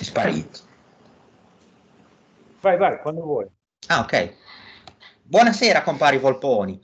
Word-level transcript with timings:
Sei 0.00 0.08
sparito. 0.08 0.60
Vai, 2.62 2.78
vai, 2.78 2.98
quando 3.02 3.22
vuoi. 3.22 3.46
Ah, 3.88 4.00
ok. 4.00 4.34
Buonasera, 5.22 5.82
compari 5.82 6.16
Volponi. 6.16 6.80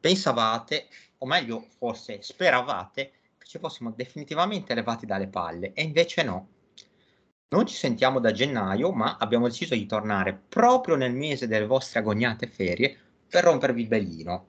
Pensavate, 0.00 0.88
o 1.18 1.26
meglio, 1.26 1.66
forse 1.78 2.22
speravate, 2.22 3.12
che 3.38 3.46
ci 3.46 3.60
fossimo 3.60 3.92
definitivamente 3.92 4.74
levati 4.74 5.06
dalle 5.06 5.28
palle, 5.28 5.74
e 5.74 5.84
invece 5.84 6.24
no. 6.24 6.48
Non 7.50 7.66
ci 7.66 7.76
sentiamo 7.76 8.18
da 8.18 8.32
gennaio, 8.32 8.90
ma 8.90 9.16
abbiamo 9.16 9.46
deciso 9.46 9.76
di 9.76 9.86
tornare 9.86 10.34
proprio 10.34 10.96
nel 10.96 11.14
mese 11.14 11.46
delle 11.46 11.66
vostre 11.66 12.00
agognate 12.00 12.48
ferie 12.48 12.98
per 13.28 13.44
rompervi 13.44 13.82
il 13.82 13.86
bellino. 13.86 14.46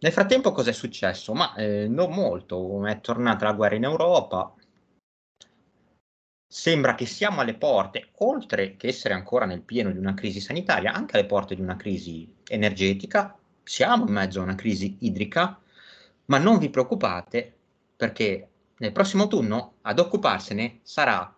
Nel 0.00 0.10
frattempo 0.10 0.50
cosa 0.50 0.70
è 0.70 0.72
successo? 0.74 1.32
Ma 1.32 1.54
eh, 1.54 1.86
non 1.86 2.10
molto, 2.10 2.84
è 2.84 3.00
tornata 3.00 3.44
la 3.44 3.52
guerra 3.52 3.76
in 3.76 3.84
Europa, 3.84 4.52
sembra 6.54 6.94
che 6.94 7.04
siamo 7.04 7.40
alle 7.40 7.54
porte, 7.54 8.10
oltre 8.18 8.76
che 8.76 8.86
essere 8.86 9.12
ancora 9.12 9.44
nel 9.44 9.62
pieno 9.62 9.90
di 9.90 9.98
una 9.98 10.14
crisi 10.14 10.38
sanitaria, 10.38 10.92
anche 10.92 11.16
alle 11.16 11.26
porte 11.26 11.56
di 11.56 11.60
una 11.60 11.74
crisi 11.74 12.32
energetica, 12.46 13.36
siamo 13.64 14.06
in 14.06 14.12
mezzo 14.12 14.38
a 14.38 14.44
una 14.44 14.54
crisi 14.54 14.98
idrica, 15.00 15.58
ma 16.26 16.38
non 16.38 16.58
vi 16.58 16.70
preoccupate 16.70 17.52
perché 17.96 18.48
nel 18.76 18.92
prossimo 18.92 19.24
autunno 19.24 19.78
ad 19.82 19.98
occuparsene 19.98 20.78
sarà 20.82 21.34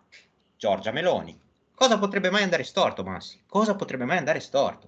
Giorgia 0.55 0.91
Meloni. 0.91 1.35
Cosa 1.73 1.97
potrebbe 1.97 2.29
mai 2.29 2.43
andare 2.43 2.63
storto, 2.63 3.03
Massi? 3.03 3.41
Cosa 3.47 3.75
potrebbe 3.75 4.05
mai 4.05 4.19
andare 4.19 4.39
storto? 4.39 4.87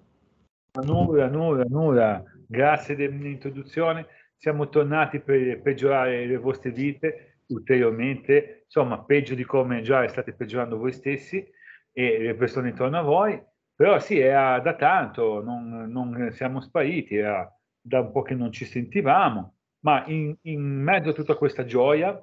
Nulla, 0.83 1.25
nulla, 1.25 1.63
nulla. 1.67 2.23
Grazie 2.45 2.95
dell'introduzione. 2.95 4.05
Siamo 4.37 4.69
tornati 4.69 5.21
per 5.21 5.59
peggiorare 5.59 6.27
le 6.27 6.37
vostre 6.37 6.69
vite 6.69 7.28
ulteriormente, 7.49 8.63
insomma, 8.65 9.03
peggio 9.03 9.35
di 9.35 9.43
come 9.43 9.81
già 9.81 10.07
state 10.07 10.33
peggiorando 10.33 10.77
voi 10.77 10.91
stessi 10.91 11.47
e 11.91 12.19
le 12.19 12.35
persone 12.35 12.69
intorno 12.69 12.97
a 12.97 13.01
voi, 13.01 13.41
però 13.75 13.99
sì, 13.99 14.19
era 14.19 14.59
da 14.59 14.75
tanto, 14.75 15.41
non, 15.41 15.89
non 15.89 16.31
siamo 16.31 16.61
spariti, 16.61 17.15
era 17.15 17.51
da 17.79 18.01
un 18.01 18.11
po' 18.11 18.21
che 18.21 18.35
non 18.35 18.51
ci 18.51 18.65
sentivamo, 18.65 19.55
ma 19.81 20.03
in, 20.07 20.35
in 20.41 20.61
mezzo 20.61 21.09
a 21.09 21.13
tutta 21.13 21.35
questa 21.35 21.65
gioia, 21.65 22.21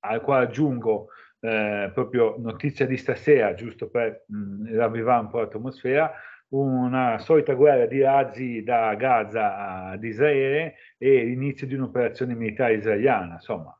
al 0.00 0.20
quale 0.20 0.46
aggiungo 0.46 1.08
eh, 1.40 1.90
proprio 1.92 2.36
notizia 2.38 2.86
di 2.86 2.96
stasera, 2.96 3.54
giusto 3.54 3.88
per 3.90 4.24
mh, 4.26 4.76
ravvivare 4.76 5.22
un 5.22 5.30
po' 5.30 5.40
l'atmosfera, 5.40 6.12
una 6.48 7.18
solita 7.18 7.54
guerra 7.54 7.86
di 7.86 8.00
razzi 8.00 8.62
da 8.62 8.94
Gaza 8.94 9.88
ad 9.88 10.04
Israele 10.04 10.76
e 10.96 11.24
l'inizio 11.24 11.66
di 11.66 11.74
un'operazione 11.74 12.34
militare 12.34 12.74
israeliana, 12.74 13.34
insomma, 13.34 13.76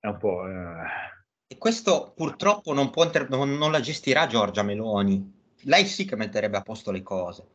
è 0.00 0.06
un 0.06 0.18
po'... 0.18 0.48
Eh... 0.48 1.18
E 1.52 1.58
questo 1.58 2.12
purtroppo 2.14 2.72
non, 2.72 2.90
può 2.90 3.04
inter- 3.04 3.28
non, 3.28 3.56
non, 3.56 3.70
la 3.70 3.80
gestirà 3.80 4.26
Giorgia 4.26 4.62
Meloni. 4.62 5.38
Lei 5.64 5.84
sì 5.84 6.04
che 6.04 6.16
metterebbe 6.16 6.56
a 6.56 6.62
posto 6.62 6.90
le 6.90 7.02
cose, 7.02 7.48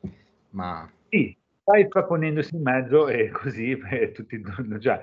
ma... 0.52 0.90
Sì, 1.10 1.36
stai 1.62 1.88
proponendosi 1.88 2.56
in 2.56 2.62
mezzo 2.62 3.08
e 3.08 3.30
così 3.30 3.72
eh, 3.90 4.12
tutti 4.12 4.42
già 4.80 5.02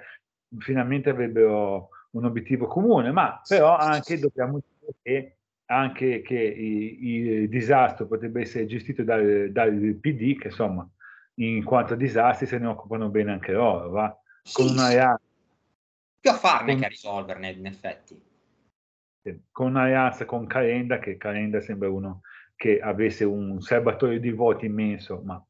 finalmente 0.59 1.11
avrebbero 1.11 1.89
un 2.11 2.25
obiettivo 2.25 2.67
comune, 2.67 3.11
ma 3.11 3.41
però 3.47 3.77
anche 3.77 4.19
dobbiamo 4.19 4.61
dire 4.79 4.95
che 5.03 5.37
anche 5.67 6.21
che 6.21 6.35
il 6.35 7.49
disastro 7.49 8.07
potrebbe 8.07 8.43
essere 8.43 8.67
gestito 8.67 9.03
dal, 9.03 9.49
dal, 9.51 9.97
PD, 9.99 10.39
che 10.39 10.49
insomma, 10.49 10.87
in 11.37 11.65
quanto 11.65 11.95
a 11.95 11.97
disastri 11.97 12.47
se 12.47 12.59
ne 12.59 12.67
occupano 12.67 13.09
bene 13.09 13.33
anche 13.33 13.53
loro, 13.53 13.89
va? 13.89 14.21
Con 14.53 14.67
sì, 14.67 14.73
una 14.73 14.89
reale 14.89 15.21
più 16.23 16.31
a 16.31 16.35
farne 16.35 16.73
con... 16.73 16.81
che 16.81 16.87
a 16.87 16.89
risolverne 16.89 17.51
in 17.51 17.67
effetti. 17.67 18.23
Con 19.51 19.71
un'alleanza 19.71 20.25
con 20.25 20.47
Calenda, 20.47 20.99
che 20.99 21.17
Calenda 21.17 21.61
sembra 21.61 21.91
uno 21.91 22.21
che 22.55 22.79
avesse 22.79 23.25
un 23.25 23.61
serbatoio 23.61 24.21
di 24.21 24.31
voti 24.31 24.67
immenso, 24.67 25.21
ma 25.25 25.45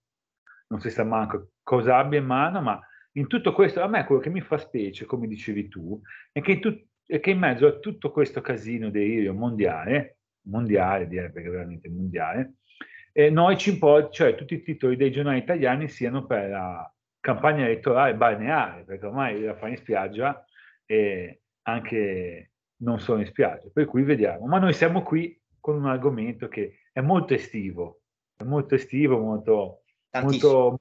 non 0.68 0.80
si 0.80 0.88
sa 0.88 1.04
manco 1.04 1.50
cosa 1.62 1.98
abbia 1.98 2.18
in 2.18 2.24
mano, 2.24 2.62
ma 2.62 2.80
in 3.12 3.26
tutto 3.26 3.52
questo, 3.52 3.82
a 3.82 3.86
me 3.86 4.06
quello 4.06 4.22
che 4.22 4.30
mi 4.30 4.40
fa 4.40 4.56
specie, 4.56 5.04
come 5.04 5.26
dicevi 5.26 5.68
tu, 5.68 6.00
è 6.32 6.40
che 6.40 6.52
in, 6.52 6.60
tut- 6.60 6.86
è 7.06 7.20
che 7.20 7.30
in 7.30 7.38
mezzo 7.38 7.66
a 7.66 7.78
tutto 7.78 8.10
questo 8.10 8.40
casino 8.40 8.90
delirio 8.90 9.34
mondiale, 9.34 10.20
mondiale 10.46 11.06
direi 11.06 11.30
perché 11.30 11.50
veramente 11.50 11.90
mondiale, 11.90 12.54
eh, 13.12 13.28
noi 13.28 13.58
ci 13.58 13.70
importa, 13.70 14.08
cioè 14.10 14.34
tutti 14.34 14.54
i 14.54 14.62
titoli 14.62 14.96
dei 14.96 15.12
giornali 15.12 15.38
italiani 15.38 15.88
siano 15.88 16.24
per 16.24 16.48
la 16.48 16.94
campagna 17.20 17.66
elettorale 17.66 18.14
balneare, 18.14 18.84
perché 18.84 19.04
ormai 19.04 19.42
la 19.42 19.54
fai 19.54 19.72
in 19.72 19.76
spiaggia 19.76 20.42
e 20.86 21.42
anche 21.62 22.50
non 22.82 23.00
solo 23.00 23.20
in 23.20 23.26
spiaggia. 23.26 23.68
Per 23.72 23.86
cui 23.86 24.02
vediamo. 24.02 24.46
Ma 24.46 24.58
noi 24.58 24.72
siamo 24.72 25.02
qui 25.02 25.40
con 25.60 25.76
un 25.76 25.86
argomento 25.86 26.48
che 26.48 26.78
è 26.92 27.00
molto 27.00 27.34
estivo, 27.34 28.02
è 28.36 28.42
molto 28.44 28.74
estivo, 28.74 29.18
molto, 29.18 29.82
molto 30.20 30.80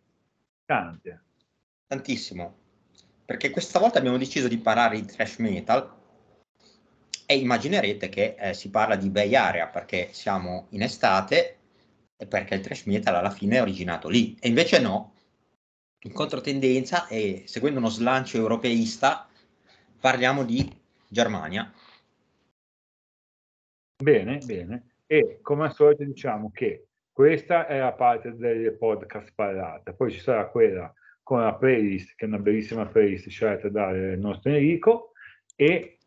importante. 0.59 1.23
Tantissimo. 1.87 2.57
Perché 3.25 3.49
questa 3.49 3.79
volta 3.79 3.99
abbiamo 3.99 4.17
deciso 4.17 4.47
di 4.47 4.57
parlare 4.57 4.99
di 4.99 5.05
thrash 5.05 5.37
metal 5.37 5.99
e 7.25 7.37
immaginerete 7.37 8.09
che 8.09 8.35
eh, 8.37 8.53
si 8.53 8.69
parla 8.69 8.95
di 8.95 9.09
Bay 9.09 9.33
Area 9.35 9.67
perché 9.67 10.09
siamo 10.11 10.67
in 10.71 10.81
estate 10.81 11.57
e 12.17 12.25
perché 12.25 12.55
il 12.55 12.61
thrash 12.61 12.85
metal 12.85 13.15
alla 13.15 13.29
fine 13.29 13.57
è 13.57 13.61
originato 13.61 14.09
lì. 14.09 14.35
E 14.39 14.49
invece 14.49 14.79
no, 14.79 15.13
in 15.99 16.11
controtendenza 16.11 17.07
e 17.07 17.43
seguendo 17.45 17.79
uno 17.79 17.89
slancio 17.89 18.37
europeista 18.37 19.29
parliamo 20.01 20.43
di 20.43 20.67
Germania. 21.07 21.71
Bene, 24.03 24.39
bene. 24.43 24.95
E 25.05 25.39
come 25.41 25.65
al 25.65 25.73
solito 25.73 26.03
diciamo 26.03 26.49
che 26.51 26.87
questa 27.11 27.67
è 27.67 27.77
la 27.77 27.93
parte 27.93 28.35
del 28.35 28.75
podcast 28.77 29.31
parlata, 29.35 29.93
poi 29.93 30.11
ci 30.11 30.19
sarà 30.19 30.47
quella 30.49 30.91
con 31.21 31.41
la 31.41 31.53
playlist, 31.53 32.15
che 32.15 32.25
è 32.25 32.27
una 32.27 32.39
bellissima 32.39 32.87
playlist 32.87 33.29
scelta 33.29 33.69
dal 33.69 34.15
nostro 34.17 34.51
Enrico, 34.51 35.11
e 35.55 35.99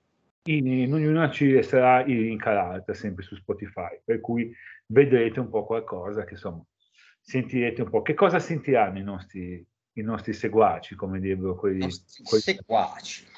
in, 0.47 0.67
in 0.67 0.93
ognuna 0.93 1.31
ci 1.31 1.63
sarà 1.63 2.03
il 2.03 2.21
link 2.21 2.45
all'altra, 2.47 2.95
sempre 2.95 3.23
su 3.23 3.37
Spotify, 3.37 4.01
per 4.03 4.21
cui 4.21 4.53
vedrete 4.87 5.39
un 5.39 5.49
po' 5.49 5.65
qualcosa 5.65 6.25
che 6.25 6.33
insomma 6.33 6.65
sentirete 7.21 7.83
un 7.83 7.91
po'. 7.91 8.03
Che 8.03 8.15
cosa 8.15 8.41
sentiranno 8.41 8.99
i 8.99 9.05
nostri, 9.05 9.65
i 9.93 10.03
nostri 10.03 10.33
seguaci, 10.33 10.97
come 10.97 11.21
direbbero 11.21 11.55
quelli? 11.55 11.87
quelli... 12.25 12.43
Seguaci 12.43 13.33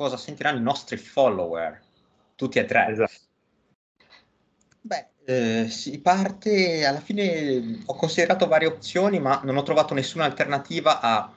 cosa 0.00 0.16
sentiranno 0.16 0.56
i 0.56 0.62
nostri 0.62 0.96
follower, 0.96 1.78
tutti 2.34 2.58
e 2.58 2.64
tre. 2.64 2.86
Esatto. 2.88 3.12
Beh, 4.80 5.08
eh, 5.26 5.68
si 5.68 6.00
parte, 6.00 6.86
alla 6.86 7.02
fine 7.02 7.82
ho 7.84 7.94
considerato 7.94 8.46
varie 8.46 8.68
opzioni, 8.68 9.20
ma 9.20 9.42
non 9.44 9.58
ho 9.58 9.62
trovato 9.62 9.92
nessuna 9.92 10.24
alternativa 10.24 11.00
a 11.00 11.30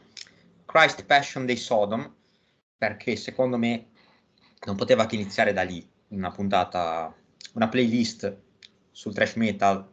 Christ 0.64 1.04
Passion 1.04 1.46
dei 1.46 1.58
Sodom, 1.58 2.10
perché 2.78 3.18
secondo 3.18 3.58
me 3.58 3.88
non 4.66 4.78
poteva 4.78 5.08
che 5.08 5.16
iniziare 5.16 5.52
da 5.52 5.64
lì, 5.64 5.86
una 6.10 6.32
puntata, 6.32 7.14
una 7.56 7.68
playlist 7.68 8.34
sul 8.92 9.14
thrash 9.14 9.34
metal 9.34 9.92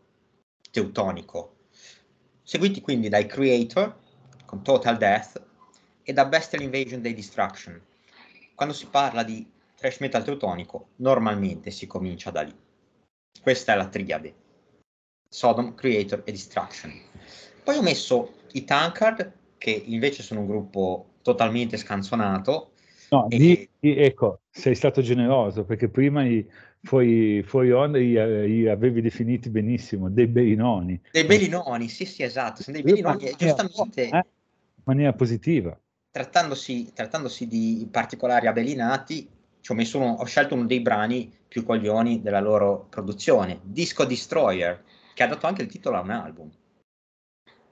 teutonico. 0.71 1.57
Seguiti 2.45 2.81
quindi 2.81 3.09
dai 3.09 3.27
Creator 3.27 3.99
con 4.45 4.63
Total 4.63 4.97
Death 4.97 5.43
e 6.05 6.13
da 6.13 6.25
Bestial 6.25 6.63
Invasion 6.63 7.03
dei 7.03 7.15
Destruction 7.15 7.89
quando 8.61 8.77
si 8.77 8.89
parla 8.89 9.23
di 9.23 9.51
thrash 9.75 10.01
metal 10.01 10.23
teutonico, 10.23 10.89
normalmente 10.97 11.71
si 11.71 11.87
comincia 11.87 12.31
da 12.31 12.43
lì. 12.43 12.55
Questa 13.41 13.73
è 13.73 13.77
la 13.77 13.89
triade. 13.89 14.35
Sodom, 15.27 15.75
Creator 15.75 16.21
e 16.27 16.33
Destruction. 16.33 16.93
Poi 17.65 17.79
ho 17.79 17.83
messo 17.83 18.35
i 18.53 18.65
Tankard, 18.65 19.33
che 19.57 19.71
invece 19.71 20.23
sono 20.23 20.41
un 20.41 20.47
gruppo 20.47 21.07
totalmente 21.23 21.79
scanzonato. 21.79 22.73
No, 23.09 23.31
e... 23.31 23.39
di, 23.39 23.69
di, 23.79 23.97
ecco, 23.97 24.41
sei 24.51 24.75
stato 24.75 25.01
generoso, 25.01 25.65
perché 25.65 25.89
prima 25.89 26.23
i, 26.27 26.47
fuori, 26.83 27.43
fuori 27.43 27.73
onda 27.73 27.97
li, 27.97 28.13
li, 28.13 28.69
avevi 28.69 29.01
definiti 29.01 29.49
benissimo, 29.49 30.11
dei 30.11 30.27
belinoni. 30.27 31.01
Dei 31.11 31.25
belinoni, 31.25 31.89
sì 31.89 32.05
sì 32.05 32.23
esatto, 32.25 32.63
sono 32.63 32.79
dei 32.79 32.85
belinoni, 32.85 33.35
giustamente... 33.39 34.03
Eh, 34.03 34.11
in 34.11 34.83
maniera 34.85 35.15
positiva 35.15 35.81
trattandosi, 36.11 36.93
trattandosi 36.93 37.47
di 37.47 37.89
particolari 37.91 38.47
abelinati, 38.47 39.29
ci 39.61 39.73
ho, 39.73 39.75
messo 39.75 39.99
uno, 39.99 40.13
ho 40.13 40.25
scelto 40.25 40.55
uno 40.55 40.67
dei 40.67 40.81
brani 40.81 41.33
più 41.47 41.65
coglioni 41.65 42.23
della 42.23 42.41
loro 42.41 42.87
produzione, 42.89 43.61
Disco 43.63 44.05
Destroyer, 44.05 44.83
che 45.15 45.23
ha 45.23 45.27
dato 45.27 45.47
anche 45.47 45.63
il 45.63 45.69
titolo 45.69 45.97
a 45.97 46.01
un 46.01 46.11
album. 46.11 46.51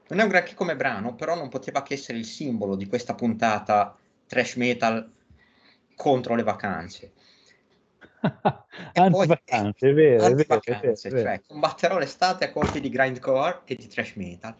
Non 0.09 0.21
è 0.21 0.23
un 0.23 0.29
granché 0.29 0.55
come 0.55 0.77
brano, 0.77 1.15
però 1.15 1.35
non 1.35 1.49
poteva 1.49 1.83
che 1.83 1.95
essere 1.95 2.19
il 2.19 2.25
simbolo 2.25 2.77
di 2.77 2.87
questa 2.87 3.15
puntata 3.15 3.97
trash 4.27 4.57
metal 4.57 5.11
contro 5.95 6.35
le 6.35 6.43
vacanze. 6.43 7.13
anti-vacanze, 8.95 9.89
è 9.89 9.93
vero, 9.93 10.25
anti-vacanze, 10.25 11.11
cioè 11.11 11.43
combatterò 11.47 11.99
l'estate 11.99 12.47
a 12.47 12.53
colpi 12.53 12.81
di 12.81 12.89
grindcore 12.89 13.63
e 13.65 13.75
di 13.75 13.87
trash 13.87 14.15
metal. 14.15 14.57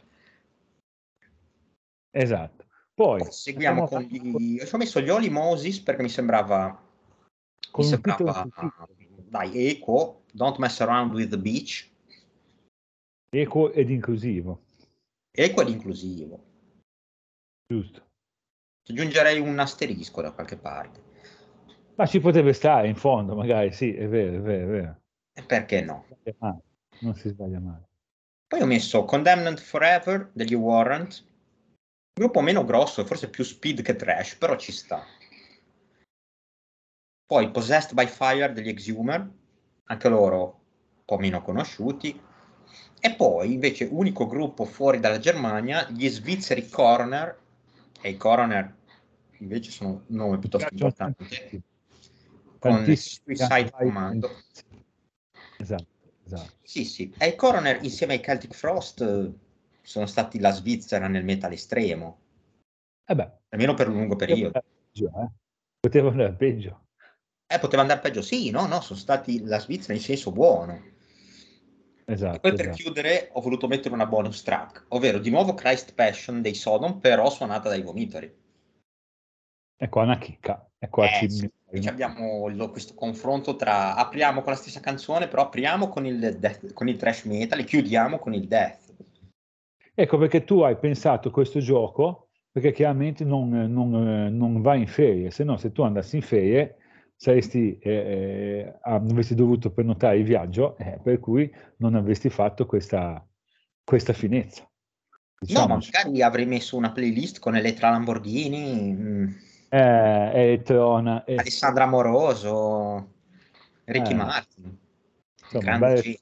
Esatto. 2.11 2.58
Poi 2.99 3.31
seguiamo 3.31 3.87
con 3.87 4.03
gli... 4.03 4.59
Ho 4.59 4.77
messo 4.77 5.01
gli 5.01 5.09
Oli 5.09 5.31
Moses 5.31 5.79
perché 5.79 6.03
mi 6.03 6.09
sembrava, 6.09 6.85
mi 7.77 7.85
sembrava 7.85 8.45
dai, 9.29 9.69
equo, 9.69 10.25
don't 10.33 10.59
mess 10.59 10.81
around 10.81 11.15
with 11.15 11.29
the 11.29 11.39
beach. 11.39 11.89
Equo 13.31 13.71
ed 13.71 13.91
inclusivo. 13.91 14.65
Equo 15.31 15.63
ed 15.63 15.69
inclusivo. 15.69 16.43
Giusto. 17.73 18.03
Aggiungerei 18.89 19.39
un 19.39 19.57
asterisco 19.61 20.21
da 20.21 20.33
qualche 20.33 20.57
parte. 20.57 21.01
Ma 21.95 22.05
ci 22.05 22.19
potrebbe 22.19 22.53
stare 22.53 22.89
in 22.89 22.97
fondo, 22.97 23.37
magari, 23.37 23.73
sì, 23.73 23.95
è 23.95 24.09
vero, 24.09 24.39
è 24.39 24.41
vero, 24.41 24.65
è 24.65 24.69
vero. 24.69 25.01
E 25.35 25.43
perché 25.45 25.83
no? 25.83 26.05
Non 26.99 27.15
si 27.15 27.29
sbaglia 27.29 27.61
mai. 27.61 27.81
Poi 28.49 28.61
ho 28.61 28.67
messo 28.67 29.05
Condemned 29.05 29.61
Forever 29.61 30.31
degli 30.33 30.55
Warrant, 30.55 31.27
gruppo 32.19 32.41
meno 32.41 32.65
grosso, 32.65 33.05
forse 33.07 33.31
più 33.31 33.45
speed 33.45 33.83
che 33.83 33.97
trash, 33.97 34.37
però 34.37 34.57
ci 34.57 34.73
sta. 34.73 35.05
Poi 37.27 37.51
Possessed 37.51 37.95
by 37.95 38.07
Fire 38.07 38.53
degli 38.53 38.69
Exhumer, 38.69 39.31
anche 39.85 40.09
loro 40.09 40.61
un 40.97 41.05
po' 41.05 41.19
meno 41.19 41.41
conosciuti. 41.43 42.21
E 43.01 43.15
poi 43.15 43.53
invece 43.53 43.85
unico 43.85 44.27
gruppo 44.27 44.65
fuori 44.65 44.99
dalla 44.99 45.19
Germania, 45.19 45.89
gli 45.89 46.09
svizzeri 46.09 46.69
Coroner, 46.69 47.39
e 48.01 48.11
i 48.11 48.17
Coroner 48.17 48.77
invece 49.39 49.71
sono 49.71 50.05
un 50.07 50.17
nome 50.17 50.39
piuttosto 50.39 50.69
importante, 50.73 51.63
con 52.59 52.85
Suicide 52.97 53.71
Commando. 53.71 54.43
Esatto, 55.59 55.87
esatto. 56.25 56.53
Sì, 56.63 56.85
sì. 56.85 57.13
E 57.19 57.29
i 57.29 57.37
Coroner 57.37 57.83
insieme 57.83 58.15
ai 58.15 58.23
Celtic 58.23 58.55
Frost 58.55 59.33
sono 59.89 60.05
stati 60.05 60.39
la 60.39 60.51
Svizzera 60.51 61.09
nel 61.09 61.25
metal 61.25 61.51
estremo. 61.53 62.19
Eh 63.07 63.15
beh, 63.15 63.33
almeno 63.49 63.73
per 63.73 63.89
un 63.89 63.95
lungo 63.95 64.17
periodo. 64.17 64.61
Poteva 65.81 66.11
andare 66.11 66.35
peggio. 66.35 66.89
Eh, 67.47 67.59
poteva 67.59 67.81
andare 67.81 68.01
peggio, 68.01 68.21
sì, 68.21 68.51
no, 68.51 68.67
no, 68.67 68.83
sono 68.83 68.99
stati 68.99 69.43
la 69.45 69.59
Svizzera 69.59 69.95
in 69.95 70.01
senso 70.01 70.31
buono. 70.31 70.79
Esatto. 72.05 72.37
E 72.37 72.41
poi 72.41 72.53
esatto. 72.53 72.69
per 72.69 72.77
chiudere 72.77 73.31
ho 73.33 73.41
voluto 73.41 73.67
mettere 73.67 73.95
una 73.95 74.05
bonus 74.05 74.43
track, 74.43 74.85
ovvero 74.89 75.19
di 75.19 75.31
nuovo 75.31 75.55
Christ 75.55 75.95
Passion 75.95 76.43
dei 76.43 76.55
Sodom, 76.55 76.99
però 76.99 77.31
suonata 77.31 77.71
dai 77.71 77.81
vomitori. 77.81 78.31
E 79.75 79.89
qua 79.89 80.03
una 80.03 80.19
chicca. 80.19 80.69
E 80.79 80.89
qua 80.91 81.07
eh, 81.07 81.31
ci... 81.31 81.31
sì, 81.31 81.89
abbiamo 81.89 82.49
lo, 82.49 82.71
questo 82.71 82.93
confronto 82.93 83.57
tra 83.57 83.95
apriamo 83.95 84.43
con 84.43 84.53
la 84.53 84.59
stessa 84.59 84.81
canzone, 84.81 85.29
però 85.29 85.45
apriamo 85.45 85.89
con 85.89 86.05
il, 86.05 86.37
death, 86.39 86.75
con 86.75 86.89
il 86.89 86.99
trash 86.99 87.25
metal 87.25 87.61
e 87.61 87.65
chiudiamo 87.65 88.19
con 88.19 88.35
il 88.35 88.47
death. 88.47 88.88
Ecco 90.01 90.17
perché 90.17 90.45
tu 90.45 90.61
hai 90.61 90.77
pensato 90.77 91.33
questo 91.33 91.59
gioco 91.59 92.29
perché 92.53 92.71
chiaramente 92.71 93.25
non, 93.25 93.49
non, 93.49 94.29
non 94.31 94.63
vai 94.63 94.83
in 94.83 94.87
ferie, 94.87 95.33
se 95.33 95.43
no 95.43 95.57
se 95.57 95.73
tu 95.73 95.83
andassi 95.83 96.15
in 96.15 96.23
ferie 96.23 96.77
saresti, 97.17 97.77
eh, 97.81 97.91
eh, 97.91 98.79
avresti 98.83 99.35
dovuto 99.35 99.73
prenotare 99.73 100.19
il 100.19 100.25
viaggio, 100.25 100.77
eh, 100.77 101.01
per 101.03 101.19
cui 101.19 101.53
non 101.79 101.97
avresti 101.97 102.31
fatto 102.31 102.65
questa, 102.65 103.27
questa 103.83 104.13
finezza. 104.13 104.71
Diciamo. 105.37 105.67
No, 105.67 105.75
ma 105.75 105.81
magari 105.85 106.23
avrei 106.23 106.47
messo 106.47 106.77
una 106.77 106.93
playlist 106.93 107.41
con 107.41 107.57
Elettra 107.57 107.91
Lamborghini. 107.91 108.93
Mm. 108.93 109.29
eh, 109.69 110.31
Elettrona, 110.33 111.25
eh. 111.25 111.35
Alessandra 111.35 111.83
Amoroso, 111.83 113.15
Ricky 113.83 114.13
eh. 114.13 114.15
Martin. 114.15 114.79
Insomma, 115.43 115.79
belle 115.79 116.21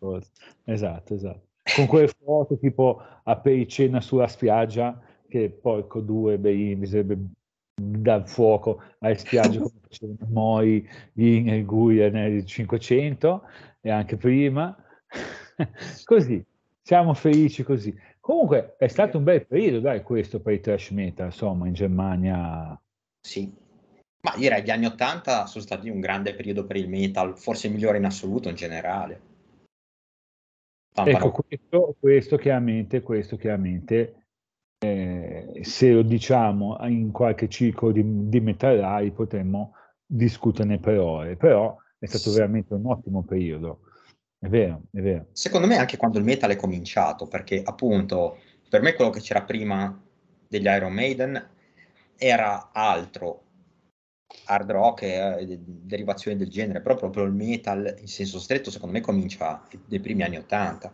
cose. 0.00 0.30
Esatto, 0.64 1.14
esatto 1.14 1.52
con 1.74 1.86
quelle 1.86 2.08
foto 2.08 2.58
tipo 2.58 3.00
a 3.22 3.36
pericena 3.36 4.00
sulla 4.00 4.28
spiaggia 4.28 5.00
che 5.28 5.50
porco 5.50 6.00
due 6.00 6.38
bei 6.38 6.76
bisognerebbe 6.76 7.18
dal 7.74 8.28
fuoco 8.28 8.82
alle 9.00 9.16
spiagge 9.16 9.58
come 9.58 9.80
facevano 9.88 10.28
Moi 10.30 10.88
in 11.14 11.64
Guia 11.64 12.10
nel 12.10 12.44
500 12.44 13.42
e 13.80 13.90
anche 13.90 14.16
prima. 14.16 14.76
Così 16.04 16.44
siamo 16.84 17.14
felici 17.14 17.62
così. 17.62 17.96
Comunque 18.20 18.76
è 18.78 18.88
stato 18.88 19.16
un 19.16 19.24
bel 19.24 19.46
periodo 19.46 19.80
dai 19.80 20.02
questo 20.02 20.40
per 20.40 20.52
i 20.52 20.60
trash 20.60 20.90
metal 20.90 21.26
insomma 21.26 21.66
in 21.66 21.72
Germania. 21.72 22.78
Sì. 23.26 23.50
Ma 24.20 24.34
direi 24.36 24.62
gli 24.62 24.70
anni 24.70 24.84
80 24.86 25.46
sono 25.46 25.64
stati 25.64 25.88
un 25.88 26.00
grande 26.00 26.34
periodo 26.34 26.66
per 26.66 26.76
il 26.76 26.88
metal 26.88 27.38
forse 27.38 27.66
il 27.66 27.72
migliore 27.72 27.98
in 27.98 28.04
assoluto 28.04 28.48
in 28.50 28.54
generale 28.54 29.20
Ecco, 30.96 31.32
questo, 31.32 31.96
questo, 31.98 32.36
chiaramente, 32.36 33.02
questo 33.02 33.36
chiaramente 33.36 34.26
eh, 34.78 35.60
se 35.62 35.90
lo 35.90 36.02
diciamo 36.02 36.76
in 36.86 37.10
qualche 37.10 37.48
ciclo 37.48 37.90
di, 37.90 38.28
di 38.28 38.40
metallai 38.40 39.10
potremmo 39.10 39.74
discuterne 40.06 40.78
per 40.78 40.98
ore, 40.98 41.36
però 41.36 41.76
è 41.98 42.06
stato 42.06 42.30
veramente 42.32 42.74
un 42.74 42.86
ottimo 42.86 43.24
periodo. 43.24 43.80
È 44.38 44.46
vero, 44.46 44.82
è 44.92 45.00
vero. 45.00 45.26
Secondo 45.32 45.66
me 45.66 45.78
anche 45.78 45.96
quando 45.96 46.18
il 46.18 46.24
metal 46.24 46.50
è 46.50 46.56
cominciato, 46.56 47.26
perché 47.26 47.62
appunto 47.64 48.38
per 48.68 48.82
me 48.82 48.92
quello 48.94 49.10
che 49.10 49.20
c'era 49.20 49.42
prima 49.42 50.00
degli 50.46 50.66
Iron 50.66 50.92
Maiden 50.92 51.50
era 52.16 52.70
altro, 52.72 53.43
hard 54.46 54.70
rock 54.70 55.02
e 55.02 55.36
eh, 55.38 55.58
derivazioni 55.60 56.36
del 56.36 56.48
genere, 56.48 56.80
però 56.80 56.96
proprio 56.96 57.24
il 57.24 57.32
metal 57.32 57.94
in 57.98 58.08
senso 58.08 58.38
stretto 58.38 58.70
secondo 58.70 58.94
me 58.94 59.00
comincia 59.00 59.62
nei 59.86 60.00
primi 60.00 60.22
anni 60.22 60.36
80. 60.36 60.92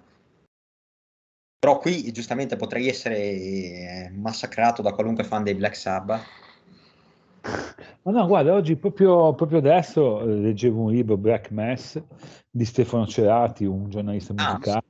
Però 1.59 1.79
qui 1.79 2.11
giustamente 2.13 2.57
potrei 2.57 2.89
essere 2.89 3.19
eh, 3.19 4.11
massacrato 4.15 4.81
da 4.81 4.93
qualunque 4.93 5.25
fan 5.25 5.43
dei 5.43 5.55
Black 5.55 5.77
Sabbath. 5.77 6.23
Ma 8.03 8.13
no, 8.13 8.27
guarda, 8.27 8.55
oggi 8.55 8.77
proprio, 8.77 9.35
proprio 9.35 9.59
adesso 9.59 10.23
eh, 10.23 10.37
leggevo 10.37 10.85
un 10.85 10.91
libro, 10.91 11.19
Black 11.19 11.51
Mass, 11.51 12.03
di 12.51 12.65
Stefano 12.65 13.07
Cerati, 13.07 13.67
un 13.67 13.91
giornalista 13.91 14.33
musicale. 14.33 14.79
Ah, 14.79 14.83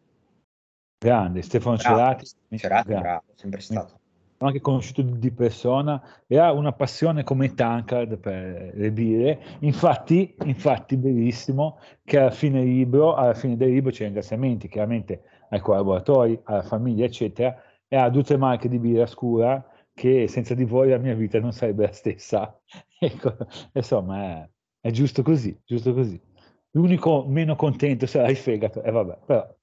grande, 0.99 1.43
Stefano 1.43 1.77
bravo, 1.77 1.97
Cerati. 1.97 2.31
Cerati, 2.57 2.89
grande. 2.89 3.09
bravo, 3.09 3.25
sempre 3.35 3.61
stato 3.61 4.00
l'ho 4.41 4.47
anche 4.47 4.61
conosciuto 4.61 5.03
di 5.03 5.31
persona 5.33 6.03
e 6.27 6.39
ha 6.39 6.53
una 6.53 6.73
passione 6.73 7.23
come 7.25 7.55
Tankard 7.55 8.17
per 8.19 8.73
le 8.75 8.91
birre. 8.91 9.41
Infatti, 9.61 10.35
infatti, 10.45 10.97
bellissimo 10.97 11.79
che 12.05 12.19
alla 12.19 12.31
fine, 12.31 12.63
libro, 12.63 13.15
alla 13.15 13.35
fine 13.35 13.57
del 13.57 13.71
libro 13.71 13.91
c'è 13.91 14.05
ringraziamenti 14.05 14.69
chiaramente 14.69 15.23
ai 15.51 15.61
collaboratori, 15.61 16.41
alla 16.45 16.63
famiglia, 16.63 17.05
eccetera, 17.05 17.55
e 17.87 17.97
ha 17.97 18.09
due 18.09 18.21
o 18.21 18.25
tre 18.25 18.39
marche 18.39 18.69
di 18.69 18.79
birra 18.79 19.07
scura 19.07 19.63
che 19.93 20.27
senza 20.29 20.55
di 20.55 20.65
voi 20.65 20.89
la 20.89 20.99
mia 20.99 21.15
vita 21.15 21.39
non 21.39 21.53
sarebbe 21.53 21.87
la 21.87 21.93
stessa. 21.93 22.59
ecco, 22.99 23.37
insomma, 23.75 24.23
è, 24.23 24.51
è, 24.81 24.91
giusto 24.91 25.23
così, 25.23 25.59
giusto 25.67 25.93
così. 25.93 26.19
L'unico 26.71 27.27
meno 27.27 27.57
contento 27.57 28.07
sarà 28.07 28.31
il 28.31 28.37
fegato, 28.37 28.83
e 28.83 28.89
eh, 28.89 28.93
vabbè, 28.93 29.19
però 29.27 29.55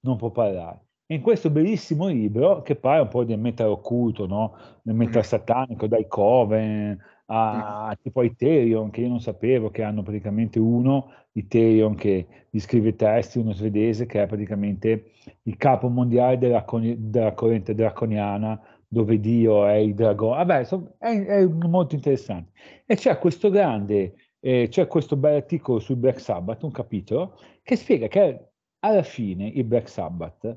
non 0.00 0.16
può 0.16 0.30
parlare 0.30 0.85
in 1.08 1.20
questo 1.20 1.50
bellissimo 1.50 2.08
libro, 2.08 2.62
che 2.62 2.74
parla 2.74 3.02
un 3.02 3.08
po' 3.08 3.24
del 3.24 3.38
metal 3.38 3.68
occulto, 3.68 4.26
no? 4.26 4.56
del 4.82 4.94
metal 4.94 5.24
satanico, 5.24 5.86
dai 5.86 6.06
Coven 6.08 6.98
a 7.26 7.96
tipo 8.00 8.22
Ethereum, 8.22 8.90
che 8.90 9.00
io 9.00 9.08
non 9.08 9.20
sapevo, 9.20 9.70
che 9.70 9.82
hanno 9.82 10.02
praticamente 10.02 10.58
uno, 10.58 11.12
Ethereum, 11.32 11.94
che 11.94 12.26
gli 12.50 12.58
scrive 12.58 12.94
testi, 12.94 13.38
uno 13.38 13.52
svedese, 13.52 14.06
che 14.06 14.22
è 14.22 14.26
praticamente 14.26 15.12
il 15.42 15.56
capo 15.56 15.88
mondiale 15.88 16.38
della, 16.38 16.64
della 16.96 17.32
corrente 17.32 17.74
draconiana, 17.74 18.60
dove 18.88 19.18
Dio 19.18 19.66
è 19.66 19.74
il 19.74 19.94
dragone. 19.94 20.44
Vabbè, 20.44 20.66
è, 20.98 21.24
è 21.24 21.46
molto 21.46 21.94
interessante. 21.94 22.52
E 22.84 22.94
c'è 22.94 23.18
questo 23.18 23.50
grande, 23.50 24.14
eh, 24.40 24.68
c'è 24.68 24.86
questo 24.86 25.16
bel 25.16 25.34
articolo 25.34 25.78
sul 25.78 25.96
Black 25.96 26.20
Sabbath, 26.20 26.62
un 26.62 26.70
capitolo, 26.70 27.38
che 27.62 27.76
spiega 27.76 28.06
che 28.06 28.50
alla 28.80 29.02
fine 29.02 29.48
il 29.48 29.64
Black 29.64 29.88
Sabbath 29.88 30.56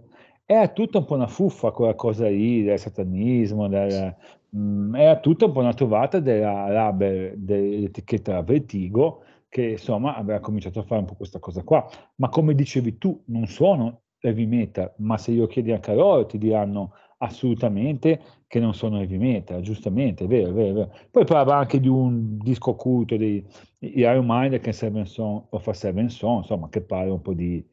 era 0.52 0.68
tutta 0.70 0.98
un 0.98 1.06
po' 1.06 1.14
una 1.14 1.28
fuffa 1.28 1.70
quella 1.70 1.94
cosa 1.94 2.28
lì 2.28 2.64
del 2.64 2.80
satanismo, 2.80 3.68
del, 3.68 4.16
mh, 4.50 4.60
mm, 4.60 4.96
era 4.96 5.20
tutta 5.20 5.46
un 5.46 5.52
po' 5.52 5.60
una 5.60 5.76
trovata 5.76 6.20
della, 6.20 6.92
dell'etichetta 6.92 8.42
Vertigo 8.42 9.22
che 9.48 9.72
insomma 9.72 10.16
aveva 10.16 10.40
cominciato 10.40 10.80
a 10.80 10.84
fare 10.84 11.02
un 11.02 11.06
po' 11.06 11.14
questa 11.14 11.38
cosa 11.38 11.62
qua. 11.62 11.88
Ma 12.16 12.30
come 12.30 12.56
dicevi 12.56 12.98
tu, 12.98 13.22
non 13.26 13.46
sono 13.46 14.02
heavy 14.22 14.48
metal, 14.48 14.92
ma 14.98 15.20
se 15.20 15.32
io 15.32 15.46
chiedi 15.46 15.72
anche 15.72 15.92
a 15.92 15.94
loro 15.94 16.26
ti 16.26 16.40
diranno 16.40 16.94
assolutamente 17.20 18.20
che 18.48 18.60
non 18.60 18.74
sono 18.74 19.00
heavy 19.00 19.18
metal, 19.18 19.62
giustamente, 19.62 20.24
è 20.24 20.28
vero, 20.28 20.50
è 20.50 20.54
vero, 20.54 20.70
è 20.70 20.74
vero. 20.74 20.92
Poi 21.12 21.26
parlava 21.26 21.58
anche 21.58 21.80
di 21.80 21.88
un 21.88 22.40
disco 22.40 22.72
occulto 22.72 23.16
di 23.18 23.46
Iron 23.80 24.26
Mind 24.28 24.60
che 24.60 24.72
è 24.72 24.74
Seven 24.74 25.06
Son 25.06 25.46
of 25.52 25.68
a 25.68 25.74
Seven 25.74 26.10
Son, 26.10 26.38
insomma, 26.38 26.70
che 26.70 26.82
parla 26.82 27.14
un 27.14 27.22
po' 27.22 27.34
di, 27.34 27.64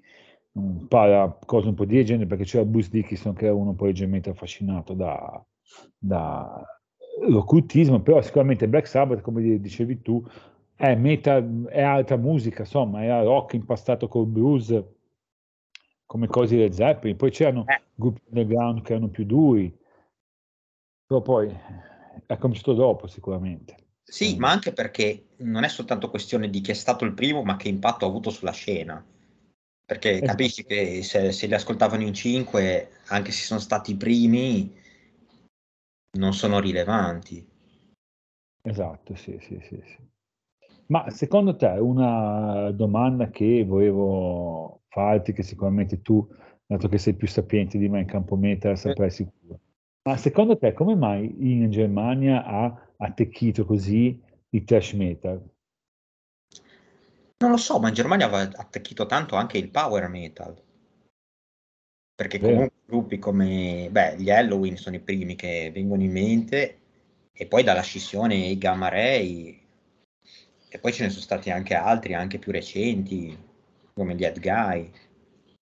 parla 0.89 1.39
cose 1.45 1.69
un 1.69 1.75
po' 1.75 1.85
di 1.85 2.05
genere 2.05 2.27
perché 2.27 2.45
c'era 2.45 2.65
Bruce 2.65 2.89
Dickinson 2.91 3.35
che 3.35 3.47
era 3.47 3.55
uno 3.55 3.75
poi 3.75 3.89
leggermente 3.89 4.31
affascinato 4.31 4.95
da, 4.95 5.45
da 5.99 6.65
l'occultismo, 7.29 8.01
però 8.01 8.21
sicuramente 8.23 8.69
Black 8.69 8.87
Sabbath, 8.87 9.21
come 9.21 9.61
dicevi 9.61 10.03
tu, 10.03 10.25
è, 10.75 10.95
meta, 10.95 11.43
è 11.69 11.83
alta 11.83 12.17
musica, 12.17 12.63
insomma, 12.63 13.03
era 13.03 13.23
rock 13.23 13.55
impastato 13.55 14.09
col 14.09 14.27
blues, 14.27 14.83
come 16.05 16.27
cose 16.27 16.57
del 16.57 16.73
Zeppelin, 16.73 17.17
poi 17.17 17.31
c'erano 17.31 17.65
eh. 17.67 17.83
gruppi 17.95 18.21
underground 18.29 18.83
che 18.83 18.93
erano 18.93 19.09
più 19.09 19.25
duri, 19.25 19.75
però 21.07 21.21
poi 21.21 21.55
è 22.27 22.37
cominciato 22.39 22.75
dopo 22.75 23.07
sicuramente. 23.07 23.77
Sì, 24.03 24.37
ma 24.37 24.51
anche 24.51 24.73
perché 24.73 25.31
non 25.39 25.65
è 25.65 25.69
soltanto 25.69 26.11
questione 26.11 26.49
di 26.49 26.61
chi 26.61 26.71
è 26.71 26.75
stato 26.75 27.05
il 27.05 27.13
primo, 27.13 27.43
ma 27.43 27.57
che 27.57 27.69
impatto 27.69 28.05
ha 28.05 28.09
avuto 28.09 28.31
sulla 28.31 28.53
scena. 28.53 29.05
Perché 29.87 30.15
esatto. 30.15 30.27
capisci 30.27 30.65
che 30.65 31.03
se, 31.05 31.31
se, 31.31 31.47
li 31.47 31.55
ascoltavano 31.55 32.03
in 32.03 32.13
cinque, 32.13 32.91
anche 33.07 33.31
se 33.31 33.45
sono 33.45 33.61
stati 33.61 33.93
i 33.93 33.97
primi, 33.97 34.75
non 36.19 36.35
sono 36.35 36.59
rilevanti. 36.59 37.47
Esatto, 38.63 39.15
sì, 39.15 39.39
sì, 39.41 39.61
sì, 39.63 39.81
sì. 39.85 39.97
Ma 40.87 41.09
secondo 41.11 41.55
te 41.55 41.67
una 41.67 42.73
domanda 42.73 43.31
che 43.31 43.65
volevo 43.65 44.83
farti, 44.89 45.33
che 45.33 45.45
sicuramente 45.45 46.03
tu, 46.03 46.27
dato 46.67 46.89
che 46.89 46.99
sei 46.99 47.15
più 47.15 47.29
sapiente 47.29 47.79
di 47.79 47.89
me 47.89 48.01
in 48.01 48.07
campo 48.07 48.35
meta, 48.37 48.75
saprai 48.75 49.11
sicuro. 49.11 49.61
Ma 50.03 50.17
secondo 50.17 50.57
te 50.59 50.73
come 50.73 50.97
mai 50.97 51.33
in 51.39 51.71
Germania 51.71 52.45
ha 52.45 52.93
attecchito 52.97 53.65
così 53.65 54.21
il 54.51 54.65
trash 54.65 54.93
metal? 54.93 55.43
Non 57.39 57.51
lo 57.51 57.57
so, 57.59 57.79
ma 57.79 57.89
in 57.89 57.95
Germania 57.95 58.27
aveva 58.27 58.51
attecchito 58.57 59.07
tanto 59.07 59.37
anche 59.37 59.59
il 59.59 59.71
power 59.71 60.09
metal. 60.09 60.63
Perché 62.15 62.41
comunque 62.41 62.81
gruppi 62.87 63.19
come 63.19 63.89
beh, 63.91 64.17
gli 64.17 64.31
Halloween 64.31 64.77
sono 64.77 64.97
i 64.97 65.01
primi 65.01 65.37
che 65.37 65.71
vengono 65.73 66.03
in 66.03 66.13
mente, 66.13 66.79
e 67.33 67.47
poi 67.47 67.63
dalla 67.63 67.83
scissione 67.83 68.35
i 68.35 68.57
Gamma 68.57 68.89
Ray, 68.89 69.61
e 70.69 70.79
poi 70.79 70.93
ce 70.93 71.05
ne 71.05 71.11
sono 71.11 71.23
stati 71.23 71.51
anche 71.51 71.75
altri, 71.75 72.15
anche 72.15 72.39
più 72.39 72.53
recenti, 72.53 73.37
come 73.93 74.15
gli 74.15 74.25
Head 74.25 74.41
Guy. 74.41 74.91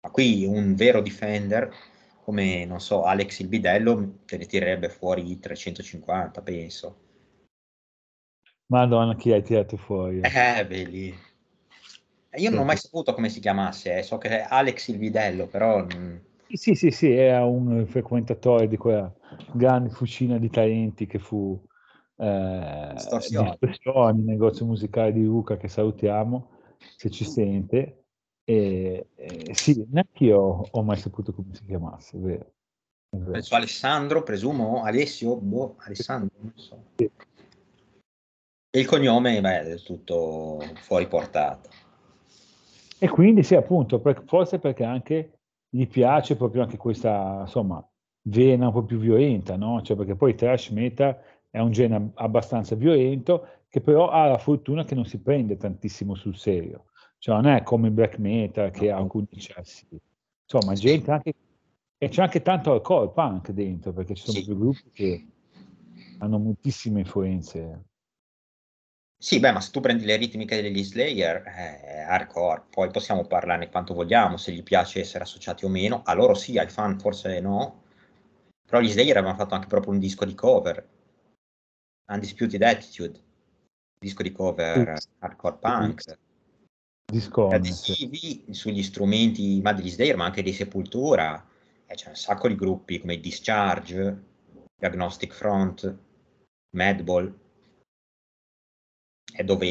Ma 0.01 0.11
qui 0.11 0.45
un 0.45 0.75
vero 0.75 1.01
defender, 1.01 1.73
come 2.23 2.65
non 2.65 2.79
so, 2.79 3.05
Alex 3.05 3.39
il 3.39 3.47
Bidello, 3.47 4.19
te 4.25 4.37
ne 4.37 4.45
tirerebbe 4.45 4.89
fuori 4.89 5.39
350, 5.39 6.41
penso. 6.41 6.99
Madonna, 8.67 9.15
chi 9.15 9.31
hai 9.31 9.43
tirato 9.43 9.77
fuori? 9.77 10.21
Eh, 10.21 10.65
beh, 10.65 10.83
lì. 10.85 11.33
Io 12.37 12.49
non 12.49 12.59
ho 12.59 12.63
mai 12.63 12.77
saputo 12.77 13.13
come 13.13 13.29
si 13.29 13.39
chiamasse, 13.39 13.97
eh. 13.97 14.03
so 14.03 14.17
che 14.17 14.29
è 14.29 14.45
Alex 14.47 14.87
il 14.89 14.97
Vidello, 14.97 15.47
però... 15.47 15.85
Sì, 16.47 16.75
sì, 16.75 16.91
sì, 16.91 17.11
era 17.11 17.43
un 17.43 17.85
frequentatore 17.87 18.67
di 18.67 18.77
quella 18.77 19.13
grande 19.51 19.89
fucina 19.89 20.37
di 20.37 20.49
talenti 20.49 21.07
che 21.07 21.19
fu 21.19 21.59
eh, 22.17 22.93
nel 22.93 24.23
negozio 24.23 24.65
musicale 24.65 25.11
di 25.11 25.23
Luca, 25.23 25.57
che 25.57 25.67
salutiamo, 25.67 26.49
se 26.95 27.09
ci 27.09 27.25
sente. 27.25 28.03
E, 28.43 29.07
e 29.15 29.55
sì, 29.55 29.83
neanche 29.89 30.23
io 30.25 30.67
ho 30.69 30.83
mai 30.83 30.97
saputo 30.97 31.33
come 31.33 31.53
si 31.55 31.65
chiamasse, 31.65 32.17
vero? 32.19 32.53
Penso 33.09 33.55
Alessandro, 33.55 34.23
presumo, 34.23 34.83
Alessio, 34.83 35.35
boh, 35.37 35.75
Alessandro, 35.79 36.29
non 36.39 36.51
so. 36.55 36.83
Sì. 36.95 37.09
E 38.69 38.79
il 38.79 38.85
cognome, 38.85 39.39
beh, 39.39 39.61
è 39.61 39.75
tutto 39.77 40.59
fuori 40.81 41.07
portata. 41.07 41.69
E 42.97 43.09
quindi 43.09 43.43
sì, 43.43 43.55
appunto, 43.55 43.99
per, 43.99 44.23
forse 44.25 44.59
perché 44.59 44.83
anche 44.83 45.39
gli 45.69 45.87
piace 45.87 46.35
proprio 46.35 46.63
anche 46.63 46.77
questa, 46.77 47.41
insomma, 47.41 47.85
vena 48.23 48.67
un 48.67 48.73
po' 48.73 48.83
più 48.83 48.97
violenta, 48.97 49.57
no? 49.57 49.81
Cioè 49.81 49.97
perché 49.97 50.15
poi 50.15 50.35
trash 50.35 50.69
metal 50.69 51.17
è 51.49 51.59
un 51.59 51.71
genere 51.71 52.11
abbastanza 52.15 52.75
violento 52.75 53.47
che 53.69 53.81
però 53.81 54.09
ha 54.09 54.27
la 54.27 54.37
fortuna 54.37 54.85
che 54.85 54.95
non 54.95 55.05
si 55.05 55.19
prende 55.19 55.57
tantissimo 55.57 56.15
sul 56.15 56.37
serio. 56.37 56.85
Cioè 57.17 57.35
non 57.35 57.47
è 57.47 57.63
come 57.63 57.87
il 57.87 57.93
black 57.93 58.17
metal 58.19 58.71
che 58.71 58.91
ha 58.91 58.97
alcuni 58.97 59.27
eccessi. 59.31 59.87
Insomma, 60.43 60.73
gente 60.73 61.11
anche... 61.11 61.33
E 61.97 62.09
c'è 62.09 62.21
anche 62.21 62.41
tanto 62.41 62.71
hardcore 62.71 63.09
punk 63.09 63.51
dentro, 63.51 63.93
perché 63.93 64.15
ci 64.15 64.23
sono 64.23 64.37
sì. 64.37 64.45
più 64.45 64.57
gruppi 64.57 64.89
che 64.93 65.25
hanno 66.19 66.37
moltissime 66.37 66.99
influenze 66.99 67.83
sì, 69.25 69.39
beh, 69.39 69.53
ma 69.53 69.59
se 69.59 69.71
tu 69.71 69.79
prendi 69.79 70.05
le 70.05 70.17
ritmiche 70.17 70.61
degli 70.61 70.83
Slayer, 70.83 71.41
è 71.41 72.05
hardcore, 72.07 72.65
poi 72.69 72.91
possiamo 72.91 73.25
parlarne 73.25 73.71
quanto 73.71 73.95
vogliamo, 73.95 74.37
se 74.37 74.51
gli 74.51 74.61
piace 74.61 74.99
essere 74.99 75.23
associati 75.23 75.65
o 75.65 75.67
meno, 75.67 76.03
a 76.05 76.13
loro 76.13 76.35
sì, 76.35 76.59
ai 76.59 76.69
fan 76.69 76.99
forse 76.99 77.39
no, 77.39 77.85
però 78.63 78.79
gli 78.79 78.91
Slayer 78.91 79.17
avevano 79.17 79.35
fatto 79.35 79.55
anche 79.55 79.65
proprio 79.65 79.93
un 79.93 79.97
disco 79.97 80.25
di 80.25 80.35
cover, 80.35 80.87
Undisputed 82.11 82.61
Attitude, 82.61 83.19
disco 83.97 84.21
di 84.21 84.31
cover 84.31 84.95
sì. 84.99 85.07
hardcore 85.17 85.57
punk, 85.59 86.17
Discord, 87.11 87.53
adesivi 87.53 88.45
sugli 88.51 88.83
strumenti 88.83 89.59
ma 89.59 89.73
degli 89.73 89.89
Slayer, 89.89 90.17
ma 90.17 90.25
anche 90.25 90.43
di 90.43 90.53
Sepultura, 90.53 91.43
e 91.87 91.95
c'è 91.95 92.09
un 92.09 92.15
sacco 92.15 92.47
di 92.47 92.55
gruppi 92.55 92.99
come 92.99 93.19
Discharge, 93.19 94.23
Diagnostic 94.79 95.33
Front, 95.33 95.97
Madball, 96.77 97.39
dove 99.43 99.67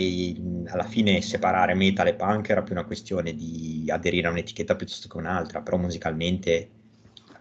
alla 0.67 0.85
fine 0.85 1.21
separare 1.23 1.75
metal 1.75 2.09
e 2.09 2.15
punk 2.15 2.51
era 2.51 2.63
più 2.63 2.75
una 2.75 2.85
questione 2.85 3.35
di 3.35 3.87
aderire 3.89 4.29
a 4.29 4.31
un'etichetta 4.31 4.77
piuttosto 4.77 5.09
che 5.09 5.17
un'altra, 5.17 5.63
però 5.63 5.77
musicalmente 5.79 6.71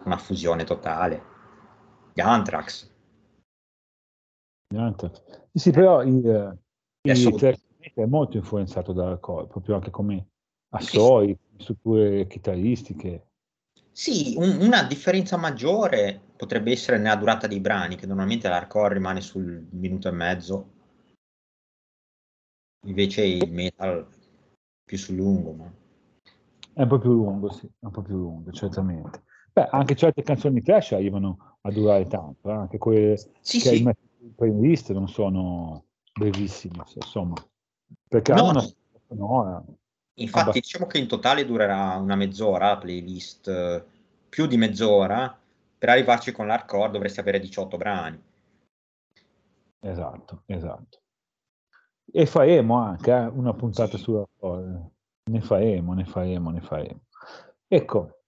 una 0.05 0.17
fusione 0.17 0.63
totale. 0.63 1.23
Gli 2.13 2.21
Anthrax. 2.21 2.91
Gli 4.67 4.77
Anthrax. 4.77 5.21
Sì, 5.53 5.71
però 5.71 6.03
il, 6.03 6.57
il 7.01 7.65
è 7.93 8.05
molto 8.05 8.37
influenzato 8.37 8.93
dall'alcol, 8.93 9.47
proprio 9.47 9.75
anche 9.75 9.91
come 9.91 10.27
assoi, 10.69 11.37
strutture 11.57 12.25
chitarristiche. 12.27 13.27
Sì, 13.91 14.33
un, 14.37 14.57
una 14.59 14.83
differenza 14.83 15.37
maggiore 15.37 16.19
potrebbe 16.35 16.71
essere 16.71 16.97
nella 16.97 17.15
durata 17.15 17.45
dei 17.45 17.59
brani, 17.59 17.95
che 17.95 18.07
normalmente 18.07 18.47
l'hardcore 18.47 18.95
rimane 18.95 19.21
sul 19.21 19.67
minuto 19.71 20.07
e 20.07 20.11
mezzo, 20.11 20.72
Invece 22.85 23.25
il 23.25 23.51
metal 23.51 24.07
più 24.83 24.97
sul 24.97 25.15
lungo, 25.15 25.51
ma... 25.53 25.71
È 26.73 26.81
un 26.81 26.87
po' 26.87 26.97
più 26.97 27.13
lungo, 27.13 27.51
sì, 27.51 27.65
è 27.65 27.85
un 27.85 27.91
po' 27.91 28.01
più 28.01 28.15
lungo, 28.15 28.51
certamente. 28.51 29.23
Beh, 29.53 29.67
anche 29.69 29.95
certe 29.95 30.23
canzoni 30.23 30.61
trash 30.61 30.93
arrivano 30.93 31.57
a 31.61 31.71
durare 31.71 32.07
tanto, 32.07 32.49
eh? 32.49 32.53
anche 32.53 32.77
quelle 32.79 33.17
sì, 33.39 33.59
che 33.59 33.69
sì. 33.69 33.81
in 33.83 34.35
playlist 34.35 34.91
non 34.91 35.07
sono 35.07 35.85
brevissime, 36.11 36.83
insomma, 36.95 37.35
perché 38.07 38.33
no. 38.33 38.39
hanno 38.39 38.49
una 38.49 38.67
sonora. 39.07 39.63
Infatti, 40.15 40.39
abbastanza... 40.39 40.51
diciamo 40.59 40.85
che 40.87 40.97
in 40.97 41.07
totale 41.07 41.45
durerà 41.45 41.95
una 41.97 42.15
mezz'ora 42.15 42.69
la 42.69 42.77
playlist, 42.77 43.85
più 44.27 44.47
di 44.47 44.57
mezz'ora, 44.57 45.39
per 45.77 45.89
arrivarci 45.89 46.31
con 46.31 46.47
l'hardcore 46.47 46.91
dovresti 46.91 47.19
avere 47.19 47.39
18 47.39 47.77
brani. 47.77 48.21
Esatto, 49.79 50.43
esatto. 50.47 51.02
E 52.11 52.25
faremo 52.25 52.77
anche 52.77 53.11
eh, 53.11 53.25
una 53.25 53.53
puntata 53.53 53.97
sulla 53.97 54.27
storia. 54.35 54.89
Ne 55.31 55.41
faremo, 55.41 55.93
ne 55.93 56.05
faremo, 56.05 56.49
ne 56.49 56.61
faremo. 56.61 57.01
Ecco, 57.67 58.19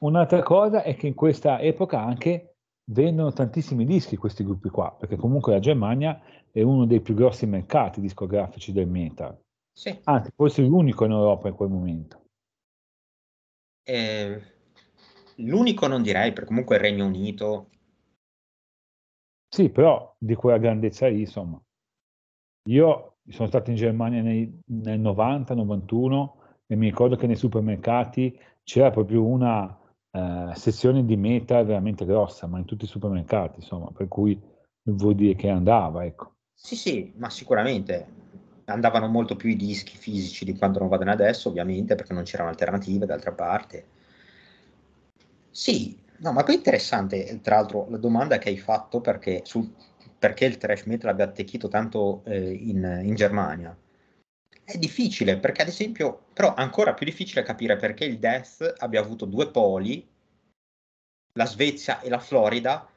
un'altra 0.00 0.42
cosa 0.42 0.82
è 0.82 0.96
che 0.96 1.06
in 1.06 1.14
questa 1.14 1.60
epoca 1.60 2.00
anche 2.00 2.56
vendono 2.90 3.32
tantissimi 3.32 3.84
dischi 3.84 4.16
questi 4.16 4.44
gruppi 4.44 4.68
qua, 4.68 4.94
perché 4.98 5.16
comunque 5.16 5.52
la 5.52 5.60
Germania 5.60 6.20
è 6.50 6.62
uno 6.62 6.84
dei 6.86 7.00
più 7.00 7.14
grossi 7.14 7.46
mercati 7.46 8.00
discografici 8.00 8.72
del 8.72 8.88
metal. 8.88 9.38
Sì. 9.72 9.98
Anzi, 10.04 10.30
forse 10.34 10.62
l'unico 10.62 11.04
in 11.04 11.12
Europa 11.12 11.48
in 11.48 11.54
quel 11.54 11.68
momento. 11.70 12.20
Eh, 13.84 14.42
l'unico 15.36 15.86
non 15.86 16.02
direi, 16.02 16.32
perché 16.32 16.48
comunque 16.48 16.76
il 16.76 16.82
Regno 16.82 17.06
Unito. 17.06 17.70
Sì, 19.48 19.70
però 19.70 20.14
di 20.18 20.34
quella 20.34 20.58
grandezza 20.58 21.06
lì, 21.08 21.20
insomma. 21.20 21.60
Io 22.68 23.16
sono 23.28 23.48
stato 23.48 23.70
in 23.70 23.76
Germania 23.76 24.22
nei, 24.22 24.60
nel 24.66 25.00
90, 25.00 25.54
91 25.54 26.36
e 26.66 26.76
mi 26.76 26.88
ricordo 26.88 27.16
che 27.16 27.26
nei 27.26 27.36
supermercati 27.36 28.38
c'era 28.62 28.90
proprio 28.90 29.24
una 29.24 29.76
eh, 30.10 30.52
sezione 30.54 31.04
di 31.04 31.16
meta 31.16 31.62
veramente 31.64 32.04
grossa, 32.04 32.46
ma 32.46 32.58
in 32.58 32.64
tutti 32.64 32.84
i 32.84 32.88
supermercati, 32.88 33.60
insomma, 33.60 33.90
per 33.90 34.08
cui 34.08 34.40
vuol 34.84 35.14
dire 35.14 35.34
che 35.34 35.48
andava, 35.48 36.04
ecco. 36.04 36.34
Sì, 36.54 36.76
sì, 36.76 37.12
ma 37.16 37.28
sicuramente 37.30 38.06
andavano 38.66 39.08
molto 39.08 39.34
più 39.34 39.48
i 39.50 39.56
dischi 39.56 39.96
fisici 39.96 40.44
di 40.44 40.56
quanto 40.56 40.78
non 40.78 40.88
vadano 40.88 41.10
adesso, 41.10 41.48
ovviamente, 41.48 41.94
perché 41.94 42.12
non 42.12 42.22
c'erano 42.22 42.50
alternative 42.50 43.06
d'altra 43.06 43.32
parte. 43.32 43.86
Sì, 45.50 45.98
no, 46.18 46.32
ma 46.32 46.44
poi 46.44 46.54
interessante, 46.54 47.40
tra 47.42 47.56
l'altro, 47.56 47.86
la 47.90 47.98
domanda 47.98 48.38
che 48.38 48.48
hai 48.48 48.58
fatto, 48.58 49.00
perché 49.00 49.40
su, 49.44 49.74
perché 50.22 50.44
il 50.44 50.56
trash 50.56 50.84
metal 50.84 51.10
abbia 51.10 51.24
attecchito 51.24 51.66
tanto 51.66 52.22
eh, 52.26 52.52
in, 52.52 53.00
in, 53.02 53.16
Germania. 53.16 53.76
È 54.62 54.78
difficile, 54.78 55.36
perché 55.36 55.62
ad 55.62 55.68
esempio, 55.68 56.26
però 56.32 56.54
ancora 56.54 56.94
più 56.94 57.04
difficile 57.04 57.42
capire 57.42 57.76
perché 57.76 58.04
il 58.04 58.20
death 58.20 58.76
abbia 58.78 59.00
avuto 59.00 59.24
due 59.24 59.50
poli, 59.50 60.08
la 61.32 61.44
Svezia 61.44 62.00
e 62.02 62.08
la 62.08 62.20
Florida, 62.20 62.88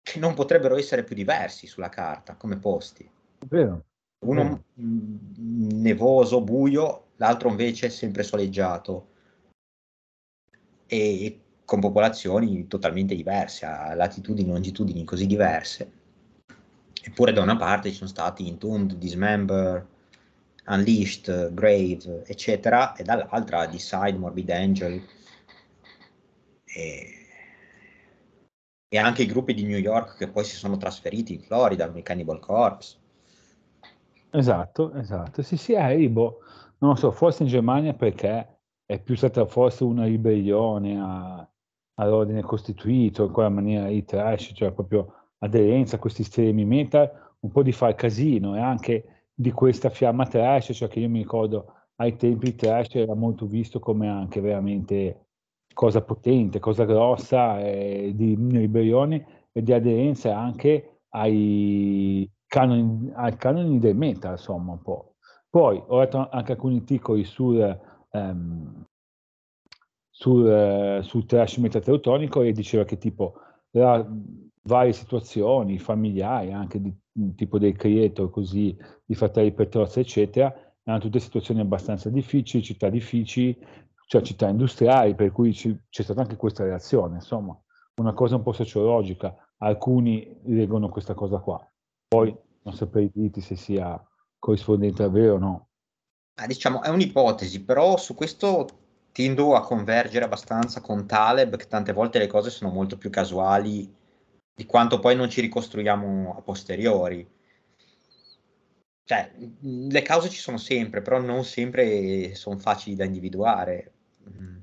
che 0.00 0.18
non 0.18 0.32
potrebbero 0.32 0.78
essere 0.78 1.04
più 1.04 1.14
diversi 1.14 1.66
sulla 1.66 1.90
carta 1.90 2.34
come 2.36 2.56
posti. 2.56 3.06
Vero. 3.46 3.84
Uno 4.24 4.42
Vero. 4.42 4.64
nevoso, 4.76 6.40
buio, 6.40 7.08
l'altro 7.16 7.50
invece 7.50 7.90
sempre 7.90 8.22
soleggiato. 8.22 9.08
E 10.86 11.40
con 11.66 11.80
popolazioni 11.80 12.66
totalmente 12.68 13.14
diverse, 13.14 13.66
a 13.66 13.92
latitudini 13.92 14.48
e 14.48 14.52
longitudini 14.52 15.04
così 15.04 15.26
diverse 15.26 16.00
Eppure 17.04 17.32
da 17.32 17.42
una 17.42 17.56
parte 17.56 17.90
ci 17.90 17.96
sono 17.96 18.08
stati 18.08 18.48
Entombed, 18.48 18.94
Dismember, 18.94 19.86
Unleashed, 20.66 21.52
Grave, 21.52 22.24
eccetera, 22.26 22.94
e 22.94 23.02
dall'altra 23.02 23.66
Decide, 23.66 24.12
Morbid 24.12 24.50
Angel 24.50 25.02
e, 26.64 27.06
e 28.88 28.98
anche 28.98 29.22
i 29.22 29.26
gruppi 29.26 29.54
di 29.54 29.64
New 29.64 29.78
York 29.78 30.16
che 30.16 30.28
poi 30.28 30.44
si 30.44 30.54
sono 30.54 30.76
trasferiti 30.76 31.34
in 31.34 31.40
Florida, 31.40 31.88
come 31.88 31.98
i 31.98 32.02
Cannibal 32.02 32.38
Corpse. 32.38 32.98
Esatto, 34.30 34.94
esatto. 34.94 35.42
Sì, 35.42 35.56
sì, 35.56 35.72
è 35.72 36.08
boh, 36.08 36.38
non 36.78 36.90
lo 36.90 36.96
so, 36.96 37.10
forse 37.10 37.42
in 37.42 37.48
Germania 37.48 37.94
perché 37.94 38.58
è 38.86 38.98
più 39.00 39.16
stata 39.16 39.44
forse 39.46 39.82
una 39.84 40.04
ribellione 40.04 41.00
a, 41.00 41.48
all'ordine 41.94 42.42
costituito, 42.42 43.24
in 43.24 43.32
quella 43.32 43.48
maniera 43.48 43.88
di 43.88 44.04
trash, 44.04 44.52
cioè 44.54 44.70
proprio 44.70 45.21
aderenza 45.42 45.96
a 45.96 45.98
questi 45.98 46.22
estremi 46.22 46.64
metal, 46.64 47.10
un 47.40 47.50
po' 47.50 47.62
di 47.62 47.72
far 47.72 47.94
casino 47.94 48.56
e 48.56 48.60
anche 48.60 49.26
di 49.34 49.50
questa 49.50 49.90
fiamma 49.90 50.26
trash, 50.26 50.70
cioè 50.72 50.88
che 50.88 51.00
io 51.00 51.08
mi 51.08 51.18
ricordo 51.18 51.74
ai 51.96 52.16
tempi 52.16 52.54
trash 52.54 52.94
era 52.94 53.14
molto 53.14 53.46
visto 53.46 53.78
come 53.78 54.08
anche 54.08 54.40
veramente 54.40 55.26
cosa 55.72 56.02
potente, 56.02 56.58
cosa 56.58 56.84
grossa, 56.84 57.60
eh, 57.60 58.12
di 58.14 58.34
ribellione 58.34 59.48
e 59.52 59.62
di 59.62 59.72
aderenza 59.72 60.36
anche 60.36 61.02
ai 61.10 62.30
canoni, 62.46 63.10
ai 63.14 63.36
canoni 63.36 63.78
del 63.78 63.96
metal, 63.96 64.32
insomma, 64.32 64.72
un 64.72 64.82
po'. 64.82 65.14
Poi 65.48 65.82
ho 65.86 65.98
letto 65.98 66.28
anche 66.30 66.52
alcuni 66.52 66.78
articoli 66.78 67.24
sul, 67.24 67.78
um, 68.10 68.84
sul, 70.10 70.98
uh, 71.00 71.02
sul 71.02 71.26
trash 71.26 71.56
metateutonico 71.58 72.42
e 72.42 72.52
diceva 72.52 72.84
che 72.84 72.96
tipo 72.96 73.34
la, 73.72 74.06
varie 74.62 74.92
situazioni 74.92 75.78
familiari, 75.78 76.52
anche 76.52 76.80
di 76.80 76.94
tipo 77.34 77.58
dei 77.58 77.72
creator 77.72 78.30
così, 78.30 78.76
di 79.04 79.14
fratelli 79.14 79.52
Petrozza, 79.52 80.00
eccetera, 80.00 80.54
erano 80.82 81.02
tutte 81.02 81.20
situazioni 81.20 81.60
abbastanza 81.60 82.08
difficili, 82.10 82.62
città 82.62 82.88
difficili, 82.88 83.56
cioè 84.06 84.22
città 84.22 84.48
industriali, 84.48 85.14
per 85.14 85.32
cui 85.32 85.52
ci, 85.52 85.76
c'è 85.88 86.02
stata 86.02 86.20
anche 86.20 86.36
questa 86.36 86.64
reazione, 86.64 87.16
insomma, 87.16 87.58
una 87.96 88.12
cosa 88.12 88.36
un 88.36 88.42
po' 88.42 88.52
sociologica. 88.52 89.34
Alcuni 89.58 90.40
leggono 90.44 90.88
questa 90.88 91.14
cosa 91.14 91.38
qua, 91.38 91.64
poi 92.08 92.34
non 92.62 92.74
saprei 92.74 93.10
dirti 93.12 93.40
se 93.40 93.54
sia 93.56 94.00
corrispondente 94.38 95.02
a 95.02 95.08
vero 95.08 95.34
o 95.34 95.38
no. 95.38 95.68
Ah, 96.40 96.46
diciamo, 96.46 96.82
è 96.82 96.88
un'ipotesi, 96.88 97.62
però 97.64 97.96
su 97.96 98.14
questo 98.14 98.66
tendo 99.12 99.54
a 99.54 99.60
convergere 99.60 100.24
abbastanza 100.24 100.80
con 100.80 101.06
Taleb, 101.06 101.56
che 101.56 101.66
tante 101.66 101.92
volte 101.92 102.18
le 102.18 102.26
cose 102.26 102.50
sono 102.50 102.72
molto 102.72 102.96
più 102.96 103.10
casuali 103.10 104.00
di 104.54 104.66
quanto 104.66 104.98
poi 104.98 105.16
non 105.16 105.30
ci 105.30 105.40
ricostruiamo 105.40 106.34
a 106.36 106.40
posteriori. 106.42 107.26
Cioè, 109.04 109.32
le 109.60 110.02
cause 110.02 110.28
ci 110.28 110.38
sono 110.38 110.58
sempre, 110.58 111.02
però 111.02 111.20
non 111.20 111.44
sempre 111.44 112.34
sono 112.34 112.58
facili 112.58 112.94
da 112.94 113.04
individuare. 113.04 113.92
Mm. 114.28 114.58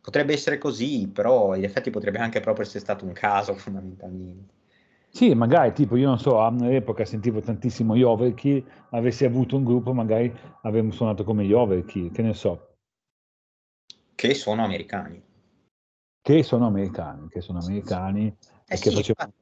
Potrebbe 0.00 0.32
essere 0.32 0.58
così, 0.58 1.08
però 1.08 1.56
in 1.56 1.64
effetti 1.64 1.90
potrebbe 1.90 2.18
anche 2.18 2.40
proprio 2.40 2.64
essere 2.64 2.80
stato 2.80 3.04
un 3.04 3.12
caso 3.12 3.54
fondamentalmente. 3.56 4.52
Sì, 5.08 5.32
magari 5.32 5.72
tipo 5.72 5.96
io 5.96 6.08
non 6.08 6.18
so, 6.18 6.40
all'epoca 6.40 7.04
sentivo 7.04 7.40
tantissimo 7.40 7.96
gli 7.96 8.02
overkill, 8.02 8.64
avessi 8.90 9.24
avuto 9.24 9.56
un 9.56 9.62
gruppo 9.62 9.92
magari 9.92 10.32
avremmo 10.62 10.90
suonato 10.90 11.22
come 11.22 11.44
gli 11.44 11.52
overkill, 11.52 12.10
che 12.10 12.22
ne 12.22 12.34
so. 12.34 12.74
Che 14.14 14.34
sono 14.34 14.64
americani. 14.64 15.22
Che 16.20 16.42
sono 16.42 16.66
americani, 16.66 17.28
che 17.28 17.40
sono 17.40 17.60
americani 17.60 18.26
eh 18.26 18.36
e 18.53 18.53
che 18.66 18.76
sì, 18.90 18.94
facevano 18.94 19.32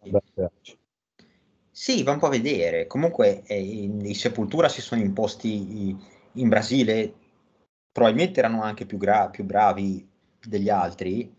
Sì, 1.70 2.02
va 2.02 2.12
un 2.12 2.18
po' 2.18 2.26
a 2.26 2.30
vedere. 2.30 2.86
Comunque 2.86 3.42
eh, 3.44 3.60
i 3.60 4.14
Sepultura 4.14 4.68
si 4.68 4.80
sono 4.80 5.00
imposti 5.00 5.96
in 6.32 6.48
Brasile, 6.48 7.14
probabilmente 7.90 8.40
erano 8.40 8.62
anche 8.62 8.86
più, 8.86 8.98
gra- 8.98 9.28
più 9.30 9.44
bravi 9.44 10.06
degli 10.46 10.68
altri. 10.68 11.34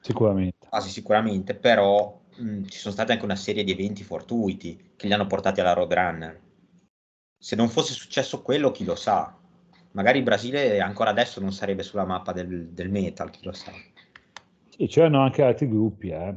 Sicuramente. 0.00 0.66
Quasi 0.68 0.90
sicuramente, 0.90 1.54
però 1.54 2.20
mh, 2.36 2.64
ci 2.64 2.78
sono 2.78 2.94
state 2.94 3.12
anche 3.12 3.24
una 3.24 3.36
serie 3.36 3.64
di 3.64 3.72
eventi 3.72 4.02
fortuiti 4.02 4.92
che 4.96 5.06
li 5.06 5.12
hanno 5.12 5.26
portati 5.26 5.60
alla 5.60 5.72
Roadrunner. 5.72 6.40
Se 7.38 7.56
non 7.56 7.68
fosse 7.68 7.92
successo 7.92 8.42
quello, 8.42 8.70
chi 8.70 8.84
lo 8.84 8.96
sa. 8.96 9.36
Magari 9.92 10.18
il 10.18 10.24
Brasile 10.24 10.80
ancora 10.80 11.10
adesso 11.10 11.40
non 11.40 11.52
sarebbe 11.52 11.82
sulla 11.82 12.04
mappa 12.04 12.32
del, 12.32 12.68
del 12.68 12.90
metal, 12.90 13.30
chi 13.30 13.44
lo 13.44 13.52
sa. 13.52 13.72
Sì, 14.68 14.86
c'erano 14.86 15.22
anche 15.22 15.42
altri 15.42 15.68
gruppi, 15.68 16.10
eh. 16.10 16.34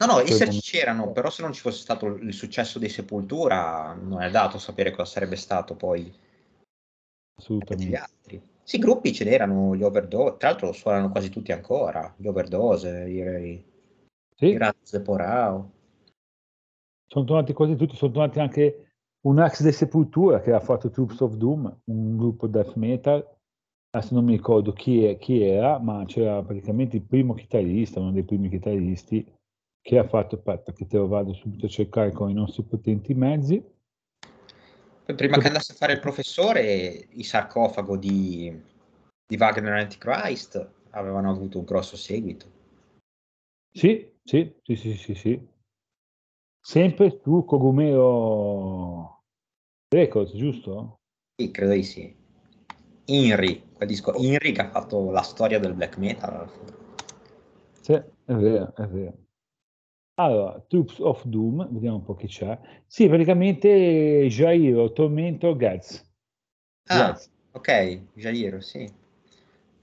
No, 0.00 0.06
no, 0.06 0.20
esserci 0.20 0.60
c'erano, 0.62 1.12
però 1.12 1.28
se 1.28 1.42
non 1.42 1.52
ci 1.52 1.60
fosse 1.60 1.80
stato 1.80 2.06
il 2.06 2.32
successo 2.32 2.78
dei 2.78 2.88
Sepultura, 2.88 3.92
non 3.92 4.22
è 4.22 4.30
dato 4.30 4.58
sapere 4.58 4.92
cosa 4.92 5.10
sarebbe 5.10 5.36
stato 5.36 5.74
poi 5.74 6.10
gli 7.36 7.94
altri. 7.94 8.40
Sì, 8.62 8.78
gruppi 8.78 9.12
ce 9.12 9.24
n'erano, 9.24 9.76
gli 9.76 9.82
overdose, 9.82 10.36
tra 10.38 10.48
l'altro 10.48 10.72
suonano 10.72 11.10
quasi 11.10 11.28
tutti 11.28 11.52
ancora, 11.52 12.14
gli 12.16 12.26
overdose, 12.26 13.04
direi. 13.04 13.62
Sì. 14.34 14.52
Grazie 14.54 15.00
Porao. 15.02 15.72
Sono 17.06 17.24
tornati 17.26 17.52
quasi 17.52 17.76
tutti, 17.76 17.94
sono 17.94 18.12
tornati 18.12 18.40
anche 18.40 18.92
un 19.26 19.38
ex 19.38 19.62
di 19.62 19.72
Sepultura 19.72 20.40
che 20.40 20.52
ha 20.52 20.60
fatto 20.60 20.88
Troops 20.88 21.20
of 21.20 21.34
Doom, 21.34 21.80
un 21.84 22.16
gruppo 22.16 22.46
death 22.46 22.74
metal. 22.76 23.26
Adesso 23.90 24.14
non 24.14 24.24
mi 24.24 24.36
ricordo 24.36 24.72
chi, 24.72 25.04
è, 25.04 25.18
chi 25.18 25.42
era, 25.42 25.78
ma 25.78 26.04
c'era 26.06 26.42
praticamente 26.42 26.96
il 26.96 27.02
primo 27.02 27.34
chitarrista, 27.34 28.00
uno 28.00 28.12
dei 28.12 28.22
primi 28.22 28.48
chitarristi, 28.48 29.38
che 29.82 29.98
ha 29.98 30.06
fatto, 30.06 30.36
aspetta 30.36 30.72
che 30.72 30.86
te 30.86 30.96
lo 30.96 31.08
vado 31.08 31.32
subito 31.32 31.66
a 31.66 31.68
cercare 31.68 32.12
con 32.12 32.30
i 32.30 32.34
nostri 32.34 32.62
potenti 32.62 33.14
mezzi. 33.14 33.62
Prima 35.04 35.38
che 35.38 35.46
andasse 35.48 35.72
a 35.72 35.74
fare 35.74 35.94
il 35.94 36.00
professore, 36.00 37.08
il 37.10 37.24
sarcofago 37.24 37.96
di, 37.96 38.62
di 39.26 39.36
Wagner 39.36 39.72
Antichrist 39.72 40.70
avevano 40.90 41.30
avuto 41.30 41.58
un 41.58 41.64
grosso 41.64 41.96
seguito. 41.96 42.46
Sì, 43.72 44.08
sì, 44.22 44.54
sì, 44.62 44.76
sì, 44.76 44.94
sì, 44.94 45.14
sì. 45.14 45.48
Sempre 46.60 47.18
su 47.22 47.44
Cogumelo 47.44 49.24
Records, 49.88 50.36
giusto? 50.36 51.00
Sì, 51.36 51.50
credo 51.50 51.72
di 51.72 51.82
sì. 51.82 52.14
Inri, 53.06 53.70
quel 53.72 53.88
disco 53.88 54.12
Inri 54.14 54.52
che 54.52 54.60
ha 54.60 54.70
fatto 54.70 55.10
la 55.10 55.22
storia 55.22 55.58
del 55.58 55.74
black 55.74 55.96
metal. 55.96 56.48
Sì, 57.80 57.92
è 57.92 58.34
vero, 58.34 58.74
è 58.76 58.86
vero. 58.86 59.18
Allora, 60.20 60.62
Troops 60.68 60.98
of 60.98 61.24
Doom, 61.24 61.66
vediamo 61.72 61.96
un 61.96 62.02
po' 62.02 62.14
chi 62.14 62.26
c'è. 62.26 62.58
Sì, 62.86 63.08
praticamente 63.08 64.26
Jairo, 64.28 64.92
Tormento, 64.92 65.56
Gaz. 65.56 66.06
Ah, 66.88 66.98
Gaz. 66.98 67.30
ok, 67.52 68.02
Jairo, 68.12 68.60
sì. 68.60 68.86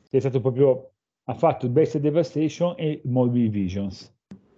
È 0.07 0.19
stato 0.19 0.39
proprio, 0.39 0.91
ha 1.23 1.33
fatto 1.33 1.67
Best 1.69 1.97
Devastation 1.97 2.75
e 2.77 3.01
Morbid 3.05 3.51
Visions. 3.51 4.15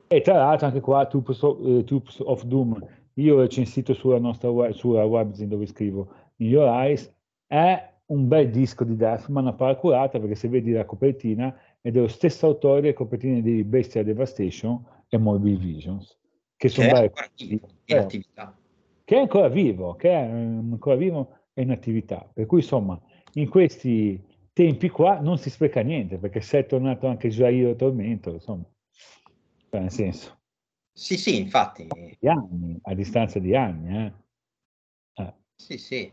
E 0.08 0.20
tra 0.20 0.36
l'altro 0.36 0.68
anche 0.68 0.82
qua 0.82 1.06
Troops 1.06 1.42
of, 1.44 1.66
eh, 1.66 1.84
Troops 1.86 2.20
of 2.26 2.44
Doom, 2.44 2.86
io 3.14 3.38
ho 3.38 3.40
recensito 3.40 3.94
sulla 3.94 4.20
nostra 4.20 4.50
web, 4.50 4.72
sulla 4.72 5.06
webzine 5.06 5.48
dove 5.48 5.66
scrivo 5.66 6.10
In 6.38 6.48
Your 6.48 6.68
Eyes, 6.68 7.10
è 7.48 7.90
un 8.08 8.28
bel 8.28 8.50
disco 8.50 8.84
di 8.84 8.98
Deathman, 8.98 9.44
una 9.44 9.54
paracurata, 9.54 10.20
perché 10.20 10.36
se 10.36 10.50
vedi 10.50 10.74
la 10.74 10.84
copertina 10.84 11.58
è 11.80 11.90
dello 11.90 12.10
stesso 12.10 12.48
autore 12.48 12.82
delle 12.82 12.94
copertine 12.94 13.42
di 13.42 13.64
Bestia 13.64 14.04
Devastation 14.04 14.98
e 15.10 15.18
Morbid 15.18 15.60
Visions, 15.60 16.18
che 16.56 16.70
sono 16.70 16.88
che 16.88 16.94
è 16.94 17.02
ancora 17.02 17.30
vivo, 17.36 17.68
in 17.86 17.96
eh, 17.96 18.00
attività. 18.00 18.58
Che 19.04 19.16
è 19.16 19.20
ancora 19.20 19.48
vivo, 19.50 19.96
che 19.96 20.10
è 20.10 20.16
ancora 20.16 20.96
vivo 20.96 21.38
e 21.54 21.64
in 21.64 21.72
attività. 21.72 22.30
Per 22.32 22.46
cui 22.46 22.60
insomma, 22.60 23.00
in 23.34 23.50
questi 23.50 24.24
tempi 24.54 24.90
qua 24.90 25.20
non 25.20 25.38
si 25.38 25.50
spreca 25.50 25.82
niente, 25.82 26.18
perché 26.18 26.42
se 26.42 26.60
è 26.60 26.66
tornato 26.66 27.08
anche 27.08 27.30
Jair 27.30 27.76
Tormento, 27.76 28.32
insomma, 28.32 28.66
cioè, 29.70 29.82
nel 29.82 29.92
senso. 29.92 30.38
Sì, 30.94 31.18
sì, 31.18 31.40
infatti. 31.40 31.88
Anni, 32.22 32.78
a 32.84 32.94
distanza 32.94 33.40
di 33.40 33.56
anni, 33.56 33.98
eh. 33.98 34.14
eh. 35.24 35.34
Sì, 35.56 35.78
sì. 35.78 36.12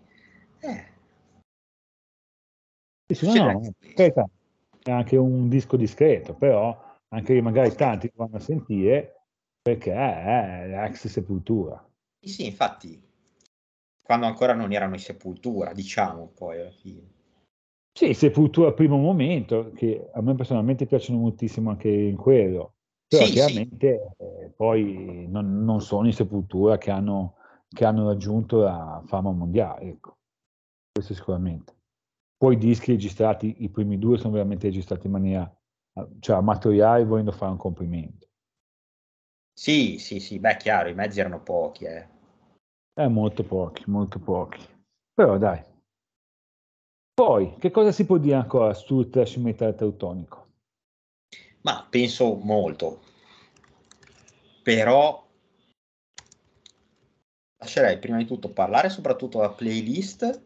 Eh. 0.61 0.95
Sì, 3.09 3.27
no, 3.27 3.53
no, 3.53 3.75
è 4.83 4.91
anche 4.91 5.17
un 5.17 5.49
disco 5.49 5.77
discreto, 5.77 6.35
però 6.35 6.86
anche 7.17 7.41
magari 7.41 7.75
tanti 7.75 8.11
lo 8.15 8.25
vanno 8.25 8.37
a 8.37 8.41
sentire 8.41 9.23
perché 9.63 9.93
è 9.93 10.67
l'ex 10.69 11.07
Sepultura. 11.09 11.83
Sì, 12.21 12.29
sì, 12.29 12.47
infatti, 12.47 13.03
quando 14.03 14.27
ancora 14.27 14.53
non 14.53 14.73
erano 14.73 14.95
in 14.95 15.01
Sepultura, 15.01 15.73
diciamo 15.73 16.31
poi 16.35 16.61
alla 16.61 16.71
fine. 16.71 17.15
Sì, 17.93 18.13
Sepultura 18.13 18.73
primo 18.73 18.99
momento, 18.99 19.73
che 19.75 20.11
a 20.13 20.21
me 20.21 20.35
personalmente 20.35 20.87
piacciono 20.87 21.19
moltissimo 21.19 21.71
anche 21.71 21.89
in 21.89 22.17
quello, 22.17 22.75
però 23.09 23.25
sì, 23.25 23.33
chiaramente 23.33 24.13
sì. 24.17 24.23
Eh, 24.23 24.53
poi 24.55 25.27
non, 25.29 25.65
non, 25.65 25.81
sono 25.81 26.07
in 26.07 26.13
Sepultura 26.13 26.77
che 26.77 26.91
hanno, 26.91 27.37
che 27.69 27.87
hanno 27.87 28.07
raggiunto 28.09 28.61
la 28.61 29.03
fama 29.07 29.31
mondiale, 29.33 29.87
ecco. 29.87 30.19
questo 30.93 31.15
sicuramente. 31.15 31.75
Poi 32.37 32.55
i 32.55 32.59
dischi 32.59 32.93
registrati, 32.93 33.65
i 33.65 33.71
primi 33.71 33.99
due 33.99 34.19
sono 34.19 34.35
veramente 34.35 34.67
registrati 34.67 35.07
in 35.07 35.13
maniera 35.13 35.57
cioè 36.21 36.37
amatoriale 36.37 37.05
volendo 37.05 37.33
fare 37.33 37.53
un 37.53 37.59
complimento. 37.59 38.27
Sì, 39.59 39.99
sì, 39.99 40.21
sì, 40.21 40.39
beh, 40.39 40.57
chiaro, 40.59 40.91
i 40.91 40.95
mezzi 40.95 41.21
erano 41.21 41.41
pochi, 41.41 41.85
eh. 41.85 42.09
Eh, 42.99 43.09
molto 43.09 43.43
pochi, 43.43 43.85
molto 43.87 44.19
pochi. 44.19 44.63
Però 45.15 45.39
dai. 45.39 45.63
Poi, 47.15 47.57
che 47.59 47.71
cosa 47.71 47.93
si 47.93 48.05
può 48.05 48.19
dire 48.19 48.37
ancora 48.37 48.75
sul 48.75 49.09
trash 49.09 49.37
metal 49.37 49.75
teutonico? 49.75 50.47
Ma 51.63 51.87
penso 51.89 52.35
molto. 52.35 53.01
Però 54.63 55.27
lascerei 57.59 57.99
prima 57.99 58.19
di 58.19 58.27
tutto 58.27 58.51
parlare 58.53 58.91
soprattutto 58.91 59.41
la 59.41 59.51
playlist. 59.51 60.45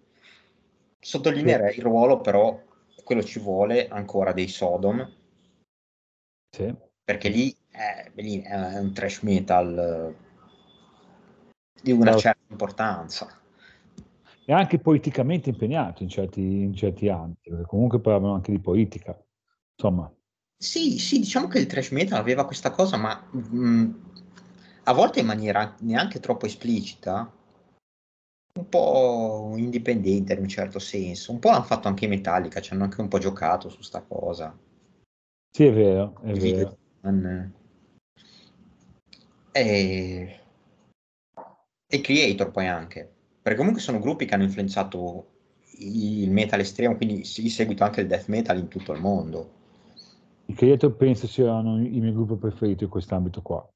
Sottolineerei 1.00 1.76
il 1.76 1.82
ruolo 1.82 2.20
però, 2.20 2.60
quello 3.02 3.24
ci 3.24 3.40
vuole 3.40 3.88
ancora 3.88 4.32
dei 4.32 4.48
Sodom. 4.48 5.18
Sì. 6.50 6.74
Perché 7.04 7.28
lì 7.28 7.56
è, 7.70 8.10
lì 8.14 8.40
è 8.42 8.78
un 8.78 8.92
trash 8.92 9.20
metal 9.20 10.14
di 11.82 11.92
una 11.92 12.16
certa 12.16 12.44
importanza. 12.50 13.40
E 14.44 14.52
anche 14.52 14.78
politicamente 14.78 15.50
impegnato 15.50 16.02
in 16.02 16.08
certi, 16.08 16.40
in 16.40 16.74
certi 16.74 17.08
ambiti, 17.08 17.50
perché 17.50 17.66
comunque 17.66 18.00
parlavano 18.00 18.34
anche 18.34 18.50
di 18.50 18.58
politica. 18.58 19.16
Insomma. 19.74 20.12
Sì, 20.56 20.98
sì, 20.98 21.20
diciamo 21.20 21.48
che 21.48 21.58
il 21.58 21.66
trash 21.66 21.90
metal 21.90 22.18
aveva 22.18 22.44
questa 22.44 22.70
cosa, 22.70 22.96
ma 22.96 23.28
mh, 23.30 23.56
mm, 23.56 23.92
a 24.84 24.92
volte 24.92 25.20
in 25.20 25.26
maniera 25.26 25.74
neanche 25.80 26.20
troppo 26.20 26.46
esplicita, 26.46 27.32
un 28.52 28.68
po' 28.68 29.54
indipendente 29.56 30.34
in 30.34 30.40
un 30.40 30.48
certo 30.48 30.78
senso. 30.78 31.32
Un 31.32 31.38
po' 31.38 31.50
l'hanno 31.50 31.64
fatto 31.64 31.88
anche 31.88 32.04
i 32.04 32.08
Metallica, 32.08 32.60
ci 32.60 32.72
hanno 32.72 32.84
anche 32.84 33.00
un 33.00 33.08
po' 33.08 33.18
giocato 33.18 33.68
su 33.68 33.82
sta 33.82 34.02
cosa. 34.02 34.54
Sì, 35.50 35.66
è 35.66 35.72
vero, 35.72 36.20
è 36.22 36.32
vero. 36.32 36.76
E 39.52 40.40
e 41.92 42.00
Creator 42.00 42.52
poi 42.52 42.68
anche, 42.68 43.10
perché 43.42 43.58
comunque 43.58 43.82
sono 43.82 43.98
gruppi 43.98 44.24
che 44.24 44.34
hanno 44.34 44.44
influenzato 44.44 45.26
il 45.80 46.30
metal 46.30 46.60
estremo, 46.60 46.94
quindi 46.94 47.16
di 47.16 47.48
seguito 47.48 47.82
anche 47.82 48.02
il 48.02 48.06
death 48.06 48.28
metal 48.28 48.58
in 48.58 48.68
tutto 48.68 48.92
il 48.92 49.00
mondo. 49.00 49.50
I 50.46 50.54
Creator 50.54 50.94
penso 50.94 51.26
siano 51.26 51.82
i 51.82 51.98
miei 51.98 52.12
gruppi 52.12 52.36
preferiti 52.36 52.84
in 52.84 52.90
quest'ambito 52.90 53.42
qua. 53.42 53.68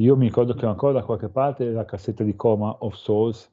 Io 0.00 0.16
mi 0.16 0.24
ricordo 0.26 0.54
che 0.54 0.66
ancora 0.66 0.94
da 0.94 1.04
qualche 1.04 1.28
parte 1.28 1.70
la 1.70 1.84
cassetta 1.84 2.24
di 2.24 2.34
Coma 2.34 2.74
of 2.80 2.96
Souls, 2.96 3.48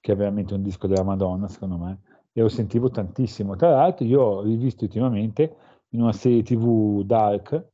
che 0.00 0.12
è 0.12 0.16
veramente 0.16 0.54
un 0.54 0.62
disco 0.62 0.86
della 0.86 1.02
Madonna, 1.02 1.46
secondo 1.48 1.76
me, 1.76 1.98
e 2.32 2.40
lo 2.40 2.48
sentivo 2.48 2.88
tantissimo. 2.88 3.54
Tra 3.56 3.68
l'altro, 3.70 4.06
io 4.06 4.22
ho 4.22 4.42
rivisto 4.42 4.84
ultimamente 4.84 5.54
in 5.90 6.02
una 6.02 6.12
serie 6.12 6.42
TV 6.42 7.02
Dark 7.04 7.66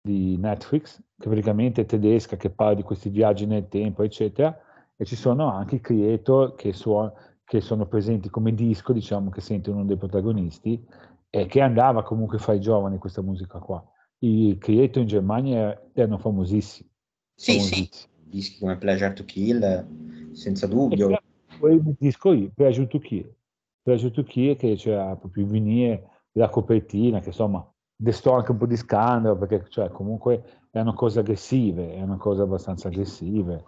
di 0.00 0.36
Netflix, 0.36 1.00
che 1.18 1.28
praticamente 1.28 1.82
è 1.82 1.86
tedesca, 1.86 2.36
che 2.36 2.50
parla 2.50 2.74
di 2.74 2.82
questi 2.82 3.08
viaggi 3.08 3.46
nel 3.46 3.68
tempo, 3.68 4.02
eccetera, 4.02 4.56
e 4.96 5.04
ci 5.04 5.16
sono 5.16 5.50
anche 5.50 5.76
i 5.76 5.80
creator 5.80 6.54
che, 6.54 6.72
suon- 6.72 7.12
che 7.44 7.60
sono 7.60 7.86
presenti 7.86 8.28
come 8.28 8.54
disco, 8.54 8.92
diciamo 8.92 9.30
che 9.30 9.40
sente 9.40 9.70
uno 9.70 9.84
dei 9.84 9.96
protagonisti, 9.96 10.84
e 11.30 11.46
che 11.46 11.60
andava 11.60 12.02
comunque 12.02 12.38
fra 12.38 12.52
i 12.52 12.60
giovani 12.60 12.98
questa 12.98 13.22
musica 13.22 13.58
qua. 13.58 13.84
I 14.18 14.56
creator 14.58 15.02
in 15.02 15.08
Germania 15.08 15.90
erano 15.92 16.18
famosissimi. 16.18 16.88
Sì, 17.34 17.52
famosissimi. 17.52 17.88
sì, 17.90 18.08
dischi 18.22 18.58
come 18.60 18.76
Pleasure 18.76 19.12
to 19.14 19.24
Kill, 19.24 20.32
senza 20.32 20.66
dubbio. 20.66 21.18
Quel 21.58 21.82
disco 21.98 22.30
lì, 22.30 22.50
Pleasure 22.50 22.86
to 22.86 22.98
Kill. 22.98 23.34
Pleasure 23.82 24.12
to 24.12 24.22
Kill 24.22 24.56
che 24.56 24.76
c'era 24.76 25.16
proprio 25.16 25.44
il 25.44 25.50
vinile, 25.50 26.10
la 26.36 26.48
copertina, 26.48 27.20
che 27.20 27.28
insomma 27.28 27.66
destò 27.96 28.36
anche 28.36 28.52
un 28.52 28.58
po' 28.58 28.66
di 28.66 28.76
scandalo, 28.76 29.36
perché 29.36 29.66
cioè, 29.68 29.90
comunque 29.90 30.66
erano 30.70 30.94
cose 30.94 31.20
aggressive, 31.20 31.94
erano 31.94 32.16
cose 32.16 32.42
abbastanza 32.42 32.88
aggressive 32.88 33.64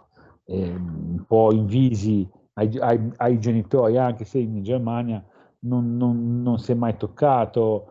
eh, 0.47 0.69
un 0.69 1.23
po' 1.27 1.53
invisi 1.53 2.27
ai, 2.53 2.77
ai, 2.79 3.11
ai, 3.17 3.39
genitori, 3.39 3.97
anche 3.97 4.25
se 4.25 4.39
in 4.39 4.63
Germania 4.63 5.23
non, 5.59 5.95
non, 5.97 6.41
non, 6.41 6.57
si 6.57 6.71
è 6.71 6.75
mai 6.75 6.97
toccato 6.97 7.87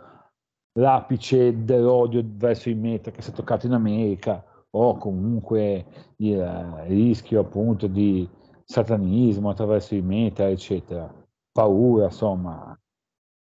l'apice 0.79 1.65
dell'odio 1.65 2.23
verso 2.25 2.69
i 2.69 2.75
meta 2.75 3.11
che 3.11 3.23
si 3.23 3.31
è 3.31 3.33
toccato 3.33 3.67
in 3.67 3.73
America 3.73 4.45
o 4.71 4.97
comunque 4.97 5.87
il 6.17 6.43
rischio 6.87 7.41
appunto 7.41 7.87
di 7.87 8.29
satanismo 8.65 9.51
attraverso 9.51 9.95
i 9.95 10.03
meta, 10.03 10.49
eccetera. 10.49 11.11
Paura, 11.53 12.07
insomma, 12.07 12.79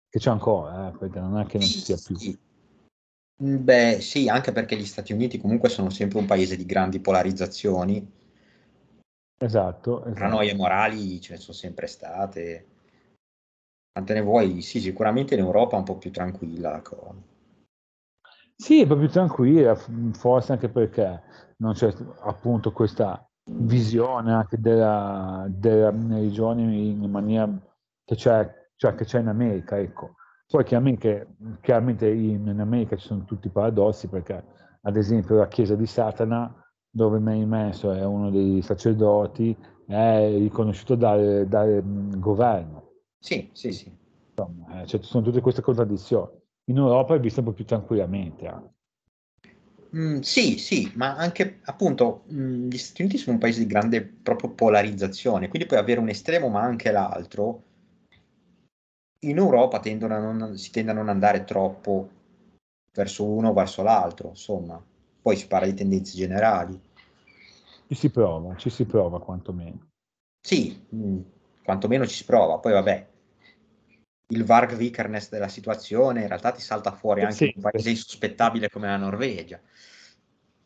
che 0.08 0.18
c'è 0.18 0.30
ancora, 0.30 0.88
eh, 0.88 0.96
perché 0.96 1.20
non 1.20 1.38
è 1.38 1.46
che 1.46 1.58
non 1.58 1.66
ci 1.66 1.80
sia 1.80 1.96
più. 1.96 2.38
Beh, 3.40 4.00
sì, 4.00 4.28
anche 4.28 4.52
perché 4.52 4.76
gli 4.76 4.84
Stati 4.84 5.12
Uniti 5.12 5.38
comunque 5.38 5.68
sono 5.68 5.90
sempre 5.90 6.18
un 6.18 6.26
paese 6.26 6.56
di 6.56 6.66
grandi 6.66 6.98
polarizzazioni 6.98 8.16
Esatto, 9.40 10.00
esatto. 10.00 10.14
Paranoie 10.14 10.54
morali 10.54 11.20
ce 11.20 11.34
ne 11.34 11.38
sono 11.38 11.56
sempre 11.56 11.86
state. 11.86 12.66
Quante 13.92 14.14
ne 14.14 14.20
vuoi? 14.20 14.62
Sì, 14.62 14.80
sicuramente 14.80 15.34
in 15.34 15.40
Europa 15.40 15.76
è 15.76 15.78
un 15.78 15.84
po' 15.84 15.96
più 15.96 16.10
tranquilla 16.10 16.70
la 16.70 16.82
cosa. 16.82 17.14
Sì, 18.56 18.80
è 18.80 18.82
un 18.82 18.88
po' 18.88 18.96
più 18.96 19.08
tranquilla, 19.08 19.76
forse 19.76 20.52
anche 20.52 20.68
perché 20.68 21.22
non 21.58 21.74
c'è 21.74 21.94
appunto 22.22 22.72
questa 22.72 23.24
visione 23.50 24.32
anche 24.32 24.58
della, 24.60 25.46
della 25.48 25.90
religione 25.90 26.62
in 26.62 27.08
maniera 27.08 27.48
che 28.04 28.16
c'è, 28.16 28.57
cioè 28.78 28.94
che 28.94 29.04
c'è 29.04 29.20
in 29.20 29.26
America, 29.28 29.78
ecco. 29.78 30.14
Poi 30.46 30.64
chiaramente, 30.64 31.34
chiaramente 31.60 32.08
in, 32.08 32.46
in 32.46 32.60
America 32.60 32.96
ci 32.96 33.06
sono 33.06 33.24
tutti 33.24 33.48
i 33.48 33.50
paradossi 33.50 34.08
perché 34.08 34.42
ad 34.80 34.96
esempio 34.96 35.36
la 35.36 35.48
Chiesa 35.48 35.74
di 35.74 35.84
Satana 35.84 36.50
dove 36.88 37.18
Meimesso 37.18 37.92
è 37.92 38.02
uno 38.04 38.30
dei 38.30 38.62
sacerdoti, 38.62 39.54
è 39.86 40.30
riconosciuto 40.38 40.94
dal, 40.94 41.46
dal 41.46 41.82
governo. 42.18 42.92
Sì, 43.18 43.50
sì, 43.52 43.72
sì. 43.72 43.94
Insomma, 44.30 44.82
eh, 44.82 44.86
cioè, 44.86 45.00
ci 45.00 45.08
sono 45.08 45.24
tutte 45.24 45.40
queste 45.40 45.60
contraddizioni. 45.60 46.30
In 46.68 46.76
Europa 46.76 47.14
è 47.14 47.20
vista 47.20 47.40
un 47.40 47.46
po' 47.46 47.52
più 47.52 47.64
tranquillamente. 47.64 48.46
Eh. 48.46 48.76
Mm, 49.96 50.20
sì, 50.20 50.58
sì, 50.58 50.92
ma 50.94 51.16
anche 51.16 51.60
appunto 51.64 52.24
mh, 52.26 52.40
mm, 52.40 52.68
gli 52.68 52.78
Stati 52.78 53.02
Uniti 53.02 53.18
sono 53.18 53.34
un 53.34 53.40
paese 53.40 53.60
di 53.60 53.66
grande 53.66 54.02
proprio 54.02 54.50
polarizzazione, 54.50 55.48
quindi 55.48 55.66
puoi 55.66 55.80
avere 55.80 56.00
un 56.00 56.08
estremo 56.08 56.48
ma 56.48 56.60
anche 56.60 56.90
l'altro. 56.90 57.64
In 59.20 59.36
Europa 59.36 59.80
non, 59.82 60.56
si 60.56 60.70
tende 60.70 60.92
a 60.92 60.94
non 60.94 61.08
andare 61.08 61.44
troppo 61.44 62.08
verso 62.92 63.24
uno 63.24 63.48
o 63.48 63.52
verso 63.52 63.82
l'altro, 63.82 64.28
insomma 64.28 64.82
poi 65.20 65.36
si 65.36 65.46
parla 65.46 65.66
di 65.66 65.74
tendenze 65.74 66.16
generali. 66.16 66.80
Ci 67.88 67.94
si 67.94 68.10
prova, 68.10 68.54
ci 68.56 68.70
si 68.70 68.84
prova 68.84 69.20
quantomeno. 69.20 69.90
Sì, 70.40 70.86
mh, 70.88 71.08
mm, 71.08 71.20
quantomeno 71.62 72.06
ci 72.06 72.14
si 72.14 72.24
prova, 72.24 72.58
poi 72.58 72.72
vabbè, 72.72 73.08
il 74.30 74.44
Varg 74.44 74.74
Vikernes 74.76 75.30
della 75.30 75.48
situazione 75.48 76.22
in 76.22 76.28
realtà 76.28 76.52
ti 76.52 76.60
salta 76.60 76.92
fuori 76.92 77.22
anche 77.22 77.34
sì, 77.34 77.52
un 77.54 77.62
paese 77.62 77.90
insospettabile 77.90 78.70
come 78.70 78.86
la 78.86 78.96
Norvegia. 78.96 79.60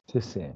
Sì, 0.04 0.20
sì. 0.20 0.52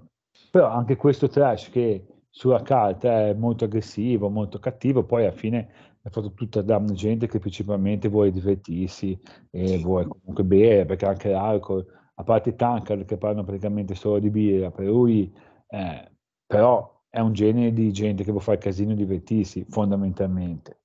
Però 0.50 0.68
anche 0.68 0.96
questo 0.96 1.28
trash 1.28 1.70
che 1.70 2.04
sulla 2.30 2.62
carta 2.62 3.28
è 3.28 3.32
molto 3.35 3.64
aggressivo, 3.64 4.28
molto 4.28 4.59
cattivo, 4.59 5.04
poi 5.04 5.22
alla 5.22 5.32
fine 5.32 5.86
è 6.07 6.09
fatto 6.09 6.35
tutta 6.35 6.62
da 6.62 6.81
gente 6.85 7.27
che 7.27 7.40
principalmente 7.40 8.07
vuole 8.07 8.31
divertirsi 8.31 9.19
e 9.51 9.79
vuole 9.79 10.07
comunque 10.07 10.45
bere, 10.45 10.85
perché 10.85 11.05
anche 11.05 11.31
l'alcol 11.31 11.85
a 12.14 12.23
parte 12.23 12.51
i 12.51 12.55
tanker 12.55 13.05
che 13.05 13.16
parlano 13.16 13.45
praticamente 13.45 13.97
solo 13.97 14.21
di 14.21 14.31
birra, 14.31 14.71
per 14.71 14.87
lui, 14.87 15.35
eh, 15.66 16.11
però 16.47 17.03
è 17.11 17.19
un 17.19 17.33
genere 17.33 17.73
di 17.73 17.92
gente 17.92 18.23
che 18.23 18.31
vuole 18.31 18.45
fare 18.45 18.59
casino 18.59 18.92
e 18.92 18.95
divertirsi, 18.95 19.66
fondamentalmente. 19.69 20.79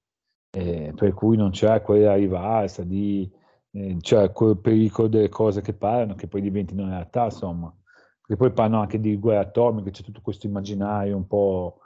Eh, 0.49 0.91
per 0.95 1.13
cui 1.13 1.37
non 1.37 1.51
c'è 1.51 1.81
quella 1.83 2.15
rivalsa 2.15 2.83
di, 2.83 3.31
eh, 3.73 3.97
cioè 4.01 4.31
quel 4.31 4.57
pericolo 4.57 5.07
delle 5.07 5.29
cose 5.29 5.61
che 5.61 5.73
parlano 5.73 6.15
che 6.15 6.27
poi 6.27 6.41
diventino 6.41 6.87
realtà, 6.87 7.25
insomma. 7.25 7.71
Perché 8.19 8.35
poi 8.37 8.51
parlano 8.51 8.81
anche 8.81 8.99
di 8.99 9.15
guerra 9.17 9.41
atomica, 9.41 9.91
c'è 9.91 10.01
tutto 10.01 10.21
questo 10.21 10.47
immaginario 10.47 11.15
un 11.15 11.27
po' 11.27 11.80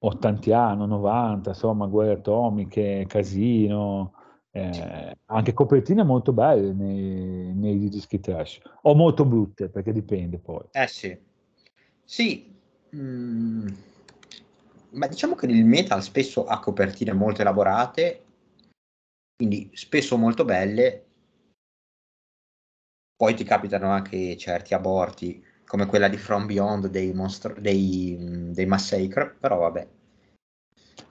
ottantiano, 0.00 0.86
90, 0.86 1.50
insomma, 1.50 1.86
guerre 1.86 2.12
atomiche, 2.12 3.04
casino, 3.08 4.12
eh, 4.50 5.16
anche 5.26 5.52
copertine 5.52 6.02
molto 6.02 6.32
belle 6.32 6.72
nei, 6.72 7.54
nei, 7.54 7.88
dischi 7.88 8.20
trash, 8.20 8.60
o 8.82 8.94
molto 8.94 9.24
brutte, 9.24 9.68
perché 9.68 9.92
dipende 9.92 10.38
poi. 10.38 10.64
Eh 10.72 10.86
sì, 10.86 11.16
sì, 12.04 12.52
mm, 12.94 13.68
ma 14.90 15.06
diciamo 15.06 15.34
che 15.34 15.46
il 15.46 15.64
metal 15.64 16.02
spesso 16.02 16.44
ha 16.46 16.58
copertine 16.58 17.12
molto 17.12 17.42
elaborate, 17.42 18.24
quindi 19.36 19.70
spesso 19.74 20.16
molto 20.16 20.44
belle, 20.44 21.04
poi 23.16 23.34
ti 23.34 23.44
capitano 23.44 23.90
anche 23.90 24.36
certi 24.38 24.72
aborti, 24.72 25.44
come 25.70 25.86
quella 25.86 26.08
di 26.08 26.16
From 26.16 26.46
Beyond 26.46 26.88
dei, 26.88 27.12
monstro, 27.12 27.54
dei, 27.56 28.16
dei 28.50 28.66
Massacre, 28.66 29.36
però 29.38 29.58
vabbè. 29.58 29.88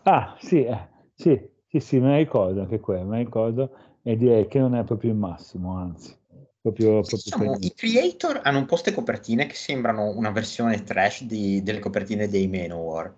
Ah, 0.04 0.36
sì, 0.42 0.66
eh, 0.66 0.90
sì, 1.16 1.42
sì, 1.66 1.80
sì, 1.80 2.00
me 2.00 2.10
ne 2.10 2.18
ricordo 2.18 2.60
anche 2.60 2.82
quello, 2.82 3.06
me 3.06 3.18
ne 3.20 3.24
ricordo 3.24 3.72
e 4.04 4.18
direi 4.18 4.50
che 4.50 4.60
non 4.60 4.76
è 4.76 4.84
proprio 4.84 5.12
il 5.12 5.16
massimo, 5.16 5.78
anzi. 5.78 6.14
Proprio, 6.62 7.00
proprio 7.00 7.20
diciamo, 7.24 7.56
I 7.62 7.74
creator 7.74 8.42
hanno 8.44 8.66
poste 8.66 8.92
copertine 8.92 9.46
che 9.46 9.56
sembrano 9.56 10.10
una 10.10 10.32
versione 10.32 10.84
trash 10.84 11.24
di, 11.24 11.64
delle 11.64 11.80
copertine 11.80 12.28
dei 12.28 12.50
Manowar. 12.50 13.16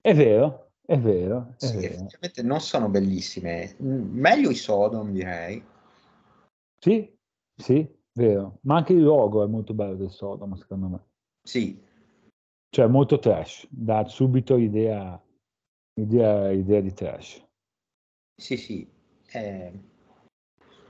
È 0.00 0.14
vero, 0.14 0.72
è 0.84 0.98
vero. 0.98 1.54
È 1.56 1.64
sì, 1.64 1.76
vero. 1.76 1.94
effettivamente 1.94 2.42
non 2.42 2.60
sono 2.60 2.88
bellissime. 2.88 3.76
Meglio 3.78 4.50
i 4.50 4.56
Sodom, 4.56 5.12
direi. 5.12 5.64
Sì, 6.80 7.16
sì, 7.54 7.88
vero. 8.14 8.58
Ma 8.62 8.76
anche 8.76 8.92
il 8.92 9.02
logo 9.02 9.44
è 9.44 9.46
molto 9.46 9.74
bello 9.74 9.94
del 9.94 10.10
Sodom, 10.10 10.54
secondo 10.54 10.88
me. 10.88 11.04
Sì. 11.42 11.80
Cioè, 12.70 12.86
molto 12.86 13.18
trash. 13.18 13.66
Dà 13.70 14.04
subito 14.06 14.56
idea, 14.56 15.20
idea, 16.00 16.50
idea 16.50 16.80
di 16.80 16.92
trash. 16.92 17.44
Sì, 18.36 18.56
sì. 18.56 18.88
Eh... 19.30 19.72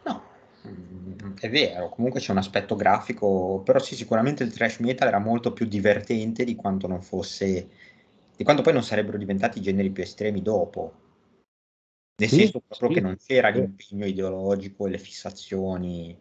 No, 0.05 0.23
mm, 0.67 1.37
è 1.41 1.51
vero. 1.51 1.89
Comunque 1.91 2.21
c'è 2.21 2.33
un 2.33 2.39
aspetto 2.39 2.77
grafico, 2.77 3.61
però 3.65 3.79
sì, 3.79 3.95
sicuramente 3.95 4.45
il 4.45 4.53
trash 4.53 4.79
metal 4.79 5.09
era 5.09 5.19
molto 5.19 5.53
più 5.53 5.67
divertente 5.67 6.45
di 6.45 6.55
quanto 6.55 6.87
non 6.87 7.03
fosse... 7.03 7.69
di 8.37 8.45
quanto 8.45 8.63
poi 8.63 8.73
non 8.73 8.83
sarebbero 8.83 9.19
diventati 9.19 9.59
i 9.59 9.63
generi 9.63 9.91
più 9.91 10.03
estremi 10.03 10.41
dopo. 10.41 11.03
Nel 12.17 12.29
sì, 12.29 12.37
senso 12.37 12.61
proprio 12.61 12.89
sì, 12.89 12.95
che 12.95 13.01
non 13.01 13.17
c'era 13.17 13.53
sì. 13.53 13.61
l'impegno 13.61 14.07
ideologico 14.07 14.87
e 14.87 14.91
le 14.91 14.99
fissazioni 14.99 16.17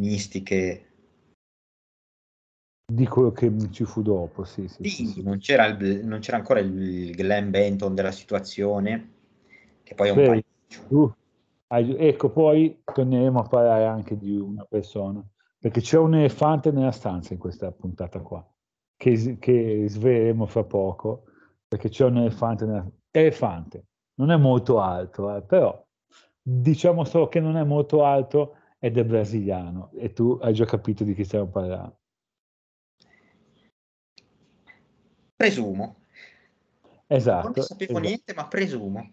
mistiche. 0.00 0.82
Di 2.92 3.06
quello 3.06 3.32
che 3.32 3.52
ci 3.70 3.84
fu 3.84 4.02
dopo, 4.02 4.44
sì. 4.44 4.68
sì, 4.68 4.88
sì 4.88 5.22
non, 5.22 5.38
c'era 5.38 5.66
il, 5.66 6.06
non, 6.06 6.20
c'era 6.20 6.36
ancora 6.36 6.60
il 6.60 7.10
Glenn 7.14 7.50
Benton 7.50 7.94
della 7.94 8.12
situazione, 8.12 9.14
che 9.82 9.94
poi 9.94 10.08
è 10.08 10.10
un 10.12 10.16
Beh, 10.16 10.44
uh, 10.88 11.12
ecco, 11.68 12.30
poi 12.30 12.82
torneremo 12.84 13.40
a 13.40 13.48
parlare 13.48 13.86
anche 13.86 14.16
di 14.16 14.36
una 14.36 14.64
persona, 14.64 15.20
perché 15.58 15.80
c'è 15.80 15.98
un 15.98 16.14
elefante 16.14 16.70
nella 16.70 16.92
stanza 16.92 17.32
in 17.32 17.40
questa 17.40 17.72
puntata 17.72 18.20
qua, 18.20 18.46
che, 18.96 19.36
che 19.40 19.86
sveleremo 19.88 20.46
fra 20.46 20.62
poco, 20.62 21.24
perché 21.66 21.88
c'è 21.88 22.04
un 22.04 22.18
elefante 22.18 22.66
nella 22.66 22.88
elefante. 23.10 23.86
Non 24.14 24.30
è 24.30 24.36
molto 24.36 24.80
alto, 24.80 25.34
eh, 25.34 25.42
però 25.42 25.84
diciamo 26.40 27.04
solo 27.04 27.28
che 27.28 27.40
non 27.40 27.56
è 27.56 27.64
molto 27.64 28.04
alto 28.04 28.58
ed 28.78 28.98
è 28.98 29.04
brasiliano 29.04 29.90
e 29.94 30.12
tu 30.12 30.38
hai 30.40 30.52
già 30.54 30.64
capito 30.64 31.04
di 31.04 31.14
chi 31.14 31.24
stiamo 31.24 31.48
parlando. 31.48 31.98
Presumo. 35.34 35.96
Esatto. 37.06 37.52
Non 37.54 37.64
sapevo 37.64 37.92
esatto. 37.92 38.06
niente, 38.06 38.34
ma 38.34 38.48
presumo. 38.48 39.12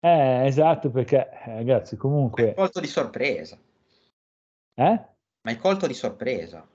Eh, 0.00 0.46
esatto, 0.46 0.90
perché 0.90 1.30
eh, 1.30 1.54
ragazzi, 1.54 1.96
comunque... 1.96 2.48
Hai 2.48 2.54
colto 2.54 2.80
di 2.80 2.86
sorpresa. 2.86 3.58
Eh? 4.74 4.82
Ma 5.40 5.50
hai 5.50 5.56
colto 5.56 5.86
di 5.86 5.94
sorpresa. 5.94 6.66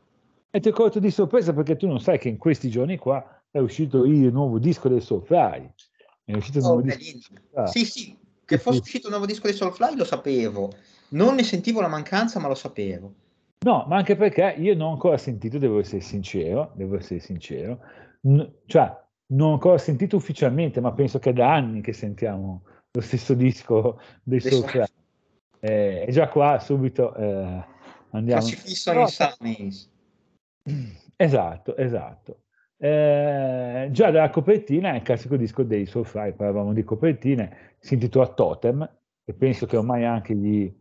E 0.52 0.60
ti 0.60 0.68
hai 0.68 0.74
colto 0.74 1.00
di 1.00 1.12
sorpresa 1.12 1.54
perché 1.54 1.76
tu 1.76 1.88
non 1.88 2.00
sai 2.00 2.18
che 2.18 2.28
in 2.28 2.38
questi 2.38 2.70
giorni 2.70 2.98
qua 2.98 3.44
è 3.52 3.60
uscito 3.60 4.04
il 4.06 4.32
nuovo 4.32 4.58
disco 4.60 4.90
del 4.90 5.02
Soulfly. 5.02 5.72
È 6.24 6.34
uscito 6.34 6.60
oh, 6.60 6.62
nuovo 6.62 6.82
disco. 6.82 7.34
Ah. 7.54 7.68
Sì, 7.68 7.86
sì, 7.86 8.18
che 8.46 8.58
fosse 8.58 8.80
uscito 8.80 9.08
un 9.08 9.14
nuovo 9.14 9.28
disco 9.28 9.48
di 9.48 9.54
Soulfly 9.54 9.96
lo 9.96 10.06
sapevo. 10.06 10.72
Non 11.10 11.36
ne 11.36 11.44
sentivo 11.44 11.82
la 11.82 11.88
mancanza, 11.88 12.40
ma 12.40 12.48
lo 12.48 12.56
sapevo. 12.56 13.14
No, 13.66 13.86
ma 13.88 13.98
anche 13.98 14.16
perché 14.16 14.56
io 14.58 14.76
non 14.76 14.88
ho 14.88 14.92
ancora 14.92 15.18
sentito, 15.18 15.58
devo 15.58 15.80
essere 15.80 16.02
sincero, 16.02 16.72
devo 16.76 16.96
essere 16.98 17.20
sincero, 17.20 17.80
n- 18.22 18.50
cioè 18.66 18.96
non 19.28 19.50
ho 19.50 19.54
ancora 19.54 19.78
sentito 19.78 20.16
ufficialmente, 20.16 20.80
ma 20.80 20.94
penso 20.94 21.20
che 21.20 21.34
da 21.34 21.54
anni 21.54 21.82
che 21.82 21.94
sentiamo 21.94 22.64
lo 22.92 23.02
stesso 23.02 23.34
disco 23.34 24.00
dei 24.24 24.40
Soulfly. 24.40 24.86
Eh, 25.60 26.06
e 26.08 26.12
già 26.12 26.30
qua 26.30 26.58
subito 26.60 27.14
eh, 27.16 27.64
andiamo. 28.12 28.42
Si 28.42 28.56
fissano 28.56 29.06
i 29.42 29.76
Esatto, 31.18 31.76
esatto. 31.76 32.44
Eh, 32.78 33.90
già 33.92 34.10
dalla 34.10 34.30
copertina 34.30 34.94
è 34.94 34.96
il 34.96 35.02
classico 35.02 35.36
disco 35.36 35.64
dei 35.64 35.86
Soulfly, 35.86 36.32
parlavamo 36.34 36.72
di 36.72 36.84
copertine, 36.84 37.76
si 37.80 37.96
intitola 37.96 38.28
Totem, 38.28 38.90
e 39.26 39.34
penso 39.34 39.66
che 39.66 39.76
ormai 39.76 40.06
anche 40.06 40.34
gli, 40.34 40.74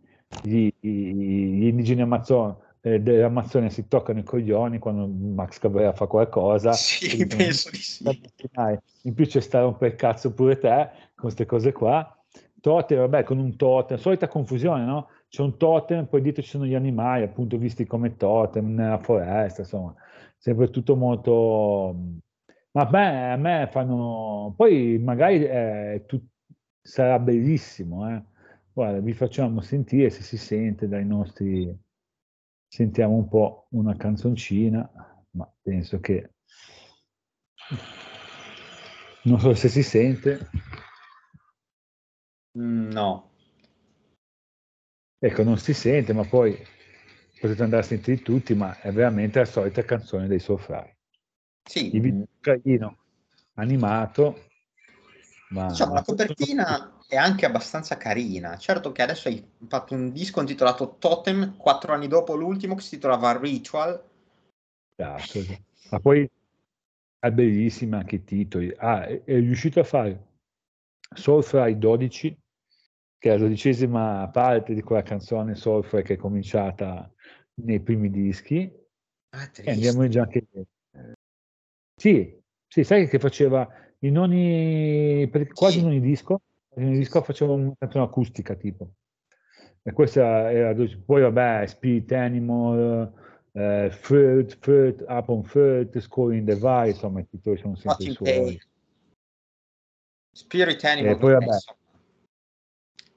gli, 0.42 0.72
gli 0.80 1.66
indigeni 1.66 2.02
Amazon, 2.02 2.56
eh, 2.80 3.00
dell'Amazzonia 3.00 3.68
si 3.68 3.88
toccano 3.88 4.20
i 4.20 4.22
coglioni 4.24 4.78
quando 4.78 5.06
Max 5.06 5.58
Cabrera 5.58 5.92
fa 5.92 6.06
qualcosa. 6.06 6.72
Sì, 6.72 7.26
penso 7.26 7.70
di 7.70 7.78
sì. 7.78 8.04
In 9.02 9.14
più 9.14 9.26
c'è 9.26 9.40
stare 9.40 9.64
un 9.64 9.76
per 9.76 9.94
cazzo 9.96 10.32
pure 10.32 10.58
te, 10.58 10.90
con 11.14 11.24
queste 11.24 11.46
cose 11.46 11.72
qua. 11.72 12.12
Totem, 12.60 12.98
vabbè, 12.98 13.22
con 13.22 13.38
un 13.38 13.56
totem, 13.56 13.98
solita 13.98 14.28
confusione, 14.28 14.84
no? 14.84 15.08
C'è 15.28 15.42
un 15.42 15.56
totem, 15.56 16.06
poi 16.06 16.22
dietro 16.22 16.42
ci 16.42 16.48
sono 16.48 16.66
gli 16.66 16.74
animali, 16.74 17.22
appunto, 17.22 17.56
visti 17.56 17.86
come 17.86 18.16
totem 18.16 18.74
nella 18.74 18.98
foresta, 18.98 19.62
insomma 19.62 19.94
sempre 20.38 20.70
tutto 20.70 20.96
molto... 20.96 21.94
Ma 22.70 22.82
a 22.82 22.88
me, 22.90 23.32
a 23.32 23.36
me 23.36 23.68
fanno... 23.70 24.54
Poi 24.56 24.98
magari 24.98 25.44
eh, 25.44 26.04
tu... 26.06 26.20
sarà 26.80 27.18
bellissimo, 27.18 28.08
eh. 28.10 28.22
Guarda, 28.78 29.00
vi 29.00 29.12
facciamo 29.12 29.60
sentire 29.60 30.08
se 30.08 30.22
si 30.22 30.36
sente 30.36 30.86
dai 30.86 31.04
nostri... 31.04 31.76
Sentiamo 32.68 33.16
un 33.16 33.26
po' 33.26 33.66
una 33.70 33.96
canzoncina, 33.96 34.88
ma 35.30 35.52
penso 35.60 35.98
che... 35.98 36.34
Non 39.22 39.40
so 39.40 39.52
se 39.54 39.68
si 39.68 39.82
sente. 39.82 40.48
No. 42.52 43.32
Ecco, 45.18 45.42
non 45.42 45.58
si 45.58 45.74
sente, 45.74 46.12
ma 46.12 46.24
poi 46.24 46.56
potete 47.40 47.64
andare 47.64 47.82
a 47.82 47.84
sentire 47.84 48.22
tutti, 48.22 48.54
ma 48.54 48.78
è 48.78 48.92
veramente 48.92 49.40
la 49.40 49.44
solita 49.44 49.82
canzone 49.82 50.28
dei 50.28 50.38
Soulfly. 50.38 50.96
Sì. 51.68 51.96
Il 51.96 52.00
video 52.00 52.28
carino, 52.38 52.96
animato. 53.54 54.47
Ma... 55.50 55.66
Diciamo, 55.66 55.94
la 55.94 56.02
copertina 56.02 56.98
è 57.06 57.16
anche 57.16 57.46
abbastanza 57.46 57.96
carina. 57.96 58.56
Certo 58.58 58.92
che 58.92 59.02
adesso 59.02 59.28
hai 59.28 59.46
fatto 59.66 59.94
un 59.94 60.12
disco 60.12 60.40
intitolato 60.40 60.96
Totem, 60.98 61.56
quattro 61.56 61.92
anni 61.92 62.06
dopo 62.06 62.34
l'ultimo, 62.34 62.74
che 62.74 62.82
si 62.82 62.90
titolava 62.90 63.38
Ritual. 63.38 64.02
Esatto. 64.94 65.40
Ma 65.90 66.00
poi 66.00 66.28
è 67.18 67.30
bellissima 67.30 67.98
anche 67.98 68.16
i 68.16 68.24
titoli. 68.24 68.72
Ah, 68.76 69.06
è, 69.06 69.24
è 69.24 69.34
riuscito 69.34 69.80
a 69.80 69.84
fare 69.84 70.26
Soulfly 71.14 71.78
12, 71.78 72.38
che 73.16 73.28
è 73.30 73.32
la 73.32 73.38
dodicesima 73.38 74.28
parte 74.28 74.74
di 74.74 74.82
quella 74.82 75.02
canzone 75.02 75.54
Soulfly 75.54 76.02
che 76.02 76.14
è 76.14 76.18
cominciata 76.18 77.10
nei 77.62 77.80
primi 77.80 78.10
dischi. 78.10 78.70
Ah, 79.30 79.50
e 79.54 79.70
andiamo 79.70 80.06
già 80.08 80.22
anche... 80.22 80.46
Sì, 81.96 82.38
sì, 82.66 82.84
sai 82.84 83.08
che 83.08 83.18
faceva 83.18 83.66
in 84.00 84.18
ogni, 84.18 85.28
per 85.28 85.48
quasi 85.48 85.78
sì. 85.78 85.84
in 85.84 85.86
ogni 85.86 86.00
disco, 86.00 86.40
in 86.76 86.86
ogni 86.86 86.98
disco 86.98 87.22
faceva 87.22 87.52
una 87.52 87.72
canzone 87.78 88.04
acustica 88.04 88.54
tipo. 88.54 88.90
E 89.82 89.92
questa 89.92 90.52
era, 90.52 90.74
poi 91.04 91.22
vabbè, 91.22 91.66
Spirit 91.66 92.12
Animal, 92.12 93.12
uh, 93.52 93.90
Fruit, 93.90 94.56
Fruit, 94.60 95.04
Upon 95.08 95.44
Fruit, 95.44 95.98
Scoring 95.98 96.46
the 96.46 96.54
Device, 96.54 96.90
insomma 96.90 97.20
i 97.20 97.28
titoli 97.28 97.56
sono 97.56 97.74
sempre 97.74 98.04
i 98.04 98.12
suoi. 98.12 98.60
Spirit 100.30 100.84
Animal. 100.84 101.12
E 101.12 101.16
poi, 101.16 101.32
vabbè, 101.32 101.56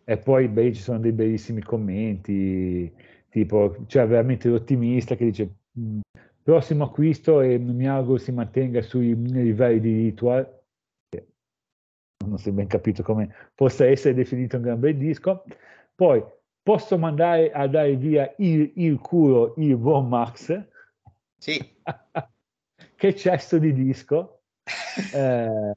e 0.04 0.18
poi 0.18 0.48
beh, 0.48 0.74
ci 0.74 0.82
sono 0.82 1.00
dei 1.00 1.12
bellissimi 1.12 1.62
commenti, 1.62 2.92
tipo, 3.30 3.76
cioè 3.88 4.08
veramente 4.08 4.50
l'ottimista 4.50 5.16
che 5.16 5.26
dice 5.26 5.54
prossimo 6.44 6.86
acquisto 6.86 7.42
e 7.42 7.58
mi 7.58 7.88
auguro 7.88 8.18
si 8.18 8.32
mantenga 8.32 8.82
sui 8.82 9.16
livelli 9.16 9.80
di 9.80 10.04
ritual. 10.04 10.60
Non 12.26 12.38
si 12.38 12.50
è 12.50 12.52
ben 12.52 12.68
capito 12.68 13.04
come 13.04 13.34
possa 13.56 13.86
essere 13.86 14.14
definito 14.14 14.58
un 14.58 14.64
gran 14.64 14.80
bel 14.80 14.98
disco. 14.98 15.44
Poi 15.96 16.24
posso 16.64 16.98
mandare 16.98 17.52
a 17.52 17.68
dare 17.68 17.96
via 17.96 18.34
il, 18.38 18.72
il 18.76 19.00
culo 19.00 19.54
il 19.58 19.76
buon 19.78 20.08
Max. 20.08 20.68
Sì. 21.38 21.60
che 22.96 23.16
cesso 23.16 23.58
di 23.58 23.74
disco. 23.74 24.42
eh, 25.14 25.76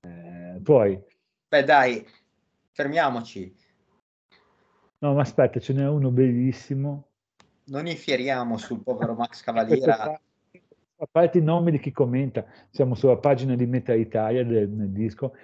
eh, 0.00 0.60
poi. 0.62 0.98
Beh 1.48 1.64
dai, 1.64 2.06
fermiamoci. 2.72 3.54
No, 4.98 5.12
ma 5.12 5.20
aspetta, 5.20 5.60
ce 5.60 5.72
n'è 5.72 5.86
uno 5.86 6.10
bellissimo. 6.10 7.08
Non 7.64 7.86
infieriamo 7.86 8.56
sul 8.56 8.82
povero 8.82 9.12
Max 9.14 9.42
Cavaliera. 9.42 10.18
A 10.98 11.06
parte 11.10 11.38
i 11.38 11.42
nomi 11.42 11.72
di 11.72 11.78
chi 11.78 11.92
commenta, 11.92 12.46
siamo 12.70 12.94
sulla 12.94 13.18
pagina 13.18 13.54
di 13.54 13.66
Meta 13.66 13.92
Italia 13.92 14.42
del, 14.44 14.70
del 14.70 14.88
disco. 14.88 15.34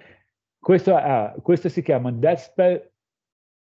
Questo, 0.63 0.95
ah, 0.95 1.35
questo, 1.41 1.67
si 1.67 1.81
chiama 1.81 2.09
Desper 2.09 2.89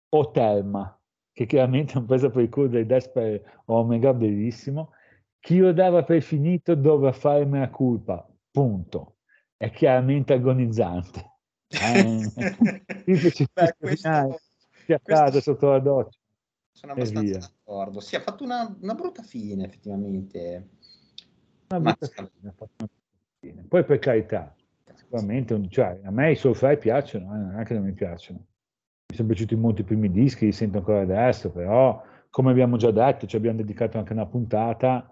o 0.09 0.31
Telma, 0.31 0.99
che 1.31 1.45
chiaramente 1.45 1.93
è 1.93 1.97
un 1.97 2.05
preso 2.05 2.29
per 2.29 2.43
il 2.43 2.49
culo 2.49 2.67
del 2.67 2.85
Desper 2.85 3.62
Omega, 3.67 4.13
bellissimo. 4.13 4.91
Chi 5.39 5.59
lo 5.59 5.71
dava 5.71 6.03
per 6.03 6.21
finito 6.21 6.75
dovrà 6.75 7.13
fare 7.13 7.45
mea 7.45 7.69
culpa, 7.69 8.27
punto. 8.51 9.15
È 9.55 9.71
chiaramente 9.71 10.33
agonizzante. 10.33 11.25
Eh, 11.71 12.31
Beh, 13.05 13.75
questo 13.77 14.39
schiattato 14.81 15.39
sotto 15.39 15.69
la 15.69 15.79
doccia. 15.79 16.17
Sono 16.71 16.93
abbastanza 16.93 17.38
d'accordo. 17.38 17.99
Sì, 17.99 18.15
ha 18.15 18.21
fatto 18.21 18.43
una, 18.43 18.75
una 18.81 18.95
brutta 18.95 19.21
fine, 19.21 19.65
effettivamente. 19.65 20.69
Una 21.69 21.79
brutta 21.79 22.07
fine, 23.39 23.65
Poi 23.67 23.85
per 23.85 23.99
carità, 23.99 24.53
sicuramente, 25.10 25.60
cioè, 25.69 26.00
a 26.04 26.12
me 26.12 26.32
i 26.32 26.36
Soulfly 26.36 26.78
piacciono, 26.78 27.34
eh, 27.34 27.38
non 27.38 27.60
è 27.60 27.65
che 27.65 27.74
non 27.74 27.84
mi 27.84 27.93
piacciono. 27.93 28.45
Mi 29.10 29.15
sono 29.15 29.28
piaciuti 29.28 29.56
molto 29.56 29.82
i 29.82 29.84
primi 29.84 30.12
dischi, 30.12 30.45
li 30.45 30.52
sento 30.52 30.78
ancora 30.78 31.02
adesso, 31.02 31.52
però 31.52 32.02
come 32.30 32.52
abbiamo 32.52 32.78
già 32.78 32.91
detto, 32.91 33.26
ci 33.26 33.36
abbiamo 33.36 33.58
dedicato 33.58 33.98
anche 33.98 34.13
una 34.13 34.28
puntata 34.28 35.12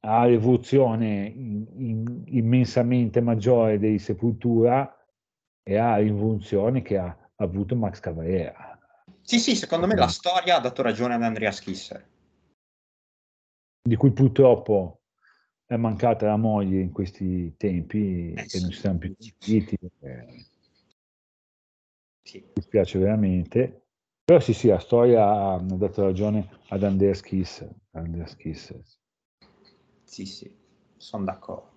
all'evoluzione 0.00 1.26
in, 1.26 1.66
in, 1.76 2.22
immensamente 2.26 3.22
maggiore 3.22 3.78
dei 3.78 3.98
Sepultura 3.98 4.94
e 5.62 5.76
all'involuzione 5.76 6.82
che 6.82 6.98
ha 6.98 7.16
avuto 7.36 7.74
Max 7.74 7.98
Cavalera. 8.00 8.78
Sì, 9.22 9.38
sì, 9.38 9.56
secondo 9.56 9.86
me 9.86 9.94
la 9.94 10.08
storia 10.08 10.56
ha 10.56 10.60
dato 10.60 10.82
ragione 10.82 11.14
ad 11.14 11.22
Andrea 11.22 11.50
Schisser. 11.50 12.06
Di 13.82 13.96
cui 13.96 14.12
purtroppo 14.12 14.99
è 15.70 15.76
mancata 15.76 16.26
la 16.26 16.36
moglie 16.36 16.80
in 16.80 16.90
questi 16.90 17.54
tempi 17.56 18.32
eh, 18.32 18.44
e 18.50 18.60
non 18.60 18.70
ci 18.70 18.80
siamo 18.80 18.98
più 18.98 19.14
sentiti. 19.16 19.78
Eh. 20.00 20.44
Sì. 22.22 22.38
Mi 22.38 22.50
dispiace 22.54 22.98
veramente. 22.98 23.82
Però 24.24 24.40
sì, 24.40 24.52
sì, 24.52 24.66
la 24.66 24.80
storia 24.80 25.52
ha 25.52 25.60
dato 25.60 26.02
ragione 26.02 26.48
ad 26.70 26.82
Andrea 26.82 27.14
Schisser. 27.14 27.70
Andrea 27.92 28.26
Schisser. 28.26 28.80
Sì, 30.02 30.26
sì, 30.26 30.52
sono 30.96 31.22
d'accordo. 31.22 31.70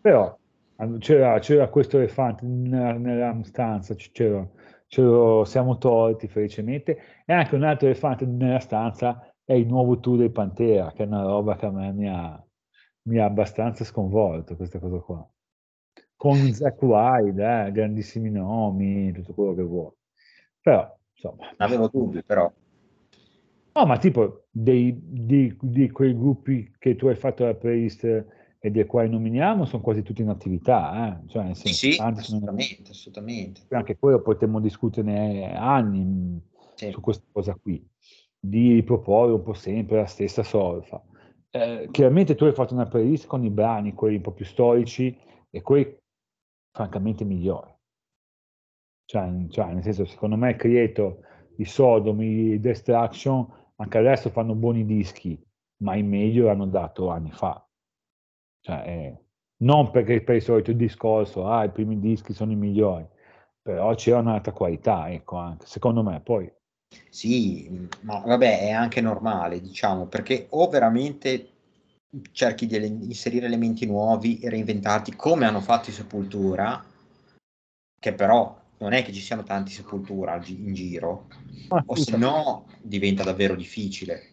Però 0.00 0.36
c'era, 0.98 1.38
c'era 1.38 1.68
questo 1.68 1.98
elefante 1.98 2.44
nella, 2.44 2.94
nella 2.94 3.40
stanza, 3.44 3.94
c'era, 3.94 4.50
c'era, 4.88 5.44
siamo 5.44 5.78
tolti 5.78 6.26
felicemente, 6.26 6.98
e 7.24 7.32
anche 7.32 7.54
un 7.54 7.62
altro 7.62 7.86
elefante 7.86 8.26
nella 8.26 8.58
stanza 8.58 9.32
è 9.44 9.52
il 9.52 9.68
nuovo 9.68 10.00
tour 10.00 10.18
del 10.18 10.32
Pantera, 10.32 10.90
che 10.92 11.04
è 11.04 11.06
una 11.06 11.22
roba 11.22 11.54
che 11.54 11.66
a 11.66 11.70
me 11.70 11.92
mi 11.92 12.08
ha, 12.08 12.43
mi 13.04 13.18
ha 13.18 13.24
abbastanza 13.24 13.84
sconvolto, 13.84 14.56
questa 14.56 14.78
cosa 14.78 14.98
qua. 14.98 15.28
Con 16.16 16.36
Zack 16.52 16.80
Wilde, 16.82 17.66
eh, 17.66 17.72
grandissimi 17.72 18.30
nomi, 18.30 19.12
tutto 19.12 19.34
quello 19.34 19.54
che 19.54 19.62
vuoi. 19.62 19.92
Però, 20.60 20.96
insomma... 21.12 21.52
Avevo 21.58 21.88
dubbi, 21.88 22.22
però. 22.22 22.50
No, 23.76 23.86
ma 23.86 23.98
tipo 23.98 24.44
dei, 24.50 24.96
di, 25.02 25.56
di, 25.60 25.90
quei 25.90 26.16
gruppi 26.16 26.72
che 26.78 26.94
tu 26.94 27.08
hai 27.08 27.16
fatto 27.16 27.44
la 27.44 27.54
playlist 27.54 28.04
e 28.04 28.70
dei 28.70 28.86
quali 28.86 29.10
nominiamo 29.10 29.66
sono 29.66 29.82
quasi 29.82 30.02
tutti 30.02 30.22
in 30.22 30.28
attività. 30.28 31.08
Eh? 31.08 31.28
Cioè, 31.28 31.52
senso, 31.54 31.72
sì, 31.74 31.96
assolutamente, 31.98 32.76
sono... 32.76 32.88
assolutamente. 32.90 33.60
Anche 33.70 33.98
quello 33.98 34.22
potremmo 34.22 34.60
discuterne 34.60 35.54
anni 35.54 36.40
sì. 36.74 36.90
su 36.92 37.00
questa 37.00 37.24
cosa 37.30 37.58
qui, 37.60 37.84
di 38.38 38.74
riproporre 38.74 39.32
un 39.32 39.42
po' 39.42 39.54
sempre 39.54 39.96
la 39.96 40.06
stessa 40.06 40.42
solfa. 40.42 41.02
Eh, 41.56 41.88
chiaramente 41.92 42.34
tu 42.34 42.46
hai 42.46 42.52
fatto 42.52 42.74
una 42.74 42.86
playlist 42.86 43.28
con 43.28 43.44
i 43.44 43.50
brani, 43.50 43.94
quelli 43.94 44.16
un 44.16 44.22
po' 44.22 44.32
più 44.32 44.44
storici 44.44 45.16
e 45.50 45.62
quelli 45.62 45.96
francamente 46.72 47.24
migliori. 47.24 47.72
Cioè, 49.04 49.46
cioè 49.50 49.72
nel 49.72 49.82
senso, 49.84 50.04
secondo 50.04 50.36
me 50.36 50.56
Creator, 50.56 51.16
i 51.58 51.64
Sodom, 51.64 52.20
i 52.22 52.58
Destruction 52.58 53.46
anche 53.76 53.98
adesso 53.98 54.30
fanno 54.30 54.54
buoni 54.56 54.84
dischi, 54.84 55.40
ma 55.82 55.94
i 55.94 56.02
meglio 56.02 56.46
l'hanno 56.46 56.66
dato 56.66 57.10
anni 57.10 57.30
fa. 57.30 57.64
Cioè, 58.60 58.82
eh, 58.88 59.24
non 59.58 59.90
perché 59.92 60.22
per 60.24 60.36
il 60.36 60.42
solito 60.42 60.72
discorso, 60.72 61.46
ah, 61.46 61.64
i 61.64 61.70
primi 61.70 62.00
dischi 62.00 62.32
sono 62.32 62.50
i 62.50 62.56
migliori, 62.56 63.06
però 63.62 63.94
c'è 63.94 64.16
un'altra 64.16 64.52
qualità, 64.52 65.08
ecco, 65.12 65.36
anche, 65.36 65.66
secondo 65.66 66.02
me, 66.02 66.20
poi. 66.20 66.52
Sì, 67.08 67.88
ma 68.00 68.18
vabbè, 68.18 68.60
è 68.60 68.70
anche 68.70 69.00
normale, 69.00 69.60
diciamo, 69.60 70.06
perché 70.06 70.46
o 70.50 70.68
veramente 70.68 71.48
cerchi 72.32 72.66
di 72.66 72.76
inserire 72.76 73.46
elementi 73.46 73.86
nuovi 73.86 74.38
e 74.38 74.48
reinventati 74.48 75.16
come 75.16 75.46
hanno 75.46 75.60
fatto 75.60 75.90
i 75.90 75.92
Sepultura, 75.92 76.84
che 77.98 78.12
però 78.12 78.60
non 78.78 78.92
è 78.92 79.02
che 79.02 79.12
ci 79.12 79.20
siano 79.20 79.42
tanti 79.42 79.72
Sepultura 79.72 80.40
in 80.46 80.74
giro, 80.74 81.28
ah, 81.68 81.82
o 81.86 81.94
se 81.96 82.16
no 82.16 82.66
diventa 82.80 83.22
davvero 83.22 83.54
difficile. 83.54 84.32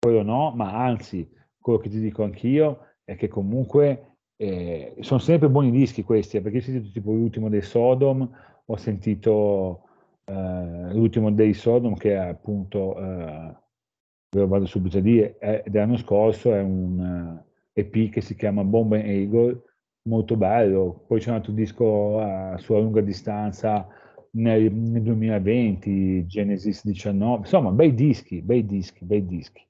Quello 0.00 0.22
no, 0.22 0.50
ma 0.50 0.84
anzi, 0.84 1.28
quello 1.58 1.78
che 1.78 1.88
ti 1.88 2.00
dico 2.00 2.24
anch'io 2.24 2.88
è 3.04 3.16
che 3.16 3.28
comunque 3.28 4.16
eh, 4.36 4.96
sono 5.00 5.20
sempre 5.20 5.48
buoni 5.48 5.70
dischi 5.70 6.02
questi, 6.02 6.36
eh, 6.36 6.40
perché 6.40 6.58
ho 6.58 6.62
sentito 6.62 6.92
tipo 6.92 7.12
l'ultimo 7.12 7.48
dei 7.48 7.62
Sodom, 7.62 8.28
ho 8.66 8.76
sentito 8.76 9.82
eh, 10.24 10.92
l'ultimo 10.92 11.30
dei 11.30 11.52
Sodom 11.52 11.94
che 11.96 12.12
è 12.12 12.16
appunto, 12.16 12.98
eh, 12.98 13.56
ve 14.30 14.46
vado 14.46 14.66
subito 14.66 14.98
a 14.98 15.00
dire, 15.00 15.36
è 15.38 15.62
dell'anno 15.66 15.96
scorso, 15.96 16.52
è 16.52 16.60
un 16.60 17.42
EP 17.72 17.94
eh, 17.94 18.08
che 18.08 18.20
si 18.20 18.34
chiama 18.36 18.64
Bomb 18.64 18.92
and 18.92 19.04
Eagle, 19.04 19.62
molto 20.08 20.36
bello. 20.36 21.04
Poi 21.06 21.20
c'è 21.20 21.30
un 21.30 21.36
altro 21.36 21.52
disco 21.52 21.84
uh, 21.84 22.56
sulla 22.58 22.80
lunga 22.80 23.00
distanza 23.00 23.86
nel, 24.32 24.72
nel, 24.72 25.02
2020, 25.02 26.26
Genesis 26.26 26.84
19, 26.84 27.38
insomma, 27.38 27.70
bei 27.70 27.94
dischi, 27.94 28.42
bei 28.42 28.64
dischi, 28.64 29.04
bei 29.04 29.24
dischi. 29.26 29.62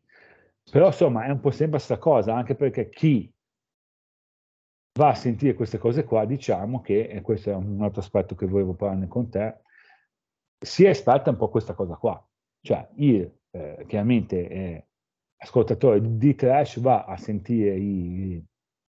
Però 0.70 0.86
insomma 0.86 1.24
è 1.24 1.30
un 1.30 1.40
po' 1.40 1.50
sempre 1.50 1.76
questa 1.76 1.98
cosa, 1.98 2.34
anche 2.34 2.54
perché 2.54 2.88
chi 2.88 3.30
va 4.96 5.08
a 5.08 5.14
sentire 5.14 5.54
queste 5.54 5.78
cose 5.78 6.04
qua, 6.04 6.24
diciamo 6.24 6.80
che, 6.80 7.08
e 7.08 7.20
questo 7.20 7.50
è 7.50 7.54
un 7.54 7.82
altro 7.82 8.00
aspetto 8.00 8.34
che 8.34 8.46
volevo 8.46 8.74
parlarne 8.74 9.08
con 9.08 9.28
te, 9.28 9.60
si 10.58 10.86
aspetta 10.86 11.30
un 11.30 11.36
po' 11.36 11.48
questa 11.48 11.74
cosa 11.74 11.96
qua. 11.96 12.24
Cioè, 12.60 12.88
il, 12.96 13.30
eh, 13.50 13.84
chiaramente, 13.86 14.48
eh, 14.48 14.86
ascoltatore 15.36 16.16
di 16.16 16.34
trash 16.34 16.80
va 16.80 17.04
a 17.04 17.16
sentire 17.16 17.76
i, 17.76 18.42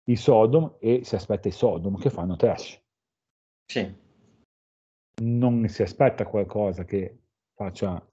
i 0.05 0.17
Sodom 0.17 0.77
e 0.79 1.01
si 1.03 1.15
aspetta 1.15 1.49
i 1.49 1.53
Sodom 1.53 1.99
che 1.99 2.11
fanno 2.11 2.37
trash. 2.37 2.81
Sì. 3.65 4.05
Non 5.23 5.67
si 5.69 5.83
aspetta 5.83 6.27
qualcosa 6.27 6.85
che 6.85 7.19
faccia 7.55 8.07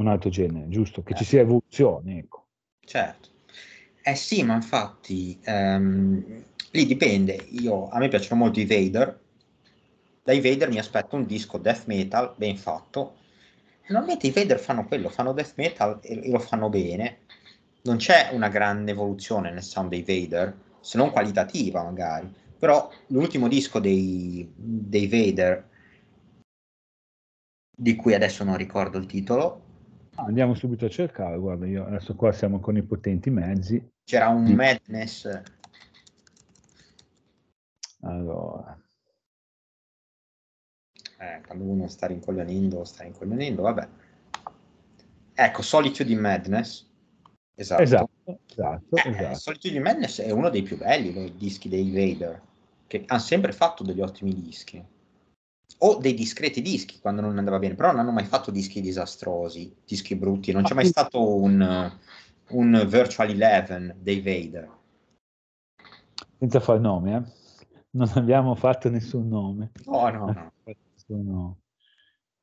un 0.00 0.06
altro 0.06 0.30
genere, 0.30 0.68
giusto? 0.68 1.02
Che 1.02 1.12
eh. 1.12 1.16
ci 1.16 1.24
sia 1.24 1.40
evoluzione, 1.40 2.18
ecco. 2.18 2.46
Certo. 2.78 3.28
Eh 4.02 4.14
sì, 4.14 4.42
ma 4.42 4.54
infatti 4.54 5.38
ehm, 5.44 6.44
lì 6.70 6.86
dipende. 6.86 7.46
Io, 7.50 7.88
a 7.88 7.98
me 7.98 8.08
piacciono 8.08 8.42
molto 8.42 8.60
i 8.60 8.66
Vader. 8.66 9.18
Dai 10.22 10.40
Vader 10.40 10.68
mi 10.68 10.78
aspetto 10.78 11.16
un 11.16 11.26
disco 11.26 11.58
death 11.58 11.86
metal 11.86 12.34
ben 12.36 12.56
fatto. 12.56 13.16
Normalmente 13.88 14.26
i 14.26 14.30
Vader 14.30 14.58
fanno 14.58 14.86
quello, 14.86 15.08
fanno 15.08 15.32
death 15.32 15.54
metal 15.56 15.98
e, 16.02 16.20
e 16.22 16.30
lo 16.30 16.38
fanno 16.38 16.68
bene. 16.68 17.20
Non 17.82 17.96
c'è 17.96 18.30
una 18.32 18.48
grande 18.48 18.90
evoluzione 18.92 19.50
nel 19.50 19.62
sound 19.62 19.88
dei 19.88 20.02
Vader 20.02 20.54
se 20.80 20.98
non 20.98 21.10
qualitativa 21.10 21.82
magari. 21.82 22.32
Però 22.58 22.90
l'ultimo 23.08 23.48
disco 23.48 23.78
dei, 23.78 24.50
dei 24.54 25.06
Vader, 25.06 25.68
di 27.74 27.96
cui 27.96 28.14
adesso 28.14 28.44
non 28.44 28.56
ricordo 28.56 28.98
il 28.98 29.06
titolo. 29.06 29.68
Ah, 30.16 30.24
andiamo 30.24 30.54
subito 30.54 30.84
a 30.84 30.90
cercare, 30.90 31.38
guarda, 31.38 31.66
io 31.66 31.86
adesso 31.86 32.14
qua 32.14 32.32
siamo 32.32 32.60
con 32.60 32.76
i 32.76 32.82
potenti 32.82 33.30
mezzi. 33.30 33.82
C'era 34.04 34.28
un 34.28 34.44
di... 34.44 34.54
Madness. 34.54 35.42
Allora. 38.00 38.78
Eh, 41.18 41.42
quando 41.46 41.64
uno 41.64 41.86
sta 41.88 42.06
rincoglionendo, 42.06 42.84
sta 42.84 43.02
rincoglionendo, 43.02 43.62
vabbè. 43.62 43.88
Ecco, 45.34 45.62
Solitude 45.62 46.12
in 46.12 46.20
Madness. 46.20 46.88
Esatto. 47.54 47.82
esatto. 47.82 48.10
Esatto, 48.48 48.96
eh, 48.96 49.08
esatto. 49.10 49.38
Solitude 49.38 49.80
Madness 49.80 50.20
è 50.20 50.30
uno 50.30 50.48
dei 50.50 50.62
più 50.62 50.76
belli 50.76 51.12
dei 51.12 51.34
dischi 51.36 51.68
dei 51.68 51.90
Vader, 51.90 52.40
che 52.86 53.04
hanno 53.06 53.20
sempre 53.20 53.52
fatto 53.52 53.82
degli 53.82 54.00
ottimi 54.00 54.34
dischi. 54.34 54.82
O 55.82 55.96
dei 55.96 56.14
discreti 56.14 56.60
dischi 56.60 57.00
quando 57.00 57.20
non 57.20 57.38
andava 57.38 57.58
bene, 57.58 57.74
però 57.74 57.90
non 57.90 58.00
hanno 58.00 58.10
mai 58.10 58.24
fatto 58.24 58.50
dischi 58.50 58.80
disastrosi, 58.80 59.74
dischi 59.84 60.14
brutti. 60.14 60.52
Non 60.52 60.62
c'è 60.62 60.74
mai 60.74 60.86
stato 60.86 61.36
un, 61.36 61.98
un 62.48 62.86
Virtual 62.86 63.30
Eleven 63.30 63.96
dei 63.98 64.20
Vader. 64.20 64.78
Senza 66.38 66.60
far 66.60 66.80
nome, 66.80 67.16
eh? 67.16 67.39
Non 67.92 68.08
abbiamo 68.14 68.54
fatto 68.54 68.88
nessun 68.88 69.28
nome. 69.28 69.72
No, 69.86 70.08
no, 70.10 70.26
no. 70.26 70.52
Sono... 70.94 71.58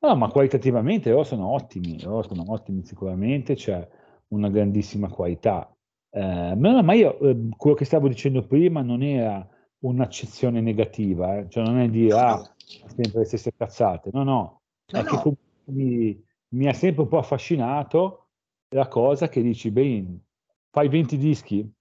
No, 0.00 0.14
ma 0.14 0.28
qualitativamente 0.28 1.10
loro 1.10 1.24
sono 1.24 1.48
ottimi, 1.48 2.00
loro 2.02 2.22
sono 2.22 2.44
ottimi 2.52 2.84
sicuramente, 2.84 3.54
c'è 3.54 3.86
una 4.28 4.48
grandissima 4.48 5.08
qualità. 5.08 5.74
Eh, 6.10 6.54
ma, 6.56 6.82
ma, 6.82 6.92
io 6.92 7.18
eh, 7.18 7.48
quello 7.56 7.76
che 7.76 7.84
stavo 7.84 8.08
dicendo 8.08 8.46
prima 8.46 8.82
non 8.82 9.02
era 9.02 9.46
un'accezione 9.80 10.60
negativa, 10.60 11.38
eh? 11.38 11.48
cioè 11.48 11.64
non 11.64 11.78
è 11.78 11.88
dire 11.88 12.18
ah, 12.18 12.54
sempre 12.56 13.20
le 13.20 13.24
stesse 13.24 13.54
cazzate, 13.56 14.10
no, 14.12 14.22
no, 14.22 14.60
no, 14.92 15.02
no. 15.02 15.36
Mi, 15.64 16.24
mi, 16.50 16.66
ha 16.66 16.72
sempre 16.72 17.02
un 17.02 17.08
po' 17.08 17.18
affascinato 17.18 18.28
la 18.68 18.88
cosa 18.88 19.28
che 19.28 19.42
dici, 19.42 19.70
bene, 19.70 20.20
fai 20.70 20.88
20 20.88 21.16
dischi, 21.16 21.72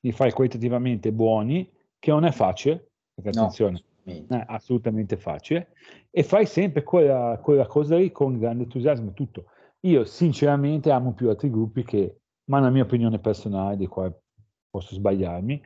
li 0.00 0.12
fai 0.12 0.32
qualitativamente 0.32 1.12
buoni, 1.12 1.70
che 1.98 2.10
non 2.10 2.24
è 2.24 2.30
facile, 2.30 2.92
perché 3.16 3.30
attenzione, 3.30 3.82
no, 4.04 4.36
è 4.36 4.44
assolutamente 4.46 5.16
facile, 5.16 5.68
e 6.10 6.22
fai 6.22 6.44
sempre 6.44 6.82
quella, 6.82 7.40
quella 7.42 7.66
cosa 7.66 7.96
lì 7.96 8.12
con 8.12 8.38
grande 8.38 8.64
entusiasmo 8.64 9.10
e 9.10 9.14
tutto. 9.14 9.46
Io 9.80 10.04
sinceramente 10.04 10.90
amo 10.90 11.14
più 11.14 11.28
altri 11.28 11.50
gruppi 11.50 11.82
che 11.82 12.18
ma 12.48 12.58
una 12.58 12.70
mia 12.70 12.82
opinione 12.82 13.18
personale, 13.18 13.76
di 13.76 13.86
qua 13.86 14.12
posso 14.70 14.94
sbagliarmi, 14.94 15.62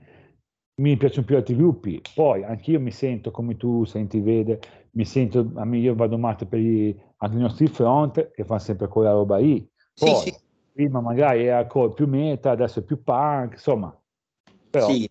mi 0.80 0.96
piacciono 0.96 1.26
più 1.26 1.36
altri 1.36 1.57
gruppi. 1.57 2.01
Poi 2.14 2.44
anch'io 2.44 2.80
mi 2.80 2.90
sento 2.90 3.30
come 3.30 3.57
tu 3.57 3.84
senti, 3.84 4.20
vede, 4.20 4.61
mi 4.92 5.05
sento, 5.05 5.51
a 5.57 5.64
me 5.64 5.78
io 5.78 5.94
vado 5.94 6.16
matto 6.16 6.46
per 6.46 6.61
i, 6.61 6.98
anche 7.16 7.36
i 7.36 7.40
nostri 7.40 7.66
front 7.66 8.30
che 8.30 8.44
fanno 8.44 8.61
sempre 8.61 8.88
quella 8.88 9.11
roba 9.11 9.36
lì. 9.38 9.68
Poi, 9.94 10.14
sì, 10.14 10.30
sì. 10.30 10.36
prima 10.72 11.01
magari 11.01 11.44
era 11.44 11.66
più 11.66 12.07
meta, 12.07 12.53
adesso 12.53 12.78
è 12.78 12.82
più 12.82 13.03
punk, 13.03 13.53
insomma. 13.53 13.94
Però, 14.70 14.88
sì. 14.88 15.11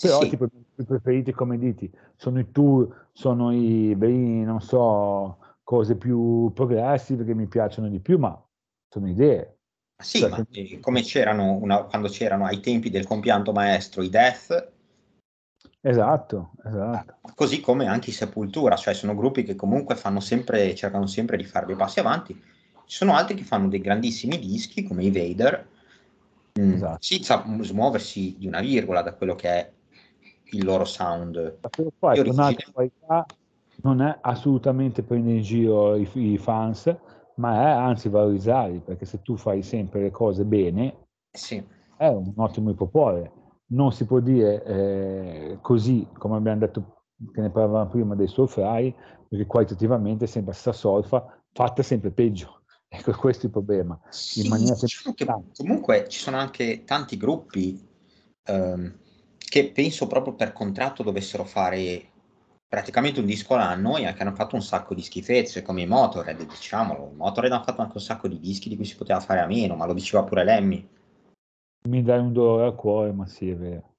Però 0.00 0.20
sì, 0.20 0.28
tipo, 0.28 0.46
i 0.76 0.84
preferiti 0.84 1.32
come 1.32 1.58
diti 1.58 1.90
sono 2.16 2.40
i 2.40 2.50
tour, 2.50 3.08
sono 3.12 3.52
i, 3.52 3.94
beh, 3.94 4.44
non 4.44 4.60
so, 4.60 5.38
cose 5.62 5.96
più 5.96 6.50
progressive 6.52 7.24
che 7.24 7.34
mi 7.34 7.46
piacciono 7.46 7.88
di 7.88 8.00
più, 8.00 8.18
ma 8.18 8.40
sono 8.88 9.08
idee. 9.08 9.58
Sì, 10.02 10.18
cioè, 10.18 10.30
ma 10.30 10.44
che... 10.50 10.78
come 10.80 11.02
c'erano 11.02 11.52
una, 11.52 11.84
quando 11.84 12.08
c'erano 12.08 12.44
ai 12.44 12.60
tempi 12.60 12.90
del 12.90 13.06
compianto 13.06 13.52
maestro 13.52 14.02
i 14.02 14.10
Death. 14.10 14.72
Esatto, 15.80 16.52
esatto. 16.64 17.16
Così 17.34 17.60
come 17.60 17.86
anche 17.86 18.10
i 18.10 18.12
Sepultura, 18.12 18.76
cioè 18.76 18.94
sono 18.94 19.14
gruppi 19.14 19.44
che 19.44 19.54
comunque 19.54 19.96
fanno 19.96 20.20
sempre, 20.20 20.74
cercano 20.74 21.06
sempre 21.06 21.36
di 21.36 21.44
fare 21.44 21.66
dei 21.66 21.76
passi 21.76 22.00
avanti. 22.00 22.32
Ci 22.32 22.96
sono 22.96 23.14
altri 23.14 23.34
che 23.34 23.44
fanno 23.44 23.68
dei 23.68 23.80
grandissimi 23.80 24.38
dischi 24.38 24.82
come 24.82 25.04
i 25.04 25.10
Vader, 25.10 25.68
mm, 26.58 26.72
esatto. 26.72 26.96
senza 27.00 27.44
smuoversi 27.60 28.36
di 28.38 28.46
una 28.46 28.60
virgola 28.60 29.02
da 29.02 29.14
quello 29.14 29.34
che 29.34 29.48
è 29.48 29.72
il 30.50 30.64
loro 30.64 30.84
sound. 30.84 31.58
Poi, 31.98 32.32
qualità 32.72 33.26
non 33.82 34.00
è 34.00 34.18
assolutamente 34.20 35.02
prendere 35.02 35.36
in 35.36 35.42
giro 35.42 35.96
i, 35.96 36.08
i 36.14 36.38
fans, 36.38 36.94
ma 37.36 37.62
è 37.62 37.70
anzi 37.70 38.08
valorizzarli, 38.08 38.80
perché 38.80 39.04
se 39.04 39.22
tu 39.22 39.36
fai 39.36 39.62
sempre 39.62 40.02
le 40.02 40.10
cose 40.10 40.44
bene, 40.44 41.06
sì. 41.30 41.62
è 41.96 42.06
un 42.06 42.32
ottimo 42.36 42.70
ipopore. 42.70 43.32
Non 43.66 43.92
si 43.92 44.04
può 44.04 44.20
dire 44.20 44.62
eh, 44.64 45.58
così, 45.60 46.06
come 46.16 46.36
abbiamo 46.36 46.60
detto, 46.60 47.02
che 47.32 47.40
ne 47.40 47.50
parlavamo 47.50 47.90
prima 47.90 48.14
dei 48.14 48.28
surfrai, 48.28 48.94
perché 49.28 49.46
qualitativamente 49.46 50.26
sembra 50.26 50.52
sta 50.52 50.72
solfa 50.72 51.40
fatta 51.52 51.82
sempre 51.82 52.10
peggio. 52.10 52.60
Ecco, 52.94 53.10
questo 53.10 53.42
è 53.42 53.46
il 53.46 53.50
problema. 53.50 54.00
Sì, 54.08 54.42
diciamo 54.42 55.48
comunque 55.56 56.06
ci 56.08 56.20
sono 56.20 56.36
anche 56.36 56.84
tanti 56.84 57.16
gruppi 57.16 57.84
ehm, 58.44 58.98
che 59.54 59.70
penso 59.70 60.08
proprio 60.08 60.34
per 60.34 60.52
contratto 60.52 61.04
dovessero 61.04 61.44
fare 61.44 62.02
praticamente 62.66 63.20
un 63.20 63.26
disco 63.26 63.54
l'anno 63.54 63.96
e 63.96 64.12
che 64.12 64.22
hanno 64.22 64.34
fatto 64.34 64.56
un 64.56 64.62
sacco 64.62 64.94
di 64.94 65.00
schifezze 65.00 65.62
come 65.62 65.82
i 65.82 65.86
Motorhead, 65.86 66.44
diciamolo. 66.44 67.10
I 67.12 67.14
Motorhead 67.14 67.52
hanno 67.52 67.62
fatto 67.62 67.80
anche 67.80 67.98
un 67.98 68.02
sacco 68.02 68.26
di 68.26 68.40
dischi 68.40 68.68
di 68.68 68.74
cui 68.74 68.84
si 68.84 68.96
poteva 68.96 69.20
fare 69.20 69.38
a 69.38 69.46
meno, 69.46 69.76
ma 69.76 69.86
lo 69.86 69.92
diceva 69.92 70.24
pure 70.24 70.42
Lemmy. 70.42 70.88
Mi 71.88 72.02
dai 72.02 72.18
un 72.18 72.32
dolore 72.32 72.64
al 72.64 72.74
cuore, 72.74 73.12
ma 73.12 73.28
sì, 73.28 73.48
è 73.48 73.54
vero. 73.54 73.94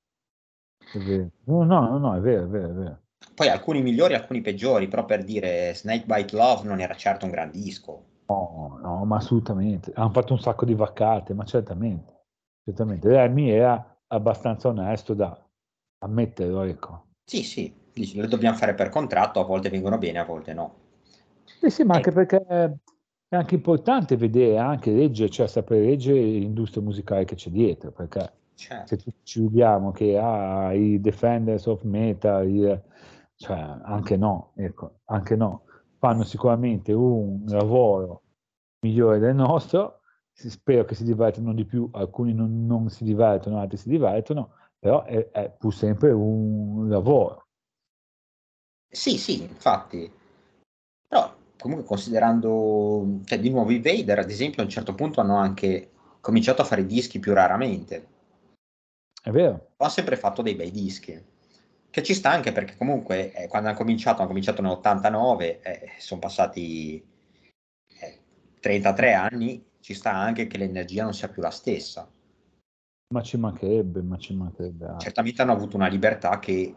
È 0.91 0.97
vero. 0.97 1.30
No, 1.45 1.64
no, 1.64 1.97
no, 1.99 2.16
è 2.18 2.20
vero, 2.20 2.43
è 2.43 2.47
vero, 2.47 2.70
è 2.72 2.74
vero. 2.74 2.99
Poi 3.34 3.47
alcuni 3.47 3.82
migliori, 3.82 4.14
alcuni 4.14 4.41
peggiori, 4.41 4.89
però 4.89 5.06
per 5.06 5.24
dire 5.24 5.74
Snakebite 5.74 6.36
Love 6.36 6.68
non 6.68 6.82
era 6.82 6.95
certo 6.95 7.24
un 7.24 7.32
gran 7.32 7.49
disco. 7.49 8.03
No, 8.28 8.78
no, 8.82 9.06
ma 9.06 9.16
assolutamente. 9.16 9.93
Hanno 9.95 10.12
fatto 10.12 10.34
un 10.34 10.39
sacco 10.39 10.66
di 10.66 10.76
vaccate, 10.76 11.34
ma 11.34 11.45
certamente. 11.45 12.24
Certamente. 12.62 13.08
Lemmy 13.08 13.51
era 13.51 13.97
abbastanza 14.08 14.68
onesto 14.68 15.14
da 15.14 15.45
ammetterlo, 16.06 16.62
ecco. 16.64 17.06
Sì, 17.26 17.43
sì, 17.43 17.74
dici, 17.93 18.20
le 18.20 18.28
dobbiamo 18.28 18.58
fare 18.58 18.74
per 18.74 18.89
contratto, 18.89 19.39
a 19.39 19.45
volte 19.45 19.70
vengono 19.70 19.97
bene, 19.97 20.20
a 20.20 20.26
volte 20.26 20.53
no. 20.53 20.76
Sì, 21.43 21.70
sì, 21.70 21.84
ma 21.84 21.95
anche 21.95 22.12
perché 22.12 22.38
è 22.47 23.36
anche 23.36 23.56
importante 23.56 24.16
vedere, 24.16 24.58
anche 24.58 24.91
leggere, 24.91 25.30
cioè 25.30 25.47
sapere 25.47 25.86
leggere 25.86 26.20
l'industria 26.20 26.84
musicale 26.84 27.26
che 27.26 27.36
c'è 27.36 27.49
dietro, 27.49 27.91
perché 27.91 28.32
certo. 28.53 28.97
se 28.97 29.14
ci 29.24 29.41
vediamo 29.41 29.91
che 29.91 30.18
ah, 30.18 30.74
i 30.74 30.99
Defenders 31.01 31.66
of 31.66 31.82
Metal, 31.84 32.47
i, 32.47 32.82
cioè 33.36 33.58
anche 33.84 34.16
no, 34.18 34.51
ecco, 34.56 34.99
anche 35.06 35.36
no, 35.36 35.64
fanno 35.97 36.24
sicuramente 36.24 36.93
un 36.93 37.43
lavoro 37.47 38.22
migliore 38.82 39.20
del 39.20 39.36
nostro, 39.36 40.01
spero 40.32 40.86
che 40.86 40.95
si 40.95 41.03
divertano 41.03 41.53
di 41.53 41.66
più, 41.66 41.89
alcuni 41.93 42.34
non, 42.34 42.66
non 42.66 42.89
si 42.89 43.03
divertono, 43.03 43.60
altri 43.60 43.78
si 43.78 43.89
divertono, 43.89 44.51
però 44.86 45.03
è, 45.03 45.31
è 45.31 45.49
pur 45.49 45.73
sempre 45.73 46.11
un 46.11 46.88
lavoro. 46.88 47.47
Sì, 48.88 49.17
sì, 49.17 49.41
infatti. 49.41 50.11
Però 51.07 51.36
comunque 51.57 51.88
considerando, 51.88 53.21
cioè 53.23 53.39
di 53.39 53.49
nuovo 53.49 53.71
i 53.71 53.81
Vader 53.81 54.19
ad 54.19 54.29
esempio 54.29 54.61
a 54.61 54.65
un 54.65 54.69
certo 54.69 54.93
punto 54.93 55.21
hanno 55.21 55.38
anche 55.38 55.89
cominciato 56.21 56.61
a 56.61 56.65
fare 56.65 56.86
dischi 56.86 57.17
più 57.17 57.33
raramente. 57.33 58.07
È 59.23 59.31
vero. 59.31 59.71
Ho 59.77 59.89
sempre 59.89 60.17
fatto 60.17 60.43
dei 60.43 60.53
bei 60.53 60.69
dischi. 60.69 61.19
Che 61.89 62.03
ci 62.03 62.13
sta 62.13 62.29
anche 62.29 62.51
perché 62.51 62.77
comunque 62.77 63.33
eh, 63.33 63.47
quando 63.47 63.69
hanno 63.69 63.77
cominciato, 63.77 64.19
hanno 64.19 64.27
cominciato 64.27 64.61
nell'89, 64.61 65.61
eh, 65.63 65.91
sono 65.97 66.19
passati 66.19 67.03
eh, 68.01 68.19
33 68.59 69.13
anni, 69.13 69.65
ci 69.79 69.95
sta 69.95 70.13
anche 70.13 70.45
che 70.45 70.59
l'energia 70.59 71.01
non 71.01 71.15
sia 71.15 71.29
più 71.29 71.41
la 71.41 71.49
stessa. 71.49 72.07
Ma 73.14 73.22
ci 73.22 73.38
mancherebbe, 73.38 74.01
ma 74.01 74.18
ci 74.18 74.36
mancherebbe. 74.36 74.95
Certamente 74.97 75.41
hanno 75.41 75.51
avuto 75.51 75.76
una 75.76 75.88
libertà 75.88 76.39
che 76.39 76.74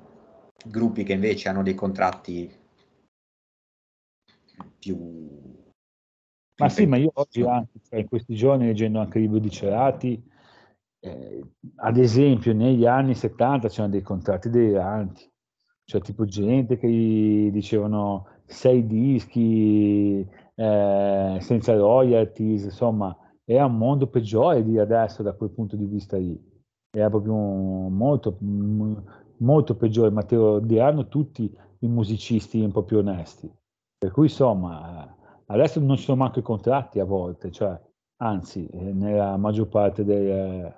gruppi 0.67 1.05
che 1.05 1.15
invece 1.15 1.49
hanno 1.49 1.63
dei 1.63 1.75
contratti 1.75 2.51
più... 4.79 5.57
Ma 6.57 6.69
sì, 6.69 6.87
ma 6.87 6.97
io 6.97 7.11
oggi 7.15 7.43
anche, 7.43 7.79
cioè 7.89 8.01
in 8.01 8.09
questi 8.09 8.35
giorni 8.35 8.67
leggendo 8.67 8.99
anche 8.99 9.21
libri 9.21 9.39
di 9.41 9.51
Cerati, 9.51 10.21
eh, 11.01 11.45
ad 11.77 11.97
esempio 11.97 12.53
negli 12.53 12.85
anni 12.85 13.15
70 13.15 13.69
c'erano 13.69 13.93
dei 13.93 14.03
contratti 14.03 14.51
deliranti, 14.51 15.31
cioè 15.85 16.01
tipo 16.01 16.25
gente 16.25 16.77
che 16.77 17.51
dicevano 17.53 18.41
sei 18.45 18.85
dischi 18.87 20.27
eh, 20.57 21.39
senza 21.41 21.77
royalties, 21.77 22.65
insomma, 22.65 23.17
era 23.51 23.65
un 23.65 23.79
mondo 23.79 24.09
peggiore 24.09 24.63
di 24.63 24.79
adesso 24.79 25.23
da 25.23 25.33
quel 25.33 25.49
punto 25.49 25.75
di 25.75 25.87
vista 25.87 26.19
lì. 26.19 26.39
Era 26.91 27.09
proprio 27.09 27.33
molto, 27.33 28.37
molto 29.39 29.75
peggiore, 29.75 30.11
ma 30.11 30.23
te 30.23 30.37
lo 30.37 30.59
diranno 30.59 31.09
tutti 31.09 31.51
i 31.79 31.89
musicisti 31.89 32.61
un 32.61 32.73
po' 32.73 32.83
più 32.83 32.99
onesti. 32.99 33.51
Per 33.97 34.11
cui 34.11 34.25
insomma, 34.25 35.17
adesso 35.47 35.81
non 35.81 35.97
ci 35.97 36.05
sono 36.05 36.19
manco 36.19 36.41
i 36.41 36.43
contratti 36.43 37.01
a 37.01 37.05
volte, 37.05 37.51
cioè, 37.51 37.81
anzi, 38.19 38.67
eh, 38.67 38.93
nella 38.93 39.39
maggior 39.39 39.69
parte 39.69 40.05
dei, 40.05 40.71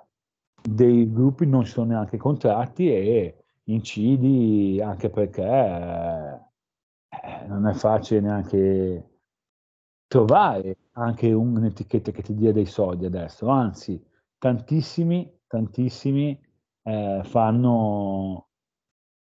dei 0.61 1.11
gruppi 1.11 1.45
non 1.45 1.65
ci 1.65 1.71
sono 1.71 1.87
neanche 1.87 2.15
contratti 2.15 2.89
e 2.89 3.43
incidi 3.65 4.79
anche 4.81 5.09
perché 5.09 5.43
eh, 5.43 6.39
non 7.47 7.67
è 7.67 7.73
facile 7.73 8.21
neanche 8.21 9.09
trovare 10.07 10.77
anche 10.93 11.31
un'etichetta 11.31 12.11
che 12.11 12.21
ti 12.21 12.33
dia 12.33 12.51
dei 12.51 12.65
soldi 12.65 13.05
adesso, 13.05 13.47
anzi, 13.47 14.03
tantissimi, 14.37 15.39
tantissimi 15.47 16.39
eh, 16.83 17.21
fanno 17.23 18.47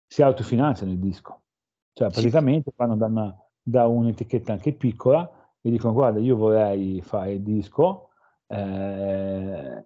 si 0.07 0.23
autofinanziano 0.23 0.93
il 0.93 0.99
disco. 0.99 1.43
Cioè 1.93 2.11
praticamente 2.11 2.73
vanno 2.77 2.97
da, 2.97 3.07
una, 3.07 3.37
da 3.63 3.87
un'etichetta 3.87 4.53
anche 4.53 4.75
piccola 4.75 5.29
e 5.61 5.71
dicono 5.71 5.95
guarda 5.95 6.21
io 6.21 6.37
vorrei 6.37 7.01
fare 7.03 7.33
il 7.33 7.43
disco 7.43 8.11
eh, 8.47 9.85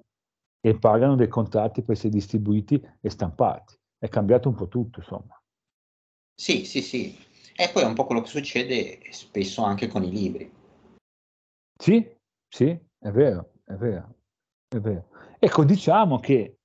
e 0.61 0.78
pagano 0.78 1.14
dei 1.14 1.28
contratti 1.28 1.83
per 1.83 1.95
essere 1.95 2.11
distribuiti 2.11 2.85
e 3.01 3.11
stampati. 3.11 3.78
È 3.97 4.09
cambiato 4.09 4.49
un 4.49 4.55
po' 4.55 4.68
tutto 4.68 5.01
insomma. 5.01 5.41
Sì, 6.35 6.64
sì, 6.64 6.83
sì. 6.83 7.16
E 7.55 7.70
poi 7.72 7.83
è 7.83 7.87
un 7.87 7.95
po' 7.95 8.07
quello 8.07 8.22
che 8.22 8.28
succede 8.28 9.01
spesso 9.11 9.62
anche 9.62 9.87
con 9.87 10.03
i 10.03 10.11
libri. 10.11 10.51
Sì, 11.81 12.07
sì, 12.47 12.78
è 12.99 13.11
vero, 13.11 13.53
è 13.64 13.72
vero, 13.72 14.14
è 14.68 14.78
vero. 14.78 15.09
Ecco, 15.39 15.64
diciamo 15.64 16.20
che 16.20 16.59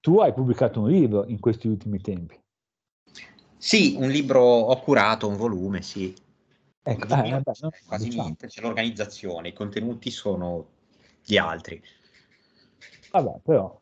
tu 0.00 0.20
hai 0.20 0.32
pubblicato 0.32 0.80
un 0.80 0.88
libro 0.88 1.26
in 1.26 1.38
questi 1.38 1.68
ultimi 1.68 2.00
tempi. 2.00 2.40
Sì, 3.58 3.94
un 3.98 4.08
libro 4.08 4.40
ho 4.40 4.80
curato, 4.80 5.28
un 5.28 5.36
volume, 5.36 5.82
sì. 5.82 6.14
Ecco, 6.82 7.04
eh, 7.04 7.08
vabbè, 7.08 7.42
no, 7.60 7.70
quasi 7.86 8.04
diciamo. 8.04 8.22
niente, 8.22 8.46
c'è 8.46 8.62
l'organizzazione, 8.62 9.48
i 9.48 9.52
contenuti 9.52 10.10
sono 10.10 10.68
gli 11.22 11.36
altri. 11.36 11.82
Vabbè, 13.10 13.40
però, 13.42 13.78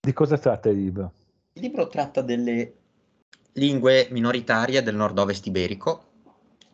di 0.00 0.12
cosa 0.12 0.36
tratta 0.36 0.68
il 0.68 0.76
libro? 0.76 1.12
Il 1.54 1.62
libro 1.62 1.88
tratta 1.88 2.20
delle 2.20 2.74
lingue 3.52 4.08
minoritarie 4.10 4.82
del 4.82 4.96
nord-ovest 4.96 5.46
iberico, 5.46 6.04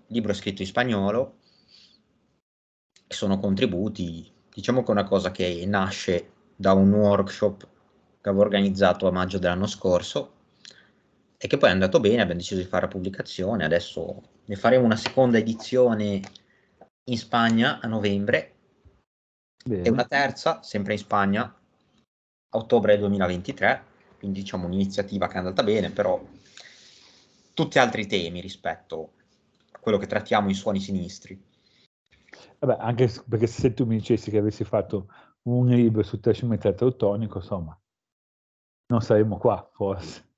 libro 0.09 0.33
scritto 0.33 0.63
in 0.63 0.69
spagnolo, 0.69 1.39
sono 3.13 3.39
contributi, 3.39 4.31
diciamo 4.53 4.83
che 4.83 4.89
è 4.89 4.91
una 4.93 5.05
cosa 5.05 5.31
che 5.31 5.65
nasce 5.67 6.31
da 6.57 6.73
un 6.73 6.93
workshop 6.93 7.69
che 8.21 8.29
avevo 8.29 8.45
organizzato 8.45 9.07
a 9.07 9.13
maggio 9.13 9.39
dell'anno 9.39 9.67
scorso 9.67 10.33
e 11.37 11.47
che 11.49 11.57
poi 11.57 11.71
è 11.71 11.73
andato 11.73 11.99
bene, 12.01 12.23
abbiamo 12.23 12.41
deciso 12.41 12.61
di 12.61 12.67
fare 12.67 12.87
la 12.87 12.93
pubblicazione, 12.93 13.65
adesso 13.65 14.23
ne 14.45 14.57
faremo 14.57 14.85
una 14.85 14.97
seconda 14.97 15.39
edizione 15.39 16.21
in 17.05 17.19
Spagna 17.19 17.81
a 17.81 17.89
novembre 17.89 18.53
Bene. 19.65 19.85
E 19.85 19.91
una 19.91 20.05
terza, 20.05 20.61
sempre 20.63 20.95
in 20.95 20.99
Spagna, 20.99 21.55
ottobre 22.51 22.99
2023, 22.99 23.85
quindi 24.19 24.41
diciamo 24.41 24.67
un'iniziativa 24.67 25.29
che 25.29 25.35
è 25.35 25.39
andata 25.39 25.63
bene, 25.63 25.91
però 25.91 26.21
tutti 27.55 27.79
altri 27.79 28.07
temi 28.07 28.41
rispetto 28.41 29.13
a 29.71 29.79
quello 29.79 29.99
che 29.99 30.09
trattiamo 30.09 30.49
in 30.49 30.57
suoni 30.57 30.81
sinistri. 30.81 31.41
Vabbè, 32.63 32.77
anche 32.81 33.11
perché 33.29 33.49
se 33.49 33.75
tu 33.75 33.85
mi 33.85 33.97
dicessi 33.97 34.31
che 34.31 34.39
avessi 34.39 34.63
fatto 34.63 35.09
un 35.43 35.67
libro 35.67 36.05
su 36.05 36.21
thrash 36.21 36.43
metal 36.43 36.77
teutonico, 36.77 37.39
insomma, 37.39 37.77
non 38.87 39.01
saremmo 39.01 39.37
qua, 39.37 39.69
forse. 39.73 40.29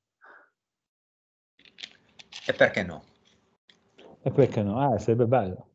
E 2.47 2.53
perché 2.55 2.83
no? 2.83 3.05
E 4.22 4.31
perché 4.31 4.62
no? 4.62 4.81
Ah, 4.81 4.99
sarebbe 4.99 5.27
bello. 5.27 5.68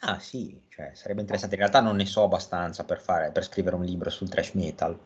Ah 0.00 0.18
sì, 0.20 0.58
cioè, 0.70 0.92
sarebbe 0.94 1.20
interessante. 1.20 1.54
In 1.54 1.60
realtà 1.60 1.82
non 1.82 1.96
ne 1.96 2.06
so 2.06 2.22
abbastanza 2.22 2.84
per, 2.84 3.02
fare, 3.02 3.30
per 3.30 3.44
scrivere 3.44 3.76
un 3.76 3.84
libro 3.84 4.08
sul 4.08 4.30
thrash 4.30 4.52
metal, 4.52 4.98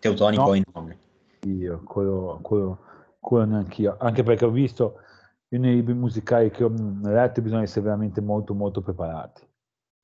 teutonico 0.00 0.42
no. 0.42 0.54
e 0.54 0.62
non. 0.72 0.96
Io, 1.42 1.82
quello, 1.84 2.40
quello, 2.42 2.78
quello 3.20 3.44
neanche 3.44 3.82
io. 3.82 3.96
Anche 4.00 4.24
perché 4.24 4.44
ho 4.44 4.50
visto 4.50 5.02
nei 5.50 5.74
libri 5.74 5.94
musicali 5.94 6.50
che 6.50 6.64
ho 6.64 6.72
letto 7.02 7.42
bisogna 7.42 7.62
essere 7.62 7.82
veramente 7.82 8.20
molto 8.20 8.54
molto 8.54 8.80
preparati 8.80 9.50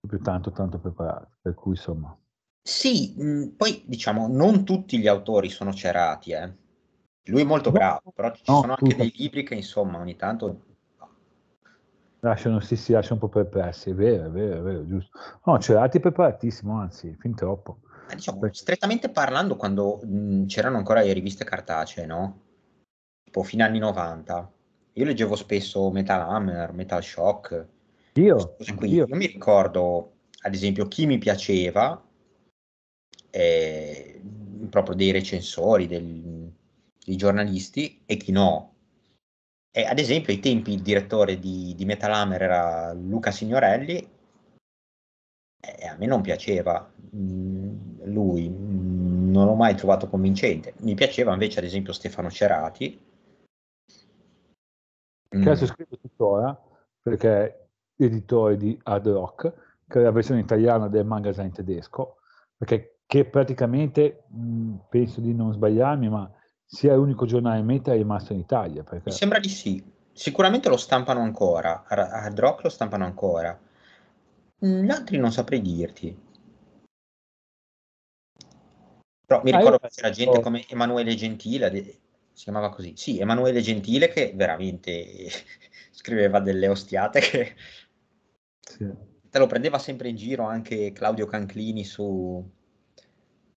proprio 0.01 0.21
tanto 0.21 0.51
tanto 0.53 0.79
preparati 0.79 1.35
per 1.41 1.55
cui 1.55 1.73
insomma. 1.73 2.17
Sì 2.63 3.15
mh, 3.17 3.55
poi 3.57 3.83
diciamo 3.87 4.29
non 4.29 4.65
tutti 4.65 4.99
gli 4.99 5.07
autori 5.07 5.49
sono 5.49 5.73
cerati 5.73 6.33
eh. 6.33 6.55
lui 7.25 7.43
è 7.43 7.45
molto 7.45 7.71
no, 7.71 7.79
bravo 7.79 8.13
però 8.15 8.33
ci 8.33 8.43
no, 8.47 8.61
sono 8.61 8.77
anche 8.79 8.95
dei 8.95 9.13
libri 9.17 9.43
che 9.43 9.55
insomma 9.55 9.99
ogni 9.99 10.17
tanto 10.17 10.67
lasciano 12.21 12.61
sì 12.61 12.77
si 12.77 12.93
lasciano 12.93 13.21
un 13.23 13.29
po' 13.29 13.29
perplessi. 13.29 13.91
È 13.91 13.95
vero 13.95 14.27
è 14.27 14.31
vero 14.31 14.59
è 14.59 14.61
vero 14.61 14.87
giusto. 14.87 15.19
No 15.45 15.59
cerati 15.59 16.01
preparatissimo 16.01 16.79
anzi 16.79 17.17
fin 17.19 17.35
troppo. 17.35 17.81
Eh, 18.11 18.15
diciamo, 18.15 18.39
Perché... 18.39 18.57
strettamente 18.57 19.11
parlando 19.11 19.57
quando 19.57 20.01
mh, 20.03 20.47
c'erano 20.47 20.79
ancora 20.79 21.01
le 21.01 21.13
riviste 21.13 21.45
cartacee 21.45 22.07
no? 22.07 22.41
Tipo 23.23 23.43
fine 23.43 23.63
anni 23.63 23.79
90 23.79 24.53
io 24.99 25.05
leggevo 25.05 25.37
spesso 25.37 25.91
Metal 25.91 26.21
Hammer, 26.21 26.73
Metal 26.73 27.03
Shock. 27.03 27.67
Io, 28.19 28.57
qui. 28.77 28.93
io 28.93 29.07
mi 29.11 29.27
ricordo, 29.27 30.17
ad 30.41 30.55
esempio, 30.55 30.89
chi 30.89 31.07
mi 31.07 31.19
piaceva, 31.19 32.05
eh, 33.31 34.21
proprio 34.69 34.97
dei 34.97 35.13
recensori, 35.13 35.87
del, 35.87 36.53
dei 37.05 37.17
giornalisti, 37.17 38.03
e 38.05 38.17
chi 38.17 38.33
no. 38.33 38.75
E, 39.71 39.85
ad 39.85 39.99
esempio, 39.99 40.33
ai 40.33 40.41
tempi 40.41 40.73
il 40.73 40.83
direttore 40.83 41.39
di, 41.39 41.75
di 41.77 41.85
Metal 41.85 42.13
Hammer 42.13 42.43
era 42.43 42.93
Luca 42.93 43.31
Signorelli, 43.31 44.17
e 45.61 45.87
a 45.87 45.97
me 45.97 46.07
non 46.07 46.21
piaceva 46.21 46.93
mm, 47.15 48.03
lui, 48.05 48.49
mm, 48.49 49.31
non 49.31 49.47
l'ho 49.47 49.55
mai 49.55 49.77
trovato 49.77 50.09
convincente. 50.09 50.75
Mi 50.81 50.95
piaceva 50.95 51.33
invece, 51.33 51.61
ad 51.61 51.65
esempio, 51.67 51.93
Stefano 51.93 52.31
Cerati, 52.31 53.07
che 55.29 55.37
adesso 55.37 55.65
mm. 55.65 55.69
scrivo 55.69 55.99
tuttora 55.99 56.63
perché 57.03 57.68
editore 58.05 58.57
di 58.57 58.79
Hard 58.85 59.09
Rock, 59.09 59.53
che 59.87 60.01
è 60.01 60.03
la 60.03 60.11
versione 60.11 60.41
italiana 60.41 60.89
del 60.89 61.05
magazine 61.05 61.51
tedesco, 61.51 62.19
perché 62.57 62.99
che 63.09 63.25
praticamente, 63.25 64.25
mh, 64.29 64.41
mm, 64.41 64.75
penso 64.91 65.21
di 65.21 65.35
non 65.35 65.53
sbagliarmi, 65.53 66.11
ma 66.11 66.31
sia 66.65 66.95
l'unico 66.95 67.25
giornale 67.25 67.63
meta 67.63 67.95
rimasto 67.95 68.35
in 68.35 68.41
Italia. 68.41 68.83
Perché... 68.83 69.05
Mi 69.07 69.13
sembra 69.13 69.39
di 69.39 69.49
sì. 69.49 69.83
Sicuramente 70.13 70.69
lo 70.69 70.77
stampano 70.77 71.21
ancora, 71.21 71.85
Hard 71.87 72.39
Rock 72.39 72.65
lo 72.65 72.69
stampano 72.69 73.05
ancora. 73.05 73.59
Gli 74.59 74.91
altri 74.91 75.17
non 75.17 75.33
saprei 75.33 75.63
dirti. 75.63 76.27
Però 79.25 79.41
mi 79.45 79.53
ah, 79.53 79.59
ricordo 79.59 79.79
che 79.79 79.89
c'era 79.89 80.11
gente 80.11 80.41
come 80.41 80.67
Emanuele 80.69 81.15
Gentile, 81.15 81.71
si 82.33 82.43
chiamava 82.43 82.69
così. 82.71 82.95
Sì, 82.97 83.19
Emanuele 83.19 83.61
Gentile 83.61 84.09
che 84.09 84.33
veramente 84.35 85.29
scriveva 85.93 86.41
delle 86.41 86.69
ostiate 86.69 87.21
che 87.21 87.55
sì. 88.79 88.91
te 89.29 89.39
lo 89.39 89.47
prendeva 89.47 89.79
sempre 89.79 90.09
in 90.09 90.17
giro 90.17 90.45
anche 90.45 90.93
Claudio 90.93 91.27
Canclini 91.27 91.85
su, 91.85 92.43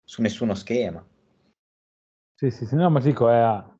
su 0.04 0.22
nessuno 0.22 0.54
schema. 0.56 1.06
Sì, 2.36 2.50
sì, 2.50 2.66
sì, 2.66 2.76
no, 2.76 2.90
ma 2.90 3.00
dico, 3.00 3.30
era, 3.30 3.78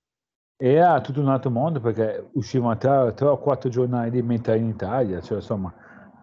era 0.56 1.02
tutto 1.02 1.20
un 1.20 1.30
altro 1.30 1.50
mondo 1.50 1.82
perché 1.82 2.30
uscivano 2.34 2.78
tre, 2.78 3.14
tre 3.16 3.28
o 3.28 3.40
quattro 3.40 3.70
giornali 3.70 4.12
di 4.12 4.22
metà 4.22 4.56
in 4.56 4.68
Italia, 4.68 5.20
cioè 5.20 5.38
insomma, 5.38 5.74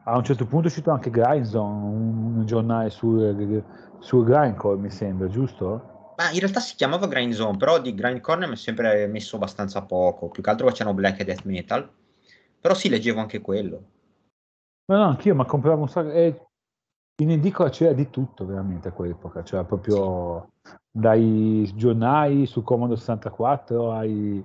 a 0.05 0.17
un 0.17 0.25
certo 0.25 0.47
punto 0.47 0.67
è 0.67 0.71
uscito 0.71 0.93
anche 0.93 1.11
Grindzone, 1.11 1.85
un, 1.85 2.37
un 2.37 2.47
giornale 2.47 2.91
sul, 2.91 3.65
sul 3.99 4.25
grindcore, 4.25 4.79
mi 4.79 4.91
sembra, 4.91 5.27
giusto? 5.27 5.97
Ma 6.19 6.31
in 6.33 6.41
realtà 6.41 6.59
si 6.59 6.75
chiamava 6.75 7.07
Grind 7.07 7.33
Zone, 7.33 7.57
però 7.57 7.81
di 7.81 7.95
Grindcore 7.95 8.47
mi 8.47 8.55
è 8.55 8.57
sempre 8.57 9.07
messo 9.07 9.37
abbastanza 9.37 9.83
poco. 9.83 10.29
Più 10.29 10.43
che 10.43 10.51
altro 10.51 10.67
facevano 10.67 10.97
black 10.97 11.21
e 11.21 11.25
death 11.25 11.45
metal. 11.45 11.89
Però 12.61 12.75
sì, 12.75 12.89
leggevo 12.89 13.21
anche 13.21 13.41
quello. 13.41 13.85
No, 14.89 14.97
no, 14.97 15.05
anch'io, 15.05 15.35
ma 15.35 15.45
compravo 15.45 15.83
un 15.83 15.89
sacco. 15.89 16.11
E 16.11 16.47
in 17.17 17.31
edicola 17.31 17.69
c'era 17.69 17.93
di 17.93 18.09
tutto 18.09 18.47
veramente 18.47 18.89
a 18.89 18.93
quell'epoca. 18.93 19.43
C'era 19.43 19.65
proprio 19.65 20.53
sì. 20.63 20.73
dai 20.91 21.71
giornali 21.75 22.47
su 22.47 22.63
Comodo 22.63 22.97
64 22.97 23.93
ai. 23.93 24.43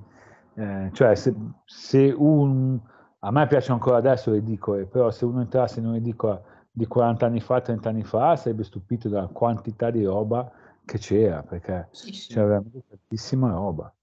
Eh, 0.56 0.90
cioè, 0.92 1.16
se, 1.16 1.34
se, 1.66 2.14
un. 2.16 2.78
A 3.20 3.32
me 3.32 3.48
piacciono 3.48 3.76
ancora 3.76 3.98
adesso 3.98 4.32
le 4.32 4.38
edicole, 4.38 4.86
però 4.86 5.10
se 5.12 5.24
uno 5.24 5.40
entrasse 5.40 5.80
in 5.80 5.88
un'edicola 5.88 6.42
di 6.70 6.86
40 6.88 7.26
anni 7.26 7.40
fa, 7.40 7.62
30 7.62 7.88
anni 7.88 8.04
fa, 8.04 8.36
sarebbe 8.36 8.66
stupito 8.66 9.08
dalla 9.08 9.28
quantità 9.28 9.92
di 9.92 10.04
roba 10.04 10.52
che 10.84 10.98
c'era, 10.98 11.42
perché 11.42 11.88
sì, 11.92 12.12
sì. 12.12 12.34
c'era 12.34 12.48
veramente 12.48 12.84
tantissima 12.90 13.50
roba. 13.50 13.94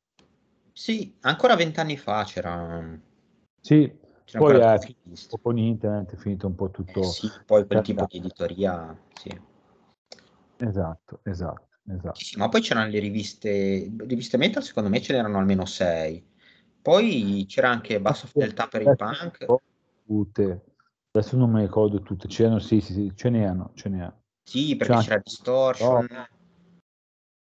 Sì, 0.73 1.19
ancora 1.21 1.55
vent'anni 1.55 1.99
fa 1.99 2.25
c'era... 2.25 2.99
Sì, 3.61 3.95
c'era 4.00 4.00
poi 4.39 4.59
è 4.59 4.79
finito 4.79 5.39
con 5.39 5.59
internet, 5.59 6.13
è 6.13 6.17
finito 6.17 6.47
un 6.47 6.55
po' 6.55 6.71
tutto... 6.71 7.01
Eh 7.01 7.05
sì, 7.05 7.31
poi 7.45 7.67
quel 7.67 7.83
tipo 7.83 8.07
di 8.09 8.19
editoria, 8.19 8.97
sì. 9.15 9.41
Esatto, 10.57 11.21
esatto, 11.25 11.79
esatto. 11.89 12.15
Sì, 12.19 12.37
ma 12.37 12.49
poi 12.49 12.61
c'erano 12.61 12.91
le 12.91 12.99
riviste, 12.99 13.91
riviste 13.99 14.37
metal, 14.37 14.63
secondo 14.63 14.89
me 14.89 15.01
ce 15.01 15.13
n'erano 15.13 15.39
almeno 15.39 15.65
sei. 15.65 16.25
Poi 16.83 17.45
c'era 17.49 17.71
anche 17.71 18.01
Basso 18.01 18.27
Fedeltà 18.27 18.67
per 18.67 18.83
il 18.83 18.95
Punk. 18.97 19.47
Tutte. 20.07 20.65
Adesso 21.13 21.37
non 21.37 21.51
mi 21.51 21.61
ricordo 21.61 22.01
tutte, 22.01 22.29
c'erano, 22.29 22.59
sì, 22.59 22.81
sì, 22.81 22.93
sì, 22.93 23.13
ce 23.15 23.31
n'erano, 23.31 23.73
ce 23.75 23.89
n'erano. 23.89 24.23
Sì, 24.43 24.77
perché 24.77 24.95
c'era, 24.95 25.05
c'era 25.05 25.21
Distortion. 25.25 26.09
Oh 26.11 26.39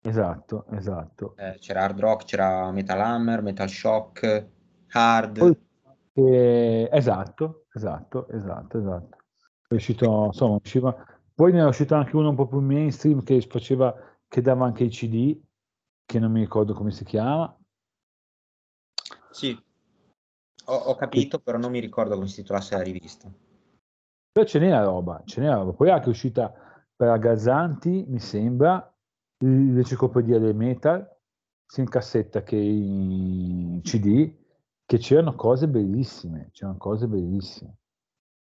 Esatto, 0.07 0.65
esatto. 0.71 1.35
Eh, 1.35 1.57
c'era 1.59 1.83
Hard 1.83 1.99
Rock, 1.99 2.23
c'era 2.23 2.71
Metal 2.71 2.99
Hammer, 2.99 3.41
Metal 3.41 3.67
Shock, 3.67 4.47
Hard. 4.91 5.57
Eh, 6.19 6.89
esatto, 6.91 7.67
esatto, 7.71 8.27
esatto, 8.29 8.79
esatto. 8.79 9.17
È 9.67 9.73
uscito, 9.75 10.25
insomma, 10.25 10.55
usciva... 10.55 11.05
Poi 11.35 11.51
ne 11.51 11.59
è 11.59 11.65
uscito 11.65 11.93
anche 11.93 12.15
uno 12.15 12.29
un 12.29 12.35
po' 12.35 12.47
più 12.47 12.59
mainstream 12.59 13.21
che 13.21 13.39
faceva, 13.41 13.93
che 14.27 14.41
dava 14.41 14.65
anche 14.65 14.85
i 14.85 14.89
CD, 14.89 15.39
che 16.03 16.17
non 16.17 16.31
mi 16.31 16.39
ricordo 16.39 16.73
come 16.73 16.89
si 16.89 17.03
chiama. 17.03 17.55
Sì, 19.29 19.55
ho, 20.65 20.73
ho 20.73 20.95
capito, 20.95 21.37
che... 21.37 21.43
però 21.43 21.59
non 21.59 21.69
mi 21.69 21.79
ricordo 21.79 22.15
come 22.15 22.27
si 22.27 22.41
titolasse 22.41 22.75
la 22.75 22.81
rivista. 22.81 23.31
Però 24.31 24.43
ce 24.43 24.57
n'era 24.57 24.83
roba, 24.83 25.21
ce 25.23 25.41
n'era 25.41 25.57
roba. 25.57 25.73
Poi 25.73 25.89
è 25.89 25.91
anche 25.91 26.09
uscita 26.09 26.51
per 26.95 27.09
Agazzanti, 27.09 28.05
mi 28.07 28.19
sembra, 28.19 28.91
l'enciclopedia 29.37 30.39
del 30.39 30.55
metal, 30.55 31.07
sia 31.63 31.83
in 31.83 31.89
cassetta 31.89 32.41
che 32.41 32.55
in 32.55 33.81
CD, 33.83 34.45
che 34.87 34.97
c'erano 34.97 35.35
cose 35.35 35.67
bellissime, 35.67 36.49
c'erano 36.51 36.77
cose 36.77 37.07
bellissime, 37.07 37.75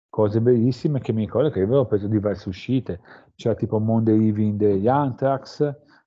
cose 0.09 0.41
bellissime 0.41 0.99
che 0.99 1.13
mi 1.13 1.25
ricordo 1.25 1.51
che 1.51 1.61
avevo 1.61 1.85
preso 1.85 2.07
diverse 2.07 2.49
uscite, 2.49 3.01
c'era 3.35 3.53
tipo 3.53 3.77
Monday 3.79 4.17
Living 4.17 4.57
degli 4.57 4.87
Anthrax, 4.87 5.57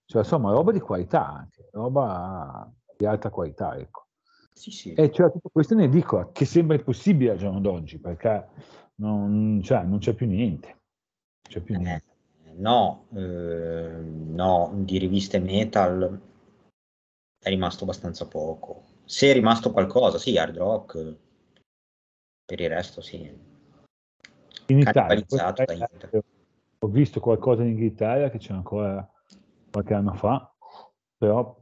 cioè 0.05 0.22
insomma 0.22 0.51
roba 0.51 0.72
di 0.72 0.80
qualità 0.80 1.28
anche, 1.28 1.68
roba 1.70 2.68
di 2.97 3.07
alta 3.07 3.30
qualità, 3.30 3.76
ecco. 3.76 4.07
Sì, 4.53 4.72
sì. 4.72 4.93
E 4.95 5.11
c'era 5.11 5.30
tutto 5.30 5.51
questo 5.53 5.74
in 5.74 5.80
edicola, 5.80 6.30
che 6.32 6.45
sembra 6.45 6.74
impossibile 6.74 7.30
al 7.30 7.38
giorno 7.38 7.61
d'oggi, 7.61 8.01
perché 8.01 8.49
non, 8.97 9.61
cioè, 9.62 9.84
non 9.84 9.99
c'è 9.99 10.14
più 10.14 10.26
niente. 10.26 10.66
Non 10.66 10.80
c'è 11.49 11.61
più 11.61 11.74
eh, 11.76 11.78
niente 11.78 12.11
no, 12.61 13.07
eh, 13.14 14.01
no, 14.03 14.72
di 14.74 14.99
riviste 14.99 15.38
metal 15.38 16.20
è 17.43 17.49
rimasto 17.49 17.84
abbastanza 17.84 18.26
poco. 18.26 18.89
Se 19.11 19.28
è 19.28 19.32
rimasto 19.32 19.72
qualcosa, 19.72 20.18
sì, 20.18 20.38
hard 20.38 20.56
rock, 20.56 21.16
per 22.44 22.61
il 22.61 22.68
resto 22.68 23.00
sì. 23.00 23.28
In 24.66 24.78
Italia, 24.78 25.26
ho 26.78 26.86
visto 26.86 27.18
qualcosa 27.18 27.62
in 27.62 27.70
Inghilterra 27.70 28.30
che 28.30 28.38
c'è 28.38 28.52
ancora 28.52 29.04
qualche 29.68 29.94
anno 29.94 30.14
fa, 30.14 30.54
però 31.16 31.61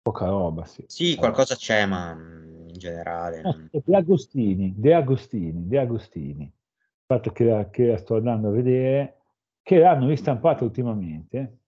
poca 0.00 0.28
roba, 0.28 0.64
sì. 0.64 0.86
Sì, 0.88 1.16
qualcosa 1.16 1.54
c'è, 1.54 1.84
ma 1.84 2.12
in 2.12 2.72
generale... 2.72 3.68
Eh, 3.72 3.82
De 3.84 3.94
Agostini, 3.94 4.72
De 4.74 4.94
Agostini, 4.94 5.68
De 5.68 5.78
Agostini. 5.78 6.44
Il 6.44 7.04
fatto 7.04 7.30
che, 7.30 7.68
che 7.72 7.86
la 7.88 7.98
sto 7.98 8.16
andando 8.16 8.48
a 8.48 8.52
vedere 8.52 9.20
che 9.60 9.76
l'hanno 9.76 10.08
ristampata 10.08 10.64
ultimamente, 10.64 11.58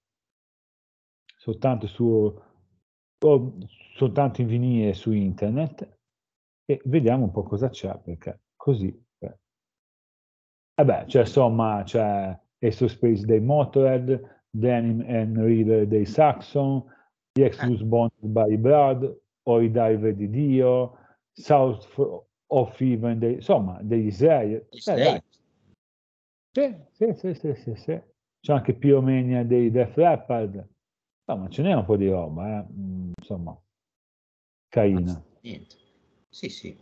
soltanto, 1.37 1.87
su, 1.87 2.35
soltanto 3.19 4.41
in 4.41 4.47
vinile 4.47 4.95
su 4.95 5.13
internet, 5.13 5.97
e 6.65 6.81
vediamo 6.85 7.25
un 7.25 7.31
po' 7.31 7.43
cosa 7.43 7.69
c'è, 7.69 7.99
perché 7.99 8.41
così... 8.57 8.91
Beh. 9.19 9.39
Eh 10.75 10.85
beh, 10.85 11.05
c'è 11.07 11.21
insomma, 11.21 11.83
c'è 11.85 12.39
Ace 12.61 12.89
Space 12.89 13.25
dei 13.25 13.41
Motorhead, 13.41 14.43
Denim 14.51 15.05
and 15.09 15.37
River 15.37 15.87
dei 15.87 16.05
Saxon, 16.05 16.85
The 17.33 17.47
Exodus 17.47 17.83
Bonded 17.83 18.27
by 18.27 18.57
Blood, 18.57 19.21
Oi 19.45 19.71
Diver 19.71 20.15
di 20.15 20.29
Dio, 20.31 20.99
South 21.33 22.23
of 22.47 22.81
Even, 22.81 23.19
dei, 23.19 23.35
insomma, 23.35 23.79
degli 23.83 24.07
Israel. 24.07 24.67
Eh, 24.71 25.23
sì, 26.51 26.77
sì, 26.93 27.15
sì, 27.15 27.35
sì, 27.35 27.55
sì, 27.55 27.75
sì. 27.75 28.01
C'è 28.41 28.53
anche 28.53 28.75
Pyromania 28.75 29.45
dei 29.45 29.71
Def 29.71 29.97
Leppard. 29.97 30.67
Insomma, 31.29 31.51
ce 31.51 31.61
n'è 31.61 31.75
un 31.75 31.85
po' 31.85 31.99
di 31.99 32.09
roba, 32.09 32.59
eh. 32.59 32.67
Mm, 32.73 33.13
insomma, 33.21 33.55
carina. 34.67 35.23
Niente. 35.43 35.77
Sì, 36.31 36.49
sì. 36.49 36.75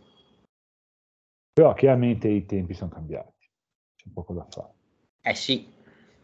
Però 1.51 1.73
chiaramente 1.73 2.29
i 2.29 2.45
tempi 2.45 2.73
sono 2.73 2.89
cambiati. 2.89 3.49
C'è 3.93 4.09
poco 4.13 4.33
da 4.33 4.45
fare. 4.49 4.73
Eh 5.21 5.35
sì, 5.35 5.69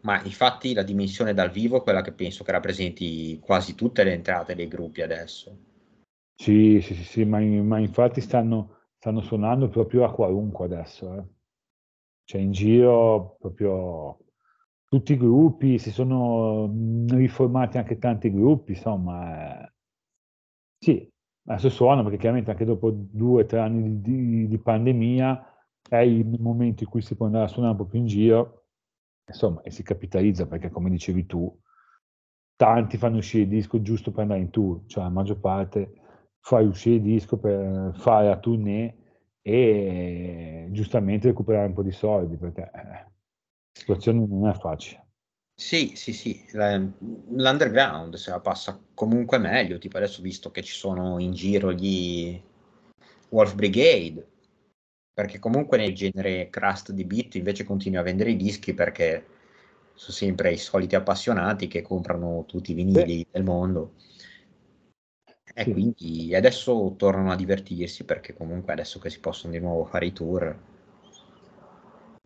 ma 0.02 0.22
infatti 0.22 0.72
la 0.72 0.82
dimensione 0.82 1.34
dal 1.34 1.50
vivo 1.50 1.76
è 1.76 1.82
quella 1.82 2.00
che 2.00 2.12
penso 2.12 2.44
che 2.44 2.52
rappresenti 2.52 3.38
quasi 3.40 3.74
tutte 3.74 4.04
le 4.04 4.14
entrate 4.14 4.54
dei 4.54 4.68
gruppi 4.68 5.02
adesso. 5.02 5.58
Sì, 6.34 6.80
sì, 6.80 6.94
sì, 6.94 7.04
sì 7.04 7.24
ma, 7.24 7.40
ma 7.40 7.78
infatti 7.78 8.22
stanno, 8.22 8.86
stanno, 8.96 9.20
suonando 9.20 9.68
proprio 9.68 10.04
a 10.04 10.14
qualunque 10.14 10.64
adesso. 10.64 11.14
Eh. 11.14 11.24
Cioè 12.24 12.40
in 12.40 12.52
giro 12.52 13.36
proprio 13.38 14.23
tutti 14.94 15.14
i 15.14 15.16
gruppi, 15.16 15.78
si 15.78 15.90
sono 15.90 16.72
riformati 17.08 17.78
anche 17.78 17.98
tanti 17.98 18.30
gruppi, 18.30 18.72
insomma. 18.72 19.64
Eh. 19.64 19.72
Sì, 20.78 21.10
adesso 21.46 21.68
suona 21.68 22.02
perché 22.02 22.18
chiaramente 22.18 22.52
anche 22.52 22.64
dopo 22.64 22.90
due 22.92 23.42
o 23.42 23.46
tre 23.46 23.58
anni 23.58 24.00
di, 24.00 24.46
di, 24.46 24.58
pandemia 24.58 25.52
è 25.88 25.96
il 25.96 26.24
momento 26.38 26.84
in 26.84 26.88
cui 26.88 27.02
si 27.02 27.16
può 27.16 27.26
andare 27.26 27.46
a 27.46 27.48
suonare 27.48 27.72
un 27.72 27.78
po' 27.78 27.86
più 27.86 27.98
in 27.98 28.06
giro, 28.06 28.66
insomma, 29.26 29.62
e 29.62 29.70
si 29.72 29.82
capitalizza 29.82 30.46
perché 30.46 30.70
come 30.70 30.90
dicevi 30.90 31.26
tu, 31.26 31.52
tanti 32.54 32.96
fanno 32.96 33.16
uscire 33.16 33.42
il 33.44 33.48
disco 33.48 33.82
giusto 33.82 34.12
per 34.12 34.22
andare 34.22 34.40
in 34.40 34.50
tour, 34.50 34.82
cioè 34.86 35.02
la 35.02 35.10
maggior 35.10 35.40
parte 35.40 35.92
fai 36.38 36.66
uscire 36.66 36.96
il 36.96 37.02
disco 37.02 37.36
per 37.36 37.94
fare 37.96 38.28
la 38.28 38.38
tournée 38.38 38.96
e 39.42 40.68
giustamente 40.70 41.28
recuperare 41.28 41.66
un 41.66 41.74
po' 41.74 41.82
di 41.82 41.90
soldi 41.90 42.36
perché 42.36 42.70
eh, 42.72 43.12
situazione 43.74 44.26
non 44.26 44.48
è 44.48 44.54
facile. 44.54 45.02
Sì, 45.56 45.92
sì, 45.94 46.12
sì, 46.12 46.44
l'underground 46.52 48.16
se 48.16 48.30
la 48.30 48.40
passa 48.40 48.80
comunque 48.92 49.38
meglio, 49.38 49.78
tipo 49.78 49.98
adesso 49.98 50.20
visto 50.20 50.50
che 50.50 50.62
ci 50.62 50.72
sono 50.72 51.20
in 51.20 51.32
giro 51.32 51.72
gli 51.72 52.40
Wolf 53.28 53.54
Brigade, 53.54 54.26
perché 55.12 55.38
comunque 55.38 55.78
nel 55.78 55.94
genere 55.94 56.50
crust 56.50 56.90
di 56.90 57.04
beat 57.04 57.36
invece 57.36 57.62
continui 57.62 57.98
a 57.98 58.02
vendere 58.02 58.30
i 58.30 58.36
dischi 58.36 58.74
perché 58.74 59.26
sono 59.94 60.12
sempre 60.12 60.52
i 60.52 60.56
soliti 60.56 60.96
appassionati 60.96 61.68
che 61.68 61.82
comprano 61.82 62.44
tutti 62.46 62.72
i 62.72 62.74
vinili 62.74 63.18
sì. 63.18 63.26
del 63.30 63.44
mondo. 63.44 63.92
E 65.56 65.62
sì. 65.62 65.70
quindi 65.70 66.34
adesso 66.34 66.94
tornano 66.96 67.30
a 67.30 67.36
divertirsi 67.36 68.04
perché 68.04 68.34
comunque 68.34 68.72
adesso 68.72 68.98
che 68.98 69.08
si 69.08 69.20
possono 69.20 69.52
di 69.52 69.60
nuovo 69.60 69.84
fare 69.84 70.06
i 70.06 70.12
tour. 70.12 70.58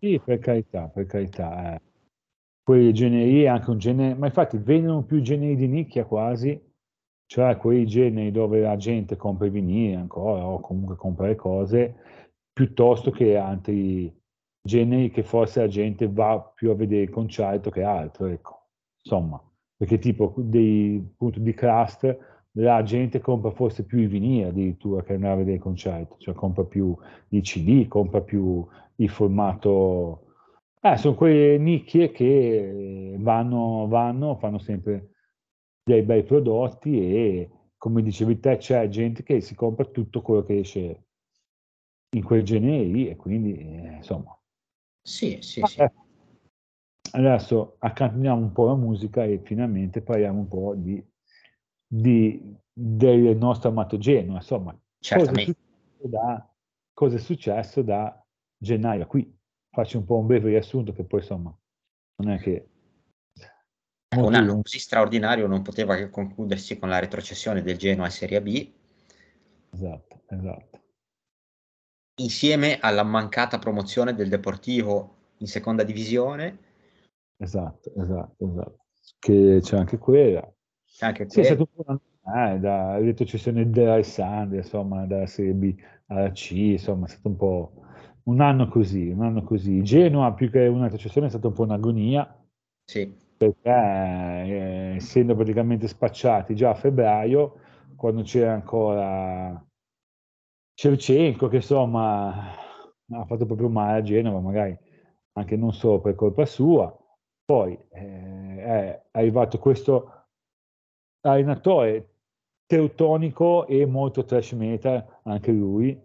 Sì, 0.01 0.17
per 0.23 0.39
carità, 0.39 0.87
per 0.87 1.05
carità. 1.07 1.73
Eh. 1.75 1.81
Quei 2.63 2.93
generi, 2.93 3.47
anche 3.47 3.69
un 3.69 3.77
genere, 3.77 4.15
ma 4.15 4.27
infatti 4.27 4.57
vendono 4.57 5.03
più 5.03 5.19
generi 5.21 5.57
di 5.57 5.67
nicchia 5.67 6.05
quasi, 6.05 6.57
cioè 7.25 7.57
quei 7.57 7.85
generi 7.85 8.31
dove 8.31 8.61
la 8.61 8.77
gente 8.77 9.17
compra 9.17 9.47
i 9.47 9.49
vinili 9.49 9.95
ancora 9.95 10.45
o 10.45 10.61
comunque 10.61 10.95
compra 10.95 11.27
le 11.27 11.35
cose, 11.35 11.95
piuttosto 12.53 13.11
che 13.11 13.35
altri 13.35 14.09
generi 14.61 15.11
che 15.11 15.23
forse 15.23 15.59
la 15.61 15.67
gente 15.67 16.07
va 16.07 16.39
più 16.55 16.69
a 16.69 16.75
vedere 16.75 17.03
il 17.03 17.09
concerto 17.09 17.69
che 17.69 17.83
altro, 17.83 18.27
ecco. 18.27 18.67
Insomma, 19.03 19.41
perché 19.75 19.99
tipo 19.99 20.33
dei 20.37 21.13
punti 21.17 21.41
di 21.41 21.53
crust 21.53 22.17
la 22.53 22.83
gente 22.83 23.19
compra 23.19 23.51
forse 23.51 23.83
più 23.85 23.99
i 23.99 24.07
vinili 24.07 24.43
addirittura 24.43 25.03
che 25.03 25.13
andare 25.13 25.33
a 25.33 25.37
vedere 25.37 25.57
il 25.57 25.61
concerto, 25.61 26.15
cioè 26.19 26.33
compra 26.35 26.63
più 26.63 26.95
i 27.29 27.41
CD, 27.41 27.87
compra 27.87 28.21
più 28.21 28.65
il 28.99 29.09
formato... 29.09 30.25
Eh, 30.81 30.95
sono 30.95 31.15
quelle 31.15 31.57
nicchie 31.57 32.11
che 32.11 33.15
vanno, 33.17 33.87
vanno, 33.87 34.37
fanno 34.37 34.59
sempre 34.59 35.09
dei 35.83 36.03
bei 36.03 36.23
prodotti 36.23 36.97
e 36.97 37.49
come 37.75 38.01
dicevi 38.01 38.39
te 38.39 38.57
c'è 38.57 38.87
gente 38.87 39.23
che 39.23 39.41
si 39.41 39.55
compra 39.55 39.83
tutto 39.85 40.21
quello 40.21 40.43
che 40.43 40.59
esce 40.59 41.03
in 42.15 42.23
quel 42.23 42.43
genere 42.43 42.83
lì 42.83 43.09
e 43.09 43.15
quindi 43.15 43.57
eh, 43.57 43.95
insomma... 43.97 44.37
Sì, 45.01 45.39
sì, 45.41 45.61
sì. 45.65 45.83
Adesso 47.11 47.75
accantiniamo 47.79 48.39
un 48.39 48.51
po' 48.51 48.67
la 48.67 48.75
musica 48.75 49.23
e 49.23 49.39
finalmente 49.43 50.01
parliamo 50.01 50.39
un 50.39 50.47
po' 50.47 50.75
di 50.75 51.03
di, 51.91 52.55
del 52.71 53.35
nostro 53.35 53.69
amato 53.69 53.97
Genoa, 53.97 54.35
insomma, 54.35 54.77
cosa 54.99 55.31
è, 55.31 55.55
da, 56.03 56.47
cosa 56.93 57.15
è, 57.15 57.19
successo 57.19 57.81
da, 57.81 58.23
gennaio 58.59 59.07
qui. 59.07 59.35
Faccio 59.71 59.97
un 59.97 60.05
po' 60.05 60.17
un 60.17 60.27
breve 60.27 60.49
riassunto 60.49 60.93
che 60.93 61.03
poi 61.03 61.21
insomma 61.21 61.57
non 62.17 62.33
è 62.33 62.39
che... 62.39 62.69
Un 64.15 64.33
anno 64.33 64.61
così 64.61 64.79
straordinario 64.79 65.45
non 65.45 65.61
poteva 65.61 65.95
che 65.95 66.09
concludersi 66.09 66.79
con 66.79 66.89
la 66.89 66.97
retrocessione 66.97 67.61
del 67.61 67.77
Genoa 67.77 68.05
in 68.05 68.11
Serie 68.11 68.41
B. 68.41 68.71
Esatto, 69.71 70.23
esatto. 70.27 70.81
Insieme 72.15 72.79
alla 72.79 73.03
mancata 73.03 73.59
promozione 73.59 74.15
del 74.15 74.27
Deportivo 74.27 75.33
in 75.37 75.47
seconda 75.47 75.83
divisione. 75.83 76.57
Esatto, 77.37 77.93
esatto, 77.95 78.49
esatto. 78.49 78.85
Che 79.19 79.59
c'è 79.61 79.77
anche 79.77 79.99
quella. 79.99 80.51
Anche 81.01 81.29
sì, 81.29 81.41
è 81.41 81.43
stato 81.43 81.69
un 81.71 81.83
po' 81.83 82.01
eh, 82.35 82.59
da 82.59 82.97
retrocessione 82.97 83.69
dell'Alessandria, 83.69 84.61
insomma, 84.61 85.05
dalla 85.05 85.27
Serie 85.27 85.53
B 85.53 85.75
alla 86.07 86.31
C, 86.31 86.51
insomma, 86.51 87.05
è 87.05 87.09
stato 87.09 87.27
un 87.27 87.35
po' 87.37 87.73
un 88.23 88.41
anno 88.41 88.67
così, 88.67 89.09
un 89.09 89.23
anno 89.23 89.43
così. 89.43 89.81
Genoa, 89.83 90.33
più 90.33 90.49
che 90.49 90.67
una 90.67 90.83
retrocessione, 90.83 91.27
è 91.27 91.29
stata 91.29 91.47
un 91.47 91.53
po' 91.53 91.63
un'agonia. 91.63 92.35
Sì. 92.83 93.27
Perché 93.37 93.69
eh, 93.69 94.93
essendo 94.95 95.35
praticamente 95.35 95.87
spacciati 95.87 96.55
già 96.55 96.71
a 96.71 96.75
febbraio, 96.75 97.55
quando 97.95 98.21
c'era 98.21 98.53
ancora 98.53 99.65
Cercenco, 100.73 101.47
che 101.47 101.57
insomma 101.57 102.51
ha 103.11 103.25
fatto 103.25 103.45
proprio 103.45 103.69
male 103.69 103.99
a 103.99 104.01
Genova, 104.01 104.39
magari 104.39 104.77
anche 105.33 105.55
non 105.55 105.73
solo 105.73 105.99
per 105.99 106.15
colpa 106.15 106.45
sua. 106.45 106.95
Poi 107.45 107.77
eh, 107.89 108.55
è 108.57 109.03
arrivato 109.11 109.57
questo 109.57 110.27
allenatore 111.21 112.13
teutonico 112.65 113.65
e 113.67 113.85
molto 113.85 114.23
trash 114.23 114.51
metal 114.53 115.03
anche 115.23 115.51
lui, 115.51 115.99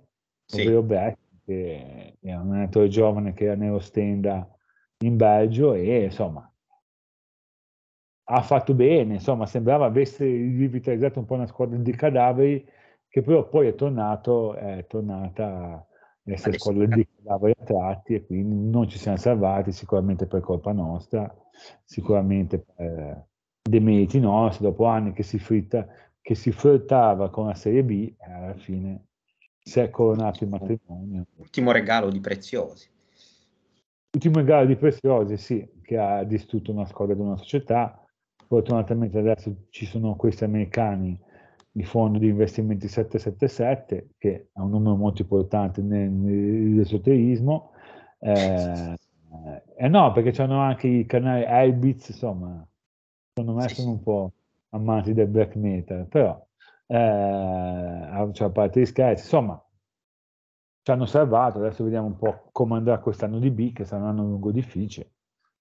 sì. 0.44 0.62
ovvero 0.62 0.82
Beck, 0.82 1.18
che 1.44 2.16
è 2.20 2.34
un 2.34 2.52
allenatore 2.52 2.88
giovane 2.88 3.32
che 3.32 3.44
era 3.44 3.54
nello 3.54 3.78
stand 3.78 4.46
in 4.98 5.16
Belgio 5.16 5.74
e 5.74 6.04
insomma 6.04 6.48
ha 8.26 8.42
fatto 8.42 8.74
bene, 8.74 9.14
insomma 9.14 9.46
sembrava 9.46 9.84
avesse 9.84 10.24
rivitalizzato 10.24 11.18
un 11.18 11.26
po' 11.26 11.34
una 11.34 11.46
squadra 11.46 11.76
di 11.76 11.92
cadaveri 11.92 12.66
che 13.08 13.22
però 13.22 13.46
poi 13.48 13.68
è 13.68 13.74
tornato, 13.74 14.54
è 14.54 14.86
tornata 14.88 15.46
a 15.46 15.86
essere 16.24 16.58
squadra 16.58 16.86
di 16.86 17.06
cadaveri 17.06 17.54
a 17.60 17.64
tratti 17.64 18.14
e 18.14 18.24
quindi 18.24 18.70
non 18.70 18.88
ci 18.88 18.98
siamo 18.98 19.18
salvati 19.18 19.72
sicuramente 19.72 20.26
per 20.26 20.40
colpa 20.40 20.72
nostra, 20.72 21.32
sicuramente 21.84 22.58
per 22.58 23.26
dei 23.62 23.80
meriti 23.80 24.20
nostri, 24.20 24.64
dopo 24.64 24.84
anni 24.86 25.12
che 25.12 25.22
si, 25.22 25.38
fritta, 25.38 25.86
che 26.20 26.34
si 26.34 26.50
flirtava 26.50 27.30
con 27.30 27.46
la 27.46 27.54
Serie 27.54 27.84
B, 27.84 28.14
alla 28.18 28.54
fine 28.54 29.06
si 29.64 29.80
è 29.80 29.88
coronato 29.88 30.44
il 30.44 30.50
matrimonio. 30.50 31.26
Ultimo 31.36 31.72
regalo 31.72 32.10
di 32.10 32.20
Preziosi. 32.20 32.88
Ultimo 34.12 34.36
regalo 34.36 34.66
di 34.66 34.76
Preziosi, 34.76 35.36
sì, 35.38 35.66
che 35.82 35.96
ha 35.96 36.22
distrutto 36.22 36.70
una 36.70 36.84
squadra 36.84 37.14
di 37.14 37.22
una 37.22 37.38
società. 37.38 38.06
Fortunatamente 38.46 39.18
adesso 39.18 39.52
ci 39.70 39.86
sono 39.86 40.16
questi 40.16 40.44
americani 40.44 41.18
di 41.72 41.82
fondo 41.82 42.18
di 42.18 42.28
investimenti 42.28 42.86
777, 42.86 44.10
che 44.18 44.48
è 44.52 44.60
un 44.60 44.70
numero 44.70 44.96
molto 44.96 45.22
importante 45.22 45.80
nel, 45.80 46.10
nell'esoterismo. 46.10 47.72
Eh, 48.18 48.94
eh, 49.76 49.88
no, 49.88 50.12
perché 50.12 50.40
hanno 50.42 50.60
anche 50.60 50.88
i 50.88 51.06
canali 51.06 51.42
Elbitz, 51.42 52.10
insomma, 52.10 52.64
secondo 53.32 53.58
me 53.58 53.68
sono 53.68 53.90
un 53.92 54.02
po' 54.02 54.32
amanti 54.68 55.14
del 55.14 55.26
black 55.26 55.56
metal, 55.56 56.06
però 56.06 56.46
eh, 56.86 58.30
cioè, 58.32 58.48
a 58.48 58.50
parte 58.50 58.80
gli 58.80 58.86
scherzi, 58.86 59.22
insomma, 59.22 59.64
ci 60.82 60.90
hanno 60.90 61.06
salvato, 61.06 61.58
adesso 61.58 61.82
vediamo 61.82 62.08
un 62.08 62.16
po' 62.16 62.48
come 62.52 62.76
andrà 62.76 62.98
quest'anno 62.98 63.38
di 63.38 63.50
B, 63.50 63.72
che 63.72 63.84
sarà 63.84 64.02
un 64.02 64.08
anno 64.08 64.22
lungo 64.24 64.50
difficile, 64.50 65.12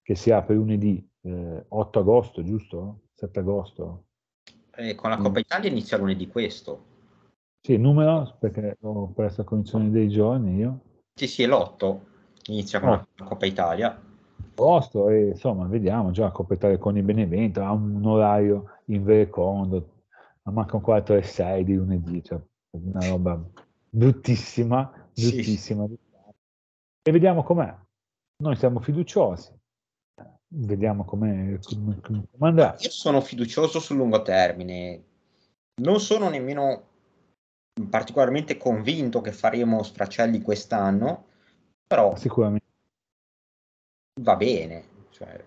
che 0.02 0.14
si 0.14 0.30
apre 0.30 0.54
lunedì 0.54 1.06
eh, 1.22 1.64
8 1.66 1.98
agosto, 1.98 2.42
giusto? 2.42 3.04
7 3.14 3.38
agosto. 3.38 4.04
Eh, 4.76 4.94
con 4.94 5.10
la 5.10 5.16
Coppa 5.16 5.38
Italia 5.38 5.70
inizia 5.70 5.96
lunedì 5.96 6.28
questo. 6.28 6.92
Sì, 7.60 7.78
numero, 7.78 8.36
perché 8.38 8.76
ho 8.82 9.06
perso 9.14 9.40
la 9.40 9.46
cognizione 9.46 9.90
dei 9.90 10.08
giorni 10.08 10.56
io. 10.56 10.80
Sì, 11.14 11.26
sì, 11.26 11.42
è 11.44 11.46
l'8, 11.46 11.98
inizia 12.48 12.80
con 12.80 12.90
oh. 12.90 13.06
la 13.14 13.24
Coppa 13.24 13.46
Italia. 13.46 13.98
Posto 14.54 15.08
e 15.08 15.28
insomma, 15.28 15.64
vediamo 15.66 16.10
già 16.10 16.24
la 16.24 16.30
Coppa 16.32 16.52
Italia 16.52 16.76
con 16.76 16.98
il 16.98 17.02
Benevento, 17.02 17.62
ha 17.62 17.72
un 17.72 18.04
orario 18.04 18.80
in 18.86 19.02
verecondo, 19.02 19.93
ma 20.44 20.52
manca 20.52 20.76
ancora 20.76 21.02
3 21.02 21.22
6 21.22 21.64
di 21.64 21.74
lunedì, 21.74 22.22
cioè 22.22 22.40
una 22.70 23.08
roba 23.08 23.42
bruttissima, 23.88 24.90
bruttissima. 25.14 25.86
Sì. 25.86 25.98
E 27.02 27.12
vediamo 27.12 27.42
com'è. 27.42 27.74
Noi 28.42 28.56
siamo 28.56 28.80
fiduciosi, 28.80 29.52
vediamo 30.48 31.04
come 31.04 31.58
andrà. 32.38 32.76
Io 32.78 32.90
sono 32.90 33.20
fiducioso 33.20 33.78
sul 33.78 33.96
lungo 33.96 34.22
termine, 34.22 35.04
non 35.82 36.00
sono 36.00 36.28
nemmeno 36.28 36.88
particolarmente 37.88 38.56
convinto 38.56 39.20
che 39.20 39.32
faremo 39.32 39.82
Straccelli 39.82 40.42
quest'anno, 40.42 41.26
però 41.86 42.16
sicuramente 42.16 42.66
va 44.20 44.36
bene. 44.36 44.84
Cioè... 45.10 45.44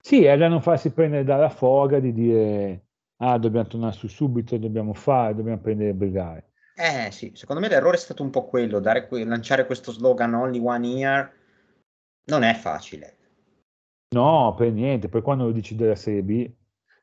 Sì, 0.00 0.24
è 0.24 0.36
da 0.36 0.48
non 0.48 0.62
farsi 0.62 0.90
prendere 0.90 1.24
dalla 1.24 1.48
foga 1.50 1.98
di 1.98 2.12
dire 2.12 2.85
ah, 3.18 3.38
dobbiamo 3.38 3.66
tornare 3.66 3.94
su 3.94 4.08
subito, 4.08 4.56
dobbiamo 4.58 4.94
fare, 4.94 5.34
dobbiamo 5.34 5.60
prendere 5.60 5.90
e 5.90 5.94
brigare. 5.94 6.50
Eh 6.74 7.10
sì, 7.10 7.32
secondo 7.34 7.62
me 7.62 7.68
l'errore 7.68 7.96
è 7.96 8.00
stato 8.00 8.22
un 8.22 8.30
po' 8.30 8.44
quello, 8.46 8.80
dare, 8.80 9.08
lanciare 9.10 9.64
questo 9.64 9.92
slogan 9.92 10.34
only 10.34 10.58
one 10.58 10.86
year 10.86 11.32
non 12.24 12.42
è 12.42 12.54
facile. 12.54 13.16
No, 14.14 14.54
per 14.56 14.72
niente, 14.72 15.08
poi 15.08 15.22
quando 15.22 15.44
lo 15.44 15.52
dici 15.52 15.74
della 15.74 15.96
Serie 15.96 16.22
B 16.22 16.50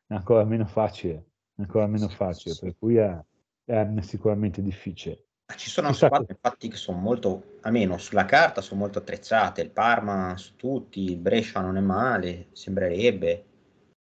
è 0.08 0.14
ancora 0.14 0.44
meno 0.44 0.66
facile, 0.66 1.26
ancora 1.58 1.88
meno 1.88 2.08
facile, 2.08 2.56
per 2.60 2.76
cui 2.78 2.98
è, 2.98 3.20
è 3.66 3.88
sicuramente 4.02 4.62
difficile. 4.62 5.26
Ci 5.56 5.70
sono 5.70 5.90
Chissà 5.90 6.08
squadre 6.08 6.34
infatti 6.34 6.68
che 6.68 6.78
sono 6.78 6.98
molto, 6.98 7.58
almeno 7.62 7.98
sulla 7.98 8.26
carta, 8.26 8.62
sono 8.62 8.80
molto 8.80 9.00
attrezzate, 9.00 9.62
il 9.62 9.72
Parma 9.72 10.36
su 10.38 10.56
tutti, 10.56 11.04
il 11.04 11.18
Brescia 11.18 11.62
non 11.62 11.78
è 11.78 11.82
male, 11.82 12.48
sembrerebbe. 12.52 13.46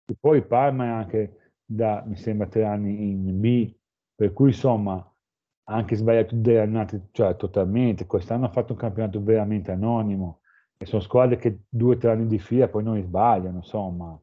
E 0.05 0.15
poi 0.19 0.37
il 0.37 0.45
Parma 0.45 0.85
è 0.85 0.89
anche 0.89 1.46
da, 1.69 2.03
mi 2.07 2.15
sembra, 2.15 2.47
tre 2.47 2.63
anni 2.63 3.11
in 3.11 3.39
B, 3.39 3.71
per 4.15 4.31
cui 4.33 4.47
insomma 4.49 4.93
ha 4.95 5.73
anche 5.73 5.95
sbagliato 5.95 6.33
delle 6.35 6.61
annate, 6.61 7.09
cioè 7.11 7.35
totalmente, 7.35 8.05
quest'anno 8.05 8.45
ha 8.45 8.51
fatto 8.51 8.71
un 8.71 8.79
campionato 8.79 9.21
veramente 9.21 9.71
anonimo, 9.71 10.39
e 10.77 10.85
sono 10.85 11.01
squadre 11.01 11.37
che 11.37 11.59
due 11.67 11.95
o 11.95 11.97
tre 11.97 12.11
anni 12.11 12.27
di 12.27 12.39
fila 12.39 12.67
poi 12.67 12.83
non 12.83 13.01
sbagliano, 13.01 13.57
insomma. 13.57 14.19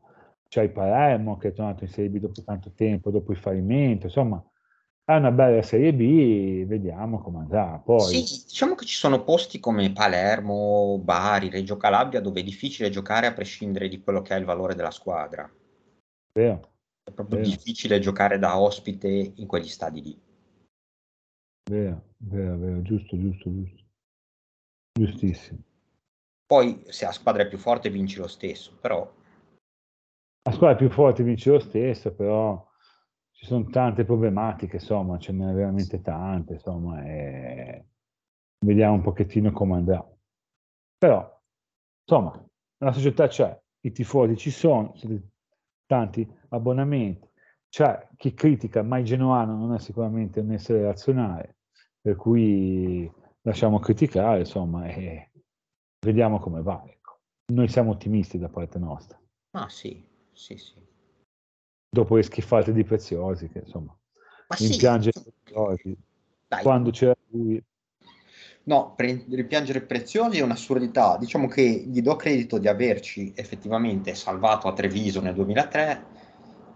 C'è 0.49 0.63
il 0.63 0.71
Palermo 0.71 1.37
che 1.37 1.49
è 1.49 1.53
tornato 1.53 1.83
in 1.83 1.91
Serie 1.91 2.11
B 2.11 2.21
dopo 2.21 2.41
tanto 2.45 2.71
tempo, 2.77 3.11
dopo 3.11 3.33
il 3.33 3.39
fallimento, 3.39 4.07
insomma, 4.07 4.41
è 5.05 5.17
una 5.17 5.33
bella 5.33 5.61
Serie 5.63 5.93
B, 5.93 6.65
vediamo 6.65 7.19
come 7.19 7.39
andrà. 7.41 7.83
Poi... 7.85 8.01
Sì, 8.01 8.45
diciamo 8.47 8.77
che 8.77 8.85
ci 8.85 8.95
sono 8.95 9.25
posti 9.25 9.59
come 9.59 9.91
Palermo, 9.93 11.01
Bari, 11.03 11.51
Reggio 11.51 11.77
Calabria 11.77 12.21
dove 12.21 12.41
è 12.41 12.45
difficile 12.45 12.89
giocare 12.89 13.27
a 13.27 13.33
prescindere 13.33 13.89
di 13.89 14.01
quello 14.01 14.23
che 14.23 14.37
è 14.37 14.39
il 14.39 14.45
valore 14.45 14.77
della 14.77 14.93
squadra. 14.93 15.51
Vero. 16.33 16.74
È 17.05 17.13
proprio 17.13 17.39
vero. 17.39 17.51
difficile 17.51 18.01
giocare 18.01 18.39
da 18.39 18.59
ospite 18.59 19.09
in 19.09 19.47
quegli 19.47 19.69
stadi 19.69 20.03
lì. 20.03 20.21
Vero, 21.71 22.15
vero, 22.17 22.57
vero, 22.59 22.83
giusto, 22.83 23.19
giusto, 23.19 23.51
giusto. 23.53 23.83
Giustissimo. 24.99 25.63
Poi 26.47 26.83
se 26.89 27.05
la 27.05 27.13
squadra 27.13 27.43
è 27.43 27.49
più 27.49 27.59
forte 27.59 27.91
vinci 27.91 28.19
lo 28.19 28.29
stesso, 28.29 28.77
però... 28.81 29.01
La 30.43 30.53
squadra 30.53 30.77
è 30.77 30.79
più 30.79 30.91
forte 30.91 31.23
vince 31.23 31.51
lo 31.51 31.59
stesso, 31.59 32.15
però 32.15 32.67
ci 33.33 33.47
sono 33.47 33.65
tante 33.71 34.05
problematiche, 34.05 34.77
insomma, 34.77 35.19
ce 35.19 35.33
n'è 35.33 35.53
veramente 35.53 36.01
tante, 36.01 36.55
insomma, 36.55 37.05
e 37.05 37.87
vediamo 38.65 38.95
un 38.95 39.03
pochettino 39.03 39.53
come 39.53 39.75
andrà. 39.75 40.07
Però, 40.99 41.43
insomma, 42.07 42.47
la 42.79 42.93
società 42.93 43.27
c'è, 43.27 43.59
i 43.81 43.93
tifosi 43.93 44.37
ci 44.37 44.51
sono, 44.51 44.95
tanti 45.95 46.29
abbonamenti, 46.49 47.29
c'è 47.69 48.09
chi 48.17 48.35
critica, 48.35 48.83
ma 48.83 48.99
il 48.99 49.05
genuano 49.05 49.57
non 49.57 49.75
è 49.75 49.79
sicuramente 49.79 50.41
un 50.41 50.51
essere 50.53 50.83
razionale, 50.83 51.57
per 52.01 52.17
cui 52.17 53.11
lasciamo 53.43 53.79
criticare, 53.79 54.41
insomma, 54.41 54.87
e 54.87 55.31
Vediamo 56.05 56.39
come 56.39 56.61
va. 56.61 56.83
Ecco. 56.87 57.21
Noi 57.55 57.67
siamo 57.69 57.93
ottimisti 57.93 58.39
da 58.39 58.51
parte 58.51 58.79
nostra. 58.79 59.19
Ah 59.53 59.71
sì, 59.71 60.07
sì, 60.33 60.59
sì. 60.59 60.75
Dopo 61.89 62.17
le 62.17 62.23
schifate 62.23 62.73
di 62.73 62.85
Preziosi, 62.85 63.49
che 63.49 63.61
insomma, 63.61 63.97
Ma 64.49 64.57
rimpiangere 64.57 65.19
sì. 65.77 65.97
Quando 66.61 66.91
c'era 66.91 67.17
lui... 67.29 67.63
No, 68.65 68.95
pre- 68.97 69.25
ripiangere 69.29 69.83
Preziosi 69.83 70.39
è 70.39 70.43
un'assurdità. 70.43 71.17
Diciamo 71.19 71.49
che 71.49 71.62
gli 71.62 72.01
do 72.01 72.17
credito 72.17 72.59
di 72.59 72.69
averci 72.69 73.33
effettivamente 73.35 74.15
salvato 74.15 74.69
a 74.69 74.73
Treviso 74.73 75.21
nel 75.21 75.35
2003, 75.35 76.05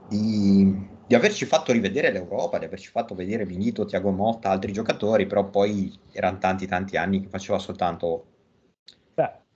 di, 0.08 0.86
di 1.06 1.14
averci 1.14 1.46
fatto 1.46 1.72
rivedere 1.72 2.10
l'Europa, 2.10 2.58
di 2.58 2.66
averci 2.66 2.90
fatto 2.90 3.14
vedere 3.14 3.46
Vinito, 3.46 3.86
Tiago 3.86 4.10
Motta, 4.10 4.50
altri 4.50 4.72
giocatori, 4.72 5.26
però 5.26 5.48
poi 5.48 5.98
erano 6.12 6.38
tanti 6.38 6.66
tanti 6.66 6.96
anni 6.96 7.20
che 7.20 7.28
faceva 7.28 7.58
soltanto 7.58 8.26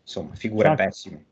insomma, 0.02 0.34
figure 0.34 0.68
anche, 0.68 0.84
pessime. 0.84 1.24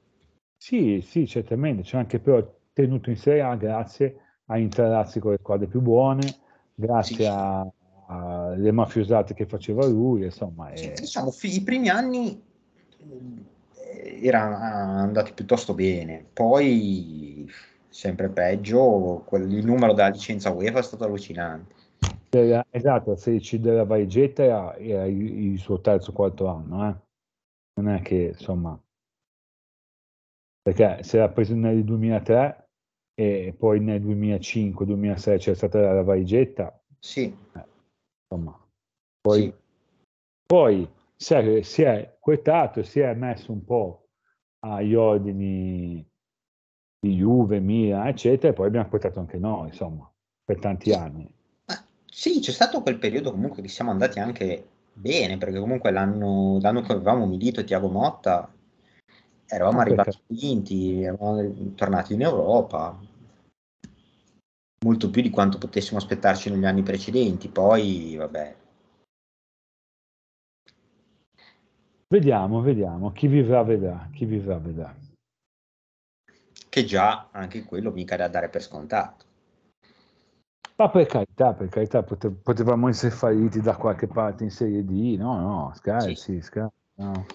Sì, 0.56 1.00
sì, 1.02 1.26
certamente, 1.26 1.82
c'è 1.82 1.98
anche 1.98 2.18
però 2.18 2.42
tenuto 2.72 3.10
in 3.10 3.16
Serie 3.16 3.42
A 3.42 3.54
grazie 3.56 4.16
a 4.46 4.58
intralazzi 4.58 5.20
con 5.20 5.32
le 5.32 5.38
squadre 5.38 5.66
più 5.66 5.80
buone, 5.80 6.20
grazie 6.74 7.16
sì. 7.16 7.22
Alle 8.52 8.72
mafiosate 8.72 9.34
che 9.34 9.46
faceva 9.46 9.86
lui, 9.86 10.24
insomma. 10.24 10.70
Sì, 10.74 10.86
è... 10.86 10.92
diciamo, 10.92 11.32
i 11.42 11.62
primi 11.62 11.88
anni 11.88 12.42
eh, 12.98 14.20
erano 14.22 14.56
andati 14.56 15.32
piuttosto 15.32 15.74
bene, 15.74 16.24
poi 16.32 17.50
sempre 17.88 18.28
peggio, 18.28 19.24
il 19.32 19.64
numero 19.64 19.92
della 19.92 20.08
licenza 20.08 20.50
UEFA 20.50 20.78
è 20.78 20.82
stato 20.82 21.04
allucinante. 21.04 21.74
Era, 22.30 22.64
esatto, 22.70 23.12
il 23.12 23.18
16 23.18 23.58
della 23.58 23.84
Vaigetta 23.84 24.44
era, 24.44 24.76
era 24.76 25.06
il, 25.06 25.52
il, 25.52 25.58
suo 25.58 25.80
terzo 25.80 26.12
quarto 26.12 26.46
anno, 26.46 26.88
eh 26.88 27.08
non 27.80 27.94
è 27.94 28.02
che 28.02 28.34
insomma 28.38 28.78
perché 30.62 31.02
si 31.02 31.16
era 31.16 31.28
preso 31.30 31.54
nel 31.54 31.82
2003 31.84 32.68
e 33.14 33.54
poi 33.56 33.80
nel 33.80 34.02
2005-2006 34.02 35.38
c'è 35.38 35.54
stata 35.54 35.92
la 35.92 36.02
valigetta 36.02 36.78
sì 36.98 37.34
eh, 37.54 37.64
insomma 38.30 38.58
poi, 39.20 39.42
sì. 39.42 39.54
poi 40.46 40.88
si, 41.16 41.34
è, 41.34 41.62
si 41.62 41.82
è 41.82 42.16
quetato 42.18 42.82
si 42.82 43.00
è 43.00 43.12
messo 43.14 43.52
un 43.52 43.64
po' 43.64 44.08
agli 44.60 44.94
ordini 44.94 46.06
di 46.98 47.14
Juve, 47.16 47.60
Milan 47.60 48.06
eccetera 48.06 48.52
e 48.52 48.54
poi 48.54 48.66
abbiamo 48.66 48.88
quetato 48.88 49.20
anche 49.20 49.38
noi 49.38 49.68
insomma 49.68 50.10
per 50.44 50.58
tanti 50.58 50.92
anni. 50.92 51.28
Sì 52.04 52.40
c'è 52.40 52.50
stato 52.50 52.82
quel 52.82 52.98
periodo 52.98 53.30
comunque 53.30 53.62
che 53.62 53.68
siamo 53.68 53.90
andati 53.90 54.18
anche 54.18 54.66
bene, 54.92 55.38
perché 55.38 55.58
comunque 55.58 55.90
l'anno, 55.90 56.58
l'anno 56.60 56.82
che 56.82 56.92
avevamo 56.92 57.26
Milito 57.26 57.60
e 57.60 57.64
Tiago 57.64 57.88
Motta 57.88 58.52
eravamo 59.46 59.78
ah, 59.78 59.82
arrivati 59.82 60.18
quinti, 60.26 61.02
eravamo 61.02 61.72
tornati 61.74 62.14
in 62.14 62.22
Europa, 62.22 62.98
molto 64.82 65.10
più 65.10 65.20
di 65.20 65.30
quanto 65.30 65.58
potessimo 65.58 65.98
aspettarci 65.98 66.50
negli 66.50 66.64
anni 66.64 66.82
precedenti. 66.82 67.48
Poi, 67.48 68.16
vabbè. 68.16 68.56
Vediamo, 72.08 72.60
vediamo, 72.60 73.12
chi 73.12 73.28
vivrà 73.28 73.62
vedrà, 73.62 74.08
chi 74.12 74.24
vivrà 74.24 74.58
vedrà. 74.58 74.92
Che 76.68 76.84
già 76.84 77.28
anche 77.30 77.62
quello 77.64 77.92
mica 77.92 78.16
da 78.16 78.28
dare 78.28 78.48
per 78.48 78.62
scontato. 78.62 79.24
Ma 80.76 80.88
per 80.88 81.06
carità, 81.06 81.52
per 81.52 81.68
carità, 81.68 82.02
pote- 82.02 82.30
potevamo 82.30 82.88
essere 82.88 83.12
falliti 83.12 83.60
da 83.60 83.76
qualche 83.76 84.06
parte 84.06 84.44
in 84.44 84.50
Serie 84.50 84.84
D, 84.84 85.16
no, 85.18 85.38
no, 85.38 85.72
scherzi, 85.74 86.14
sì. 86.14 86.40
scherzi, 86.40 86.74
no. 86.94 87.26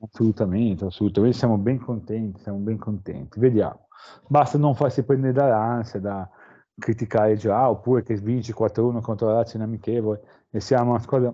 assolutamente, 0.00 0.86
assolutamente, 0.86 1.36
siamo 1.36 1.58
ben 1.58 1.78
contenti, 1.78 2.40
siamo 2.40 2.58
ben 2.58 2.78
contenti, 2.78 3.38
vediamo. 3.38 3.88
Basta 4.26 4.56
non 4.56 4.74
farsi 4.74 5.04
prendere 5.04 5.34
dall'ansia, 5.34 6.00
da 6.00 6.28
criticare 6.78 7.36
già, 7.36 7.68
oppure 7.68 8.02
che 8.02 8.14
vinci 8.16 8.52
4-1 8.52 9.00
contro 9.00 9.28
la 9.28 9.34
Lazio 9.34 9.58
in 9.58 9.64
amichevole 9.64 10.20
e 10.50 10.60
siamo 10.60 10.90
una 10.90 11.00
squadra 11.00 11.32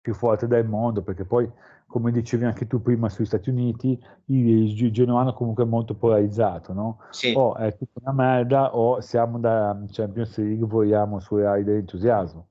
più 0.00 0.14
forte 0.14 0.46
del 0.46 0.66
mondo, 0.66 1.02
perché 1.02 1.24
poi 1.24 1.50
come 1.86 2.12
dicevi 2.12 2.44
anche 2.44 2.68
tu 2.68 2.80
prima 2.80 3.08
sugli 3.08 3.26
Stati 3.26 3.50
Uniti, 3.50 4.00
il 4.26 4.92
genuano 4.92 5.32
comunque 5.32 5.64
è 5.64 5.66
molto 5.66 5.94
polarizzato, 5.94 6.72
no? 6.72 7.00
Sì. 7.10 7.32
O 7.36 7.56
è 7.56 7.76
tutta 7.76 7.98
una 8.00 8.12
merda 8.12 8.76
o 8.76 9.00
siamo 9.00 9.40
da 9.40 9.76
Champions 9.90 10.38
League, 10.38 10.66
vogliamo 10.66 11.18
sue 11.18 11.44
ali 11.46 11.64
dell'entusiasmo. 11.64 12.46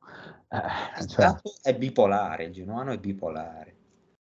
Eh, 0.50 1.06
cioè... 1.08 1.34
è 1.62 1.74
bipolare, 1.74 2.46
il 2.46 2.52
genuano 2.52 2.92
è 2.92 2.98
bipolare. 2.98 3.76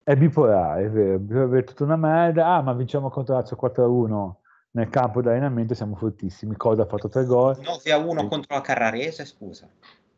È 0.04 0.16
bipolare, 0.16 0.86
è 0.86 0.90
vero, 0.92 1.18
bisogna 1.18 1.44
avere 1.44 1.64
tutta 1.64 1.84
una 1.86 1.96
merda, 1.96 2.46
ah 2.46 2.62
ma 2.62 2.74
vinciamo 2.74 3.10
contro 3.10 3.34
Lazio 3.34 3.58
4-1 3.60 4.34
nel 4.72 4.90
campo 4.90 5.22
d'allenamento, 5.22 5.74
siamo 5.74 5.96
fortissimi, 5.96 6.56
Cosa 6.56 6.84
ha 6.84 6.86
fatto 6.86 7.10
tre 7.10 7.26
gol. 7.26 7.58
9-1 7.58 8.28
contro 8.28 8.56
la 8.56 8.62
Carrarese, 8.62 9.26
scusa. 9.26 9.70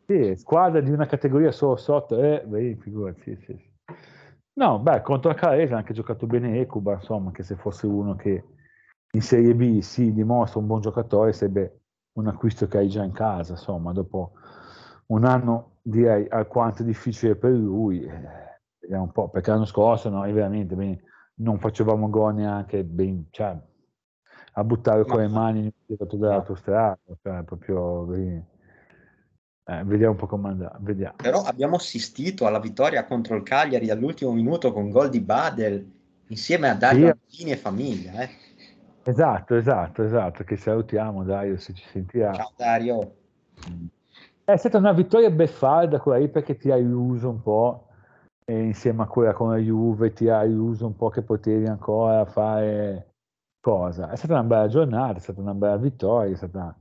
Sì, 0.06 0.34
squadra 0.36 0.80
di 0.80 0.90
una 0.90 1.06
categoria 1.06 1.52
solo 1.52 1.76
sotto, 1.76 2.18
eh, 2.18 2.42
beh, 2.44 2.76
figurati, 2.80 3.20
sì, 3.22 3.38
sì. 3.44 3.70
No, 4.54 4.78
beh, 4.78 5.02
contro 5.02 5.30
la 5.30 5.36
Carrese 5.36 5.74
ha 5.74 5.78
anche 5.78 5.94
giocato 5.94 6.26
bene 6.26 6.58
Ecuba, 6.60 6.94
insomma, 6.94 7.30
che 7.30 7.42
se 7.42 7.56
fosse 7.56 7.86
uno 7.86 8.14
che 8.16 8.44
in 9.12 9.22
Serie 9.22 9.54
B 9.54 9.80
si 9.80 10.12
dimostra 10.12 10.60
un 10.60 10.66
buon 10.66 10.80
giocatore, 10.80 11.32
sarebbe 11.32 11.80
un 12.18 12.26
acquisto 12.26 12.66
che 12.66 12.78
hai 12.78 12.88
già 12.88 13.02
in 13.02 13.12
casa, 13.12 13.52
insomma, 13.52 13.92
dopo 13.92 14.32
un 15.06 15.24
anno 15.24 15.78
direi 15.82 16.26
alquanto 16.28 16.82
difficile 16.82 17.36
per 17.36 17.52
lui. 17.52 18.04
Eh 18.04 18.50
vediamo 18.82 19.04
un 19.04 19.12
po', 19.12 19.28
perché 19.28 19.50
l'anno 19.50 19.64
scorso 19.64 20.08
noi 20.10 20.32
veramente 20.32 20.74
bene, 20.74 21.02
non 21.36 21.58
facevamo 21.58 22.10
gol 22.10 22.34
neanche 22.34 22.84
ben, 22.84 23.26
cioè, 23.30 23.56
a 24.52 24.64
buttare 24.64 25.04
con 25.04 25.20
le 25.20 25.28
mani 25.28 25.72
tirato 25.86 26.16
dell'autostrada, 26.16 26.98
cioè, 27.22 27.42
proprio 27.42 28.12
eh, 28.14 29.84
vediamo 29.84 30.12
un 30.12 30.18
po' 30.18 30.26
come 30.26 30.48
andrà. 30.48 30.76
Vediamo. 30.80 31.14
Però 31.16 31.42
abbiamo 31.42 31.76
assistito 31.76 32.46
alla 32.46 32.58
vittoria 32.58 33.04
contro 33.04 33.36
il 33.36 33.42
Cagliari 33.42 33.90
all'ultimo 33.90 34.32
minuto 34.32 34.72
con 34.72 34.90
gol 34.90 35.08
di 35.08 35.20
Badel 35.20 35.90
insieme 36.26 36.68
a 36.68 36.74
Dario 36.74 37.16
sì. 37.26 37.44
e 37.44 37.56
famiglia. 37.56 38.22
Eh. 38.22 38.30
Esatto, 39.04 39.54
esatto, 39.54 40.02
esatto, 40.02 40.44
che 40.44 40.56
salutiamo 40.56 41.24
Dario 41.24 41.56
se 41.58 41.72
ci 41.72 41.84
sentirà. 41.86 42.32
Ciao 42.32 42.52
Dario. 42.56 43.14
È 44.44 44.56
stata 44.56 44.78
una 44.78 44.92
vittoria 44.92 45.30
beffarda 45.30 46.00
quella 46.00 46.18
lì 46.18 46.28
perché 46.28 46.56
ti 46.56 46.70
hai 46.70 46.82
illuso 46.82 47.30
un 47.30 47.40
po' 47.42 47.86
e 48.44 48.60
insieme 48.60 49.02
a 49.02 49.06
quella 49.06 49.32
con 49.32 49.50
la 49.50 49.56
Juve 49.56 50.12
ti 50.12 50.28
hai 50.28 50.50
illuso 50.50 50.86
un 50.86 50.96
po' 50.96 51.08
che 51.08 51.22
potevi 51.22 51.66
ancora 51.66 52.24
fare 52.24 53.11
cosa. 53.62 54.10
È 54.10 54.16
stata 54.16 54.34
una 54.34 54.42
bella 54.42 54.66
giornata, 54.66 55.18
è 55.18 55.20
stata 55.20 55.40
una 55.40 55.54
bella 55.54 55.76
vittoria, 55.76 56.32
è 56.32 56.36
stata... 56.36 56.76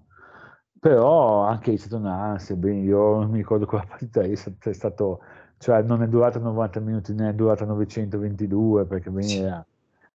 però 0.80 1.44
anche 1.44 1.74
è 1.74 1.78
stata 1.78 1.98
un'ansia, 1.98 2.56
io 2.56 3.20
non 3.20 3.30
mi 3.30 3.38
ricordo 3.38 3.66
quella 3.66 3.86
partita 3.88 4.22
lì, 4.22 4.32
è 4.32 4.74
stato, 4.74 5.22
cioè 5.60 5.84
non 5.84 6.02
è 6.02 6.08
durata 6.08 6.40
90 6.40 6.80
minuti, 6.80 7.14
ne 7.14 7.30
è 7.30 7.34
durata 7.34 7.66
922 7.66 8.86
perché 8.86 9.12
ben, 9.12 9.30
era, 9.30 9.66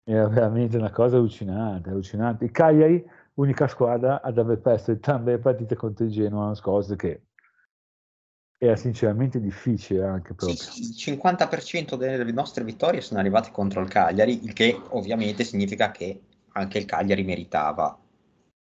era, 0.03 0.27
veramente 0.27 0.77
una 0.77 0.91
cosa 0.91 1.17
allucinante, 1.17 1.89
allucinante. 1.91 2.45
Il 2.45 2.51
Cagliari, 2.51 3.07
unica 3.35 3.67
squadra 3.67 4.21
ad 4.21 4.37
aver 4.37 4.59
perso 4.59 4.91
entrambe 4.91 5.33
le 5.33 5.39
partite 5.39 5.75
contro 5.75 6.05
il 6.05 6.11
Genoa 6.11 6.41
l'anno 6.41 6.55
scorso 6.55 6.95
che 6.95 7.21
era 8.57 8.75
sinceramente 8.75 9.39
difficile 9.39 10.03
anche 10.03 10.33
proprio. 10.33 10.57
Sì, 10.57 10.81
il 10.81 11.19
50% 11.19 11.95
delle 11.95 12.31
nostre 12.31 12.63
vittorie 12.63 13.01
sono 13.01 13.19
arrivate 13.19 13.51
contro 13.51 13.81
il 13.81 13.89
Cagliari, 13.89 14.43
il 14.43 14.53
che 14.53 14.81
ovviamente 14.89 15.43
significa 15.43 15.91
che 15.91 16.21
anche 16.57 16.77
il 16.77 16.85
Cagliari 16.85 17.23
meritava 17.23 17.97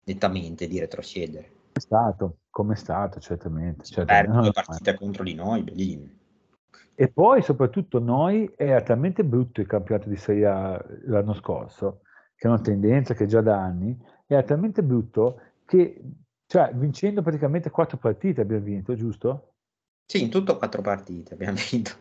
nettamente 0.04 0.66
di 0.66 0.78
retrocedere. 0.78 1.52
È 1.72 1.78
stato, 1.78 2.38
come 2.50 2.74
è 2.74 2.76
stato, 2.76 3.20
certamente. 3.20 3.84
certamente. 3.84 4.30
Per 4.30 4.40
due 4.42 4.52
partite 4.52 4.92
no, 4.92 4.98
contro 4.98 5.24
di 5.24 5.34
noi, 5.34 5.62
bellissime. 5.62 6.18
E 6.94 7.08
poi 7.08 7.42
soprattutto 7.42 7.98
noi 7.98 8.52
era 8.56 8.80
talmente 8.82 9.24
brutto 9.24 9.60
il 9.60 9.66
campionato 9.66 10.08
di 10.08 10.16
Serie 10.16 10.46
A 10.46 10.84
l'anno 11.06 11.34
scorso, 11.34 12.02
che 12.36 12.46
è 12.46 12.50
una 12.50 12.60
tendenza 12.60 13.14
che 13.14 13.26
già 13.26 13.40
da 13.40 13.60
anni, 13.60 13.96
era 14.26 14.42
talmente 14.42 14.82
brutto 14.82 15.40
che, 15.64 16.00
cioè, 16.46 16.72
vincendo 16.74 17.22
praticamente 17.22 17.70
quattro 17.70 17.96
partite 17.96 18.40
abbiamo 18.40 18.64
vinto, 18.64 18.94
giusto? 18.94 19.54
Sì, 20.06 20.22
in 20.22 20.30
tutto 20.30 20.56
quattro 20.56 20.82
partite 20.82 21.34
abbiamo 21.34 21.58
vinto. 21.70 21.92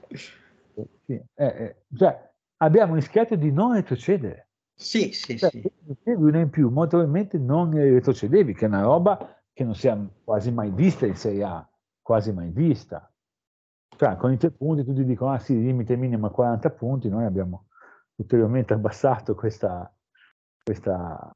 Sì, 1.05 1.13
eh, 1.13 1.45
eh, 1.45 1.75
cioè, 1.95 2.31
abbiamo 2.57 2.95
rischiato 2.95 3.35
di 3.35 3.51
non 3.51 3.73
retrocedere. 3.73 4.49
Sì, 4.75 5.11
sì, 5.11 5.37
cioè, 5.37 5.49
sì. 5.49 5.61
Uno 6.03 6.39
in 6.39 6.49
più, 6.49 6.69
molto 6.69 6.97
probabilmente 6.97 7.37
non 7.37 7.71
retrocedevi, 7.71 8.53
che 8.53 8.65
è 8.65 8.67
una 8.67 8.81
roba 8.81 9.41
che 9.53 9.63
non 9.63 9.75
si 9.75 9.87
è 9.87 9.97
quasi 10.23 10.51
mai 10.51 10.71
vista 10.71 11.05
in 11.05 11.15
Serie 11.15 11.43
A, 11.43 11.69
quasi 12.01 12.33
mai 12.33 12.49
vista. 12.49 13.09
Cioè, 13.95 14.15
con 14.17 14.31
i 14.31 14.37
tre 14.37 14.51
punti 14.51 14.83
tutti 14.83 15.05
dicono, 15.05 15.31
ah 15.31 15.39
sì, 15.39 15.53
limite 15.61 15.95
minimo 15.95 16.27
a 16.27 16.31
40 16.31 16.69
punti, 16.71 17.09
noi 17.09 17.25
abbiamo 17.25 17.67
ulteriormente 18.15 18.73
abbassato 18.73 19.35
questa, 19.35 19.91
questa, 20.63 21.31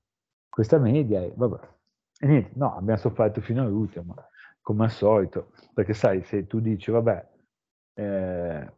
questa 0.49 0.77
media 0.79 1.21
e 1.21 1.31
vabbè. 1.35 1.75
E 2.19 2.25
niente, 2.27 2.51
no, 2.55 2.75
abbiamo 2.75 2.99
sofferto 2.99 3.41
fino 3.41 3.61
all'ultimo 3.61 4.15
come 4.61 4.83
al 4.83 4.91
solito, 4.91 5.51
perché 5.73 5.93
sai, 5.93 6.23
se 6.23 6.45
tu 6.45 6.59
dici, 6.59 6.91
vabbè, 6.91 7.29
eh, 7.93 8.73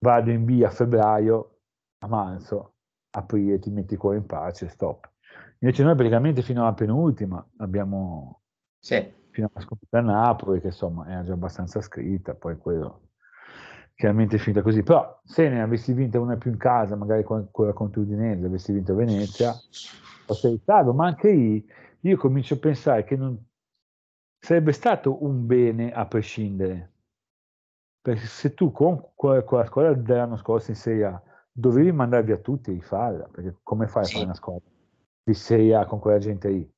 vado 0.00 0.30
in 0.30 0.44
via 0.44 0.68
a 0.68 0.70
febbraio, 0.70 1.60
a 2.00 2.08
marzo, 2.08 2.71
aprile, 3.12 3.58
ti 3.58 3.70
metti 3.70 3.96
qua 3.96 4.14
in 4.14 4.26
pace, 4.26 4.68
stop. 4.68 5.10
Invece 5.60 5.84
noi 5.84 5.94
praticamente 5.94 6.42
fino 6.42 6.62
alla 6.62 6.74
penultima 6.74 7.44
abbiamo, 7.58 8.42
sì. 8.78 9.12
fino 9.30 9.50
alla 9.52 9.64
sconfitta 9.64 9.98
a 9.98 10.02
Napoli, 10.02 10.60
che 10.60 10.68
insomma 10.68 11.08
era 11.08 11.22
già 11.22 11.32
abbastanza 11.32 11.80
scritta, 11.80 12.34
poi 12.34 12.56
quello 12.58 13.08
chiaramente 13.94 14.36
è 14.36 14.38
finita 14.38 14.62
così. 14.62 14.82
Però 14.82 15.20
se 15.24 15.48
ne 15.48 15.62
avessi 15.62 15.92
vinta 15.92 16.18
una 16.18 16.36
più 16.36 16.50
in 16.50 16.56
casa, 16.56 16.96
magari 16.96 17.22
quella 17.22 17.72
contro 17.72 18.00
Udinese, 18.00 18.46
avessi 18.46 18.72
vinto 18.72 18.94
Venezia, 18.94 19.54
potrei 20.26 20.58
starlo, 20.58 20.92
ma 20.92 21.06
anche 21.06 21.30
lì 21.30 21.64
io 22.00 22.16
comincio 22.16 22.54
a 22.54 22.58
pensare 22.58 23.04
che 23.04 23.16
non, 23.16 23.38
sarebbe 24.40 24.72
stato 24.72 25.24
un 25.24 25.46
bene 25.46 25.92
a 25.92 26.06
prescindere. 26.06 26.90
Perché 28.02 28.26
se 28.26 28.54
tu 28.54 28.72
con, 28.72 29.00
con 29.14 29.36
la 29.36 29.64
squadra 29.64 29.94
dell'anno 29.94 30.36
scorso 30.36 30.72
in 30.72 30.76
Serie 30.76 31.04
A 31.04 31.22
dovevi 31.52 31.92
mandare 31.92 32.22
via 32.22 32.38
tutti 32.38 32.70
e 32.70 32.74
rifarla, 32.74 33.28
perché 33.30 33.56
come 33.62 33.86
fai 33.86 34.04
a 34.04 34.06
fare 34.06 34.24
una 34.24 34.34
squadra 34.34 34.68
di 35.22 35.34
Serie 35.34 35.74
A 35.76 35.84
con 35.84 35.98
quella 35.98 36.18
gente 36.18 36.48
lì? 36.48 36.72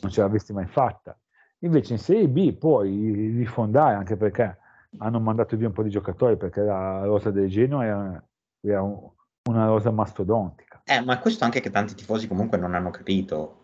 Non 0.00 0.10
ce 0.10 0.20
l'avresti 0.20 0.52
mai 0.52 0.66
fatta. 0.66 1.18
Invece 1.60 1.92
in 1.92 1.98
Serie 1.98 2.28
B 2.28 2.52
puoi 2.54 3.34
rifondare, 3.36 3.94
anche 3.94 4.16
perché 4.16 4.58
hanno 4.98 5.20
mandato 5.20 5.56
via 5.56 5.68
un 5.68 5.74
po' 5.74 5.82
di 5.82 5.90
giocatori, 5.90 6.36
perché 6.36 6.62
la 6.62 7.04
rosa 7.04 7.30
del 7.30 7.48
Genoa 7.48 7.84
era, 7.84 8.24
era 8.60 8.82
un, 8.82 9.10
una 9.48 9.66
rosa 9.66 9.90
mastodontica. 9.90 10.82
Eh, 10.84 11.00
ma 11.00 11.18
questo 11.18 11.44
anche 11.44 11.60
che 11.60 11.70
tanti 11.70 11.94
tifosi 11.94 12.26
comunque 12.26 12.58
non 12.58 12.74
hanno 12.74 12.90
capito 12.90 13.60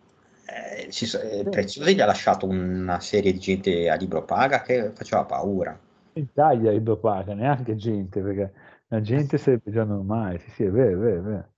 eh, 0.49 0.89
ci, 0.89 1.05
eh, 1.17 1.47
Preziosi 1.47 1.93
gli 1.93 2.01
ha 2.01 2.05
lasciato 2.05 2.47
una 2.47 2.99
serie 2.99 3.31
di 3.31 3.39
gente 3.39 3.89
a 3.89 3.95
libro 3.95 4.23
paga 4.23 4.61
che 4.61 4.91
faceva 4.95 5.23
paura. 5.25 5.77
In 6.13 6.23
Italia 6.23 6.71
libro 6.71 6.97
paga, 6.97 7.33
neanche 7.33 7.75
gente, 7.75 8.19
perché 8.21 8.51
la 8.89 9.01
gente 9.01 9.37
sarebbe 9.37 9.71
già 9.71 9.83
normale, 9.83 10.39
sì 10.39 10.49
sì, 10.51 10.63
è 10.65 10.71
vero, 10.71 10.91
è 10.91 10.97
vero, 10.97 11.19
è 11.19 11.21
vero. 11.21 11.49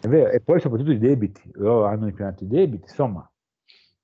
È 0.00 0.08
vero. 0.08 0.30
E 0.30 0.40
poi 0.40 0.60
soprattutto 0.60 0.92
i 0.92 0.98
debiti, 0.98 1.50
loro 1.54 1.86
hanno 1.86 2.06
ripianato 2.06 2.44
i 2.44 2.46
debiti, 2.46 2.84
insomma, 2.88 3.28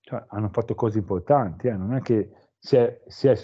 cioè, 0.01 0.25
hanno 0.29 0.49
fatto 0.49 0.75
cose 0.75 0.99
importanti, 0.99 1.69
eh. 1.69 1.77
non 1.77 1.95
è 1.95 2.01
che 2.01 2.31
si 2.59 2.77
è, 2.77 3.03
si 3.07 3.29
è, 3.29 3.35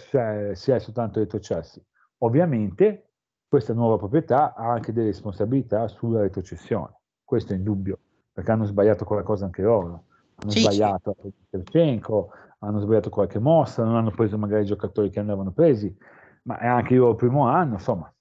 si 0.55 0.71
è 0.71 0.79
soltanto 0.79 1.21
retrocessi. 1.21 1.85
Ovviamente 2.19 3.11
questa 3.49 3.75
nuova 3.75 3.97
proprietà 3.99 4.55
ha 4.55 4.71
anche 4.71 4.93
delle 4.93 5.07
responsabilità 5.07 5.89
sulla 5.89 6.21
retrocessione, 6.21 7.01
questo 7.25 7.53
è 7.53 7.57
indubbio, 7.57 7.99
perché 8.33 8.51
hanno 8.51 8.65
sbagliato 8.65 9.05
qualcosa 9.05 9.45
anche 9.45 9.63
loro 9.63 10.05
hanno 10.43 10.51
sì, 10.51 10.61
sbagliato 10.61 11.17
sì. 11.21 11.33
Shevchenko, 11.51 12.31
hanno 12.61 12.81
sbagliato 12.81 13.11
qualche 13.11 13.39
mossa, 13.39 13.85
non 13.85 13.97
hanno 13.97 14.11
preso 14.11 14.39
magari 14.39 14.63
i 14.63 14.67
giocatori 14.67 15.11
che 15.11 15.21
andavano 15.21 15.51
presi, 15.51 15.95
ma 16.43 16.59
è 16.59 16.67
anche 16.67 16.95
il 16.95 17.15
primo 17.17 17.47
anno, 17.47 17.75
insomma, 17.75 18.13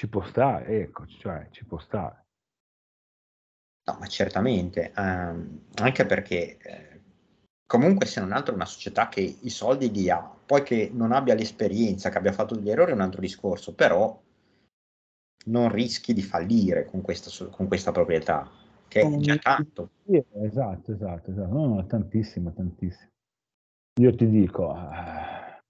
ci 0.00 0.08
può 0.08 0.22
stare, 0.24 0.80
ecco, 0.80 1.04
cioè 1.06 1.48
ci 1.50 1.66
può 1.66 1.78
stare. 1.78 2.24
No, 3.84 3.98
ma 3.98 4.06
certamente, 4.06 4.94
um, 4.96 5.64
anche 5.74 6.06
perché 6.06 6.56
eh, 6.56 7.00
comunque 7.66 8.06
se 8.06 8.20
non 8.20 8.32
altro 8.32 8.52
è 8.52 8.54
una 8.56 8.64
società 8.64 9.10
che 9.10 9.20
i 9.20 9.50
soldi 9.50 9.90
li 9.90 10.08
ha, 10.08 10.18
poi 10.22 10.62
che 10.62 10.88
non 10.90 11.12
abbia 11.12 11.34
l'esperienza, 11.34 12.08
che 12.08 12.16
abbia 12.16 12.32
fatto 12.32 12.54
degli 12.54 12.70
errori 12.70 12.92
è 12.92 12.94
un 12.94 13.02
altro 13.02 13.20
discorso, 13.20 13.74
però 13.74 14.18
non 15.48 15.70
rischi 15.70 16.14
di 16.14 16.22
fallire 16.22 16.86
con 16.86 17.02
questa, 17.02 17.30
con 17.50 17.68
questa 17.68 17.92
proprietà 17.92 18.50
che 18.88 19.02
è 19.02 19.16
già 19.18 19.36
tanto. 19.36 19.90
esatto, 20.06 20.92
esatto, 20.92 21.30
esatto. 21.30 21.52
No, 21.52 21.66
no, 21.66 21.84
tantissimo, 21.84 22.54
tantissimo. 22.54 23.10
Io 24.00 24.14
ti 24.14 24.30
dico, 24.30 24.74
eh, 24.74 25.60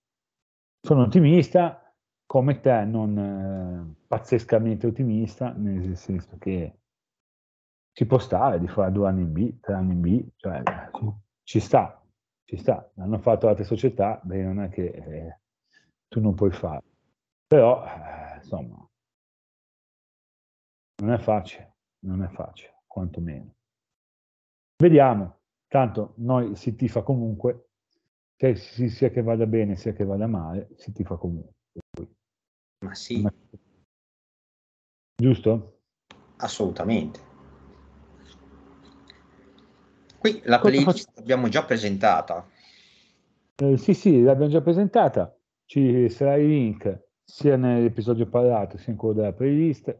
sono 0.86 1.02
ottimista, 1.02 1.89
come 2.30 2.60
te, 2.60 2.84
non 2.84 3.18
eh, 3.18 4.04
pazzescamente 4.06 4.86
ottimista, 4.86 5.50
nel 5.50 5.96
senso 5.96 6.38
che 6.38 6.78
ci 7.90 8.06
può 8.06 8.20
stare 8.20 8.60
di 8.60 8.68
fare 8.68 8.92
due 8.92 9.08
anni 9.08 9.22
in 9.22 9.32
B, 9.32 9.58
tre 9.58 9.74
anni 9.74 9.94
in 9.94 10.00
B, 10.00 10.28
cioè 10.36 10.62
ci 11.42 11.58
sta, 11.58 12.00
ci 12.44 12.56
sta. 12.56 12.88
Hanno 12.98 13.18
fatto 13.18 13.48
altre 13.48 13.64
società, 13.64 14.20
beh, 14.22 14.44
non 14.44 14.60
è 14.60 14.68
che 14.68 14.84
eh, 14.84 15.40
tu 16.06 16.20
non 16.20 16.36
puoi 16.36 16.52
fare. 16.52 16.84
Però, 17.48 17.84
eh, 17.84 18.36
insomma, 18.36 18.88
non 21.02 21.10
è 21.12 21.18
facile, 21.18 21.78
non 22.04 22.22
è 22.22 22.28
facile 22.28 22.82
quantomeno. 22.86 23.56
Vediamo, 24.76 25.40
tanto 25.66 26.14
noi 26.18 26.54
si 26.54 26.76
tifa 26.76 27.02
comunque, 27.02 27.70
che 28.36 28.54
sia 28.54 29.10
che 29.10 29.20
vada 29.20 29.46
bene 29.46 29.74
sia 29.74 29.92
che 29.92 30.04
vada 30.04 30.28
male, 30.28 30.68
si 30.76 30.92
tifa 30.92 31.16
comunque. 31.16 31.58
Ma 32.80 32.94
sì. 32.94 33.26
Giusto? 35.16 35.80
Assolutamente. 36.36 37.20
Qui 40.18 40.40
la 40.44 40.58
Cosa 40.58 40.70
playlist 40.70 41.04
faccio? 41.04 41.12
l'abbiamo 41.16 41.48
già 41.48 41.64
presentata. 41.64 42.48
Eh, 43.56 43.76
sì, 43.76 43.92
sì, 43.92 44.22
l'abbiamo 44.22 44.50
già 44.50 44.60
presentata. 44.62 45.34
Ci 45.66 46.08
sarà 46.08 46.36
il 46.36 46.48
link 46.48 47.08
sia 47.22 47.56
nell'episodio 47.56 48.26
parlato 48.26 48.78
sia 48.78 48.92
in 48.92 48.98
quello 48.98 49.14
della 49.14 49.32
playlist. 49.32 49.96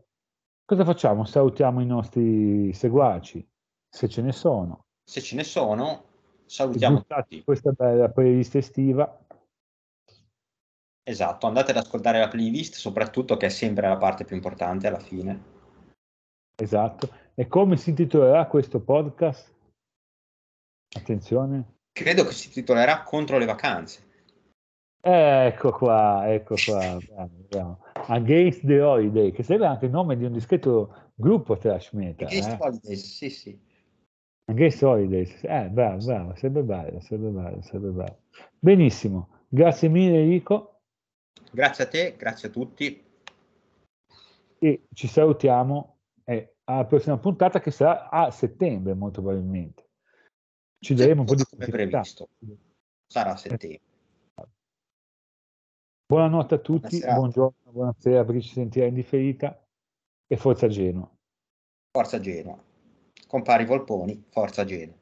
Cosa 0.64 0.85
facciamo? 0.85 1.24
Salutiamo 1.24 1.81
i 1.81 1.87
nostri 1.87 2.72
seguaci, 2.72 3.47
se 3.89 4.09
ce 4.09 4.22
ne 4.22 4.33
sono. 4.33 4.87
Se 5.05 5.20
ce 5.20 5.37
ne 5.37 5.45
sono, 5.45 6.05
salutiamo 6.47 7.05
tutti. 7.05 7.45
Questa 7.45 7.72
bella 7.72 8.09
playlist 8.09 8.57
estiva. 8.57 9.18
Esatto, 11.11 11.48
andate 11.48 11.72
ad 11.72 11.78
ascoltare 11.78 12.20
la 12.20 12.28
playlist, 12.28 12.74
soprattutto 12.74 13.36
che 13.36 13.46
è 13.46 13.48
sempre 13.48 13.88
la 13.88 13.96
parte 13.96 14.24
più 14.24 14.36
importante 14.36 14.86
alla 14.86 15.00
fine. 15.00 15.42
Esatto. 16.54 17.11
E 17.34 17.48
come 17.48 17.76
si 17.76 17.90
intitolerà 17.90 18.46
questo 18.46 18.78
podcast? 18.78 19.52
Attenzione. 20.96 21.78
Credo 21.90 22.24
che 22.24 22.30
si 22.30 22.48
titolerà 22.48 23.02
Contro 23.02 23.38
le 23.38 23.44
vacanze. 23.44 24.02
Ecco 25.00 25.72
qua, 25.72 26.32
ecco 26.32 26.54
qua. 26.64 26.96
Bravo, 27.04 27.30
bravo. 27.48 27.78
Against 28.06 28.64
the 28.64 28.80
Holiday, 28.80 29.32
che 29.32 29.42
sarebbe 29.42 29.66
anche 29.66 29.86
il 29.86 29.90
nome 29.90 30.16
di 30.16 30.24
un 30.24 30.32
discreto 30.32 31.11
gruppo 31.16 31.58
trash 31.58 31.90
metal. 31.90 32.28
Against 32.28 32.50
eh? 32.50 32.56
Holidays, 32.61 33.16
sì, 33.16 33.30
sì. 33.30 33.61
Against 34.44 34.80
Holidays, 34.84 35.42
eh, 35.42 35.68
bravo, 35.70 36.04
bravo, 36.04 36.34
sarebbe 36.36 36.62
bello, 36.62 37.00
sarebbe 37.00 37.30
bello, 37.30 37.62
sarebbe 37.62 37.88
bello. 37.88 38.18
Benissimo, 38.61 39.28
grazie 39.48 39.88
mille 39.88 40.20
Enrico. 40.20 40.70
Grazie 41.51 41.84
a 41.84 41.88
te, 41.88 42.16
grazie 42.16 42.48
a 42.48 42.51
tutti. 42.51 43.05
E 44.59 44.86
ci 44.92 45.09
salutiamo 45.09 45.98
eh, 46.24 46.55
alla 46.64 46.84
prossima 46.84 47.18
puntata 47.18 47.61
che 47.61 47.70
sarà 47.70 48.09
a 48.09 48.30
settembre, 48.30 48.94
molto 48.94 49.20
probabilmente. 49.20 49.88
Ci 50.78 50.94
daremo 50.94 51.22
un 51.22 51.26
po' 51.26 51.34
di 51.34 51.44
previsto. 51.57 52.28
Sarà 53.07 53.32
a 53.32 53.36
settembre. 53.36 53.80
Buonanotte 56.07 56.55
a 56.55 56.59
tutti, 56.59 56.98
buonasera. 56.98 57.14
buongiorno, 57.14 57.70
buonasera 57.70 58.24
per 58.24 58.34
chi 58.34 58.42
ci 58.42 58.53
sentirà 58.53 58.86
in 58.86 58.94
differita 58.94 59.64
e 60.26 60.36
forza 60.36 60.68
Genoa. 60.68 61.09
Forza 61.92 62.20
Genoa. 62.20 62.61
Compari 63.26 63.64
Volponi, 63.64 64.24
forza 64.28 64.64
Genoa. 64.64 64.96